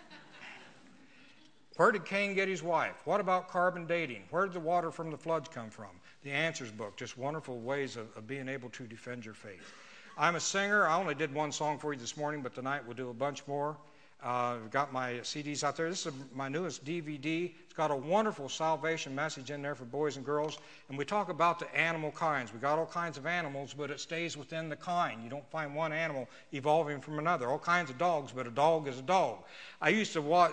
Where 1.76 1.92
did 1.92 2.06
Cain 2.06 2.34
get 2.34 2.48
his 2.48 2.62
wife? 2.62 2.96
What 3.04 3.20
about 3.20 3.48
carbon 3.48 3.86
dating? 3.86 4.22
Where 4.30 4.46
did 4.46 4.54
the 4.54 4.60
water 4.60 4.90
from 4.90 5.10
the 5.10 5.18
floods 5.18 5.48
come 5.48 5.70
from? 5.70 5.90
The 6.24 6.32
Answers 6.32 6.70
book, 6.70 6.96
just 6.96 7.16
wonderful 7.18 7.60
ways 7.60 7.96
of, 7.96 8.08
of 8.16 8.26
being 8.26 8.48
able 8.48 8.70
to 8.70 8.84
defend 8.84 9.24
your 9.24 9.34
faith. 9.34 9.72
I'm 10.16 10.36
a 10.36 10.40
singer. 10.40 10.86
I 10.86 10.96
only 10.96 11.14
did 11.14 11.34
one 11.34 11.52
song 11.52 11.78
for 11.78 11.94
you 11.94 11.98
this 11.98 12.18
morning, 12.18 12.42
but 12.42 12.54
tonight 12.54 12.82
we'll 12.86 12.96
do 12.96 13.08
a 13.08 13.14
bunch 13.14 13.46
more. 13.46 13.76
Uh, 14.22 14.56
I've 14.62 14.70
got 14.70 14.92
my 14.92 15.14
CDs 15.22 15.64
out 15.64 15.76
there. 15.76 15.88
This 15.88 16.06
is 16.06 16.12
my 16.34 16.48
newest 16.48 16.84
DVD. 16.84 17.50
It's 17.64 17.72
got 17.72 17.90
a 17.90 17.96
wonderful 17.96 18.48
salvation 18.48 19.14
message 19.14 19.50
in 19.50 19.62
there 19.62 19.74
for 19.74 19.84
boys 19.84 20.16
and 20.16 20.24
girls. 20.24 20.58
And 20.88 20.98
we 20.98 21.06
talk 21.06 21.30
about 21.30 21.58
the 21.58 21.74
animal 21.74 22.12
kinds. 22.12 22.52
We 22.52 22.60
got 22.60 22.78
all 22.78 22.86
kinds 22.86 23.16
of 23.16 23.26
animals, 23.26 23.74
but 23.74 23.90
it 23.90 24.00
stays 24.00 24.36
within 24.36 24.68
the 24.68 24.76
kind. 24.76 25.24
You 25.24 25.30
don't 25.30 25.50
find 25.50 25.74
one 25.74 25.92
animal 25.92 26.28
evolving 26.52 27.00
from 27.00 27.18
another. 27.18 27.48
All 27.48 27.58
kinds 27.58 27.88
of 27.88 27.96
dogs, 27.96 28.32
but 28.32 28.46
a 28.46 28.50
dog 28.50 28.86
is 28.86 28.98
a 28.98 29.02
dog. 29.02 29.38
I 29.80 29.88
used 29.88 30.12
to 30.12 30.20
watch, 30.20 30.52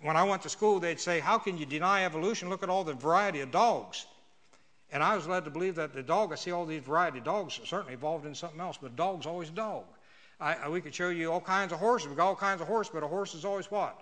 when 0.00 0.16
I 0.16 0.24
went 0.24 0.42
to 0.42 0.48
school, 0.48 0.80
they'd 0.80 0.98
say, 0.98 1.20
How 1.20 1.38
can 1.38 1.58
you 1.58 1.66
deny 1.66 2.06
evolution? 2.06 2.48
Look 2.48 2.62
at 2.62 2.70
all 2.70 2.82
the 2.82 2.94
variety 2.94 3.40
of 3.40 3.52
dogs. 3.52 4.06
And 4.92 5.02
I 5.02 5.14
was 5.14 5.26
led 5.26 5.44
to 5.44 5.50
believe 5.50 5.76
that 5.76 5.92
the 5.92 6.02
dog, 6.02 6.32
I 6.32 6.36
see 6.36 6.50
all 6.50 6.66
these 6.66 6.82
variety 6.82 7.20
dogs, 7.20 7.60
certainly 7.64 7.94
evolved 7.94 8.26
in 8.26 8.34
something 8.34 8.60
else, 8.60 8.78
but 8.80 8.92
a 8.92 8.94
dog's 8.94 9.26
always 9.26 9.48
a 9.48 9.52
dog. 9.52 9.84
I, 10.40 10.68
we 10.68 10.80
could 10.80 10.94
show 10.94 11.10
you 11.10 11.30
all 11.30 11.40
kinds 11.40 11.72
of 11.72 11.78
horses. 11.78 12.08
We 12.08 12.16
got 12.16 12.26
all 12.28 12.36
kinds 12.36 12.60
of 12.62 12.66
horses, 12.66 12.90
but 12.94 13.02
a 13.02 13.06
horse 13.06 13.34
is 13.34 13.44
always 13.44 13.70
what? 13.70 14.00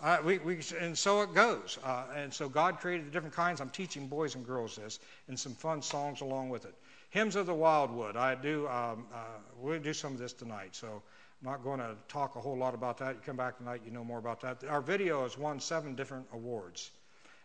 Uh, 0.00 0.18
we, 0.24 0.38
we, 0.38 0.60
and 0.80 0.96
so 0.96 1.22
it 1.22 1.34
goes. 1.34 1.78
Uh, 1.84 2.04
and 2.14 2.32
so 2.32 2.48
God 2.48 2.78
created 2.78 3.06
the 3.06 3.10
different 3.10 3.34
kinds. 3.34 3.60
I'm 3.60 3.70
teaching 3.70 4.06
boys 4.06 4.34
and 4.34 4.46
girls 4.46 4.76
this, 4.76 4.98
and 5.28 5.38
some 5.38 5.54
fun 5.54 5.80
songs 5.82 6.20
along 6.20 6.50
with 6.50 6.64
it. 6.64 6.74
Hymns 7.10 7.36
of 7.36 7.46
the 7.46 7.54
Wildwood. 7.54 8.16
I 8.16 8.34
do. 8.34 8.68
Um, 8.68 9.06
uh, 9.14 9.18
we'll 9.60 9.80
do 9.80 9.92
some 9.92 10.12
of 10.12 10.18
this 10.18 10.32
tonight. 10.32 10.74
So 10.74 11.02
I'm 11.40 11.50
not 11.50 11.64
going 11.64 11.80
to 11.80 11.96
talk 12.08 12.36
a 12.36 12.40
whole 12.40 12.56
lot 12.56 12.74
about 12.74 12.98
that. 12.98 13.14
You 13.14 13.20
come 13.24 13.36
back 13.36 13.58
tonight, 13.58 13.82
you 13.84 13.92
know 13.92 14.04
more 14.04 14.18
about 14.18 14.40
that. 14.42 14.62
Our 14.68 14.80
video 14.80 15.22
has 15.22 15.38
won 15.38 15.60
seven 15.60 15.94
different 15.94 16.26
awards. 16.32 16.90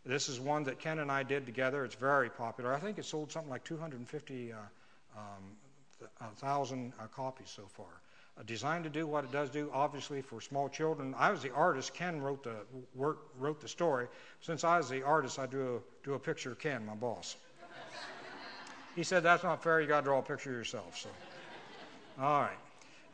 This 0.06 0.28
is 0.28 0.40
one 0.40 0.64
that 0.66 0.80
Ken 0.80 1.00
and 1.00 1.12
I 1.12 1.24
did 1.24 1.46
together. 1.46 1.86
It's 1.86 1.96
very 1.96 2.30
popular. 2.30 2.74
I 2.74 2.80
think 2.80 2.98
it 2.98 3.06
sold 3.06 3.32
something 3.32 3.50
like 3.50 3.64
250,000 3.64 4.54
uh, 4.54 5.20
um, 5.20 6.36
thousand 6.36 6.94
uh, 7.00 7.08
copies 7.08 7.50
so 7.50 7.64
far. 7.68 7.86
Uh, 8.38 8.44
designed 8.46 8.84
to 8.84 8.90
do 8.90 9.08
what 9.08 9.24
it 9.24 9.32
does 9.32 9.50
do, 9.50 9.70
obviously 9.74 10.22
for 10.22 10.42
small 10.42 10.68
children. 10.68 11.16
I 11.18 11.32
was 11.32 11.42
the 11.42 11.54
artist. 11.54 11.94
Ken 11.94 12.20
wrote 12.22 12.44
the 12.44 12.56
work, 12.96 13.20
wrote 13.40 13.62
the 13.62 13.68
story. 13.68 14.08
Since 14.42 14.64
I 14.64 14.78
was 14.78 14.90
the 14.90 15.04
artist, 15.04 15.40
I 15.40 15.46
drew 15.46 15.78
a, 15.78 15.80
drew 16.04 16.16
a 16.16 16.20
picture 16.20 16.52
of 16.52 16.60
Ken, 16.60 16.86
my 16.86 16.96
boss. 16.96 17.38
he 18.96 19.04
said, 19.04 19.22
"That's 19.24 19.44
not 19.44 19.64
fair. 19.64 19.82
You 19.82 19.88
got 19.88 20.02
to 20.02 20.06
draw 20.06 20.20
a 20.20 20.24
picture 20.24 20.50
of 20.50 20.58
yourself." 20.58 20.98
So, 20.98 21.10
all 22.20 22.42
right. 22.42 22.58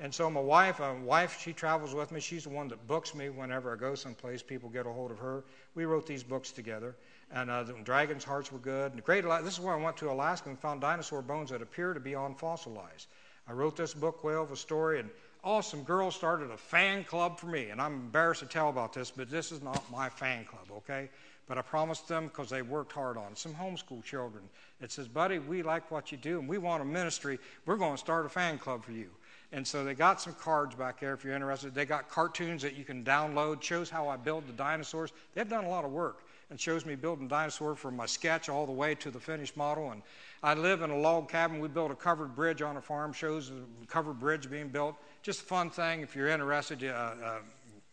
And 0.02 0.14
so 0.14 0.30
my 0.30 0.40
wife, 0.40 0.80
my 0.80 0.92
uh, 0.92 0.96
wife, 0.96 1.42
she 1.42 1.52
travels 1.52 1.94
with 1.94 2.14
me. 2.14 2.22
She's 2.22 2.44
the 2.44 2.50
one 2.50 2.70
that 2.70 2.88
books 2.88 3.14
me 3.14 3.30
whenever 3.30 3.74
I 3.74 3.76
go 3.76 3.96
someplace. 3.96 4.42
People 4.42 4.70
get 4.70 4.86
a 4.86 4.90
hold 4.90 5.12
of 5.12 5.20
her. 5.20 5.44
We 5.76 5.84
wrote 5.84 6.08
these 6.08 6.24
books 6.24 6.52
together. 6.52 6.96
And 7.32 7.50
uh, 7.50 7.64
the 7.64 7.74
dragon's 7.84 8.24
hearts 8.24 8.50
were 8.50 8.60
good. 8.60 8.94
And 8.94 9.04
great, 9.04 9.26
this 9.44 9.56
is 9.56 9.60
where 9.60 9.76
I 9.76 9.82
went 9.82 9.98
to 9.98 10.10
Alaska 10.10 10.50
and 10.50 10.58
found 10.58 10.80
dinosaur 10.80 11.22
bones 11.22 11.50
that 11.50 11.62
appear 11.62 11.94
to 11.94 12.00
be 12.00 12.12
unfossilized. 12.12 13.08
I 13.46 13.52
wrote 13.52 13.76
this 13.76 13.94
book, 13.94 14.24
Whale 14.24 14.44
of 14.44 14.52
a 14.52 14.56
Story, 14.56 15.02
and 15.02 15.10
awesome 15.44 15.84
girls 15.84 16.16
started 16.16 16.50
a 16.50 16.58
fan 16.58 17.04
club 17.04 17.38
for 17.38 17.48
me. 17.48 17.70
And 17.70 17.82
I'm 17.82 17.96
embarrassed 17.96 18.40
to 18.40 18.48
tell 18.48 18.70
about 18.70 18.94
this, 18.94 19.12
but 19.12 19.30
this 19.30 19.52
is 19.52 19.62
not 19.62 19.84
my 19.92 20.08
fan 20.08 20.46
club, 20.46 20.68
okay? 20.78 21.10
But 21.46 21.58
I 21.58 21.62
promised 21.62 22.08
them 22.08 22.28
because 22.28 22.50
they 22.50 22.62
worked 22.62 22.94
hard 22.94 23.18
on 23.18 23.34
it. 23.34 23.38
Some 23.38 23.54
homeschool 23.54 24.04
children. 24.04 24.44
It 24.82 24.94
says, 24.94 25.10
buddy, 25.10 25.40
we 25.40 25.62
like 25.62 25.92
what 25.92 26.12
you 26.12 26.18
do, 26.18 26.40
and 26.40 26.48
we 26.48 26.58
want 26.58 26.82
a 26.82 26.86
ministry. 26.86 27.38
We're 27.66 27.76
going 27.76 27.94
to 27.94 27.98
start 27.98 28.26
a 28.26 28.30
fan 28.30 28.60
club 28.60 28.86
for 28.86 28.94
you. 28.94 29.10
And 29.52 29.66
so 29.66 29.84
they 29.84 29.96
got 29.96 30.22
some 30.22 30.34
cards 30.34 30.76
back 30.76 31.00
there 31.00 31.14
if 31.14 31.24
you're 31.24 31.34
interested. 31.34 31.74
They 31.74 31.86
got 31.86 32.10
cartoons 32.10 32.62
that 32.62 32.76
you 32.76 32.86
can 32.86 33.04
download, 33.04 33.62
shows 33.64 33.90
how 33.90 34.08
I 34.08 34.16
build 34.16 34.48
the 34.48 34.54
dinosaurs. 34.54 35.12
They've 35.34 35.50
done 35.50 35.66
a 35.66 35.70
lot 35.70 35.86
of 35.86 35.92
work 35.92 36.24
and 36.52 36.60
shows 36.60 36.86
me 36.86 36.96
building 36.96 37.28
dinosaur 37.28 37.76
from 37.76 37.96
my 37.96 38.06
sketch 38.06 38.50
all 38.50 38.66
the 38.66 38.72
way 38.72 38.96
to 38.96 39.12
the 39.12 39.20
finished 39.20 39.58
model. 39.58 39.92
And 39.92 40.02
I 40.44 40.54
live 40.54 40.82
in 40.82 40.92
a 40.92 40.98
log 40.98 41.30
cabin. 41.30 41.60
We 41.60 41.68
built 41.68 41.92
a 41.92 41.96
covered 41.96 42.36
bridge 42.36 42.62
on 42.62 42.78
a 42.78 42.82
farm, 42.82 43.12
shows 43.12 43.52
a 43.52 43.86
covered 43.88 44.20
bridge 44.20 44.50
being 44.50 44.70
built. 44.70 44.96
Just 45.22 45.42
a 45.42 45.46
fun 45.46 45.70
thing. 45.70 46.02
If 46.02 46.16
you're 46.16 46.28
interested, 46.28 46.84
uh, 46.84 46.88
uh, 46.88 47.40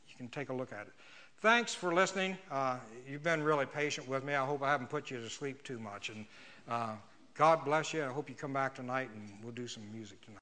you 0.09 0.15
can 0.17 0.29
take 0.29 0.51
a 0.51 0.55
look 0.55 0.73
at 0.73 0.87
it. 0.87 0.93
Thanks 1.41 1.75
for 1.75 1.95
listening. 1.95 2.37
Uh, 2.51 2.79
you've 3.07 3.23
been 3.23 3.43
really 3.43 3.67
patient 3.67 4.09
with 4.09 4.25
me. 4.25 4.35
I 4.35 4.45
hope 4.45 4.63
I 4.63 4.71
haven't 4.71 4.89
put 4.89 5.11
you 5.11 5.21
to 5.21 5.29
sleep 5.29 5.63
too 5.63 5.79
much. 5.79 6.09
And 6.09 6.25
uh, 6.69 6.95
God 7.35 7.65
bless 7.65 7.93
you. 7.93 8.05
I 8.05 8.09
hope 8.09 8.31
you 8.31 8.35
come 8.35 8.55
back 8.55 8.75
tonight 8.75 9.11
and 9.15 9.31
we'll 9.43 9.53
do 9.53 9.67
some 9.67 9.83
music 9.93 10.21
tonight. 10.23 10.35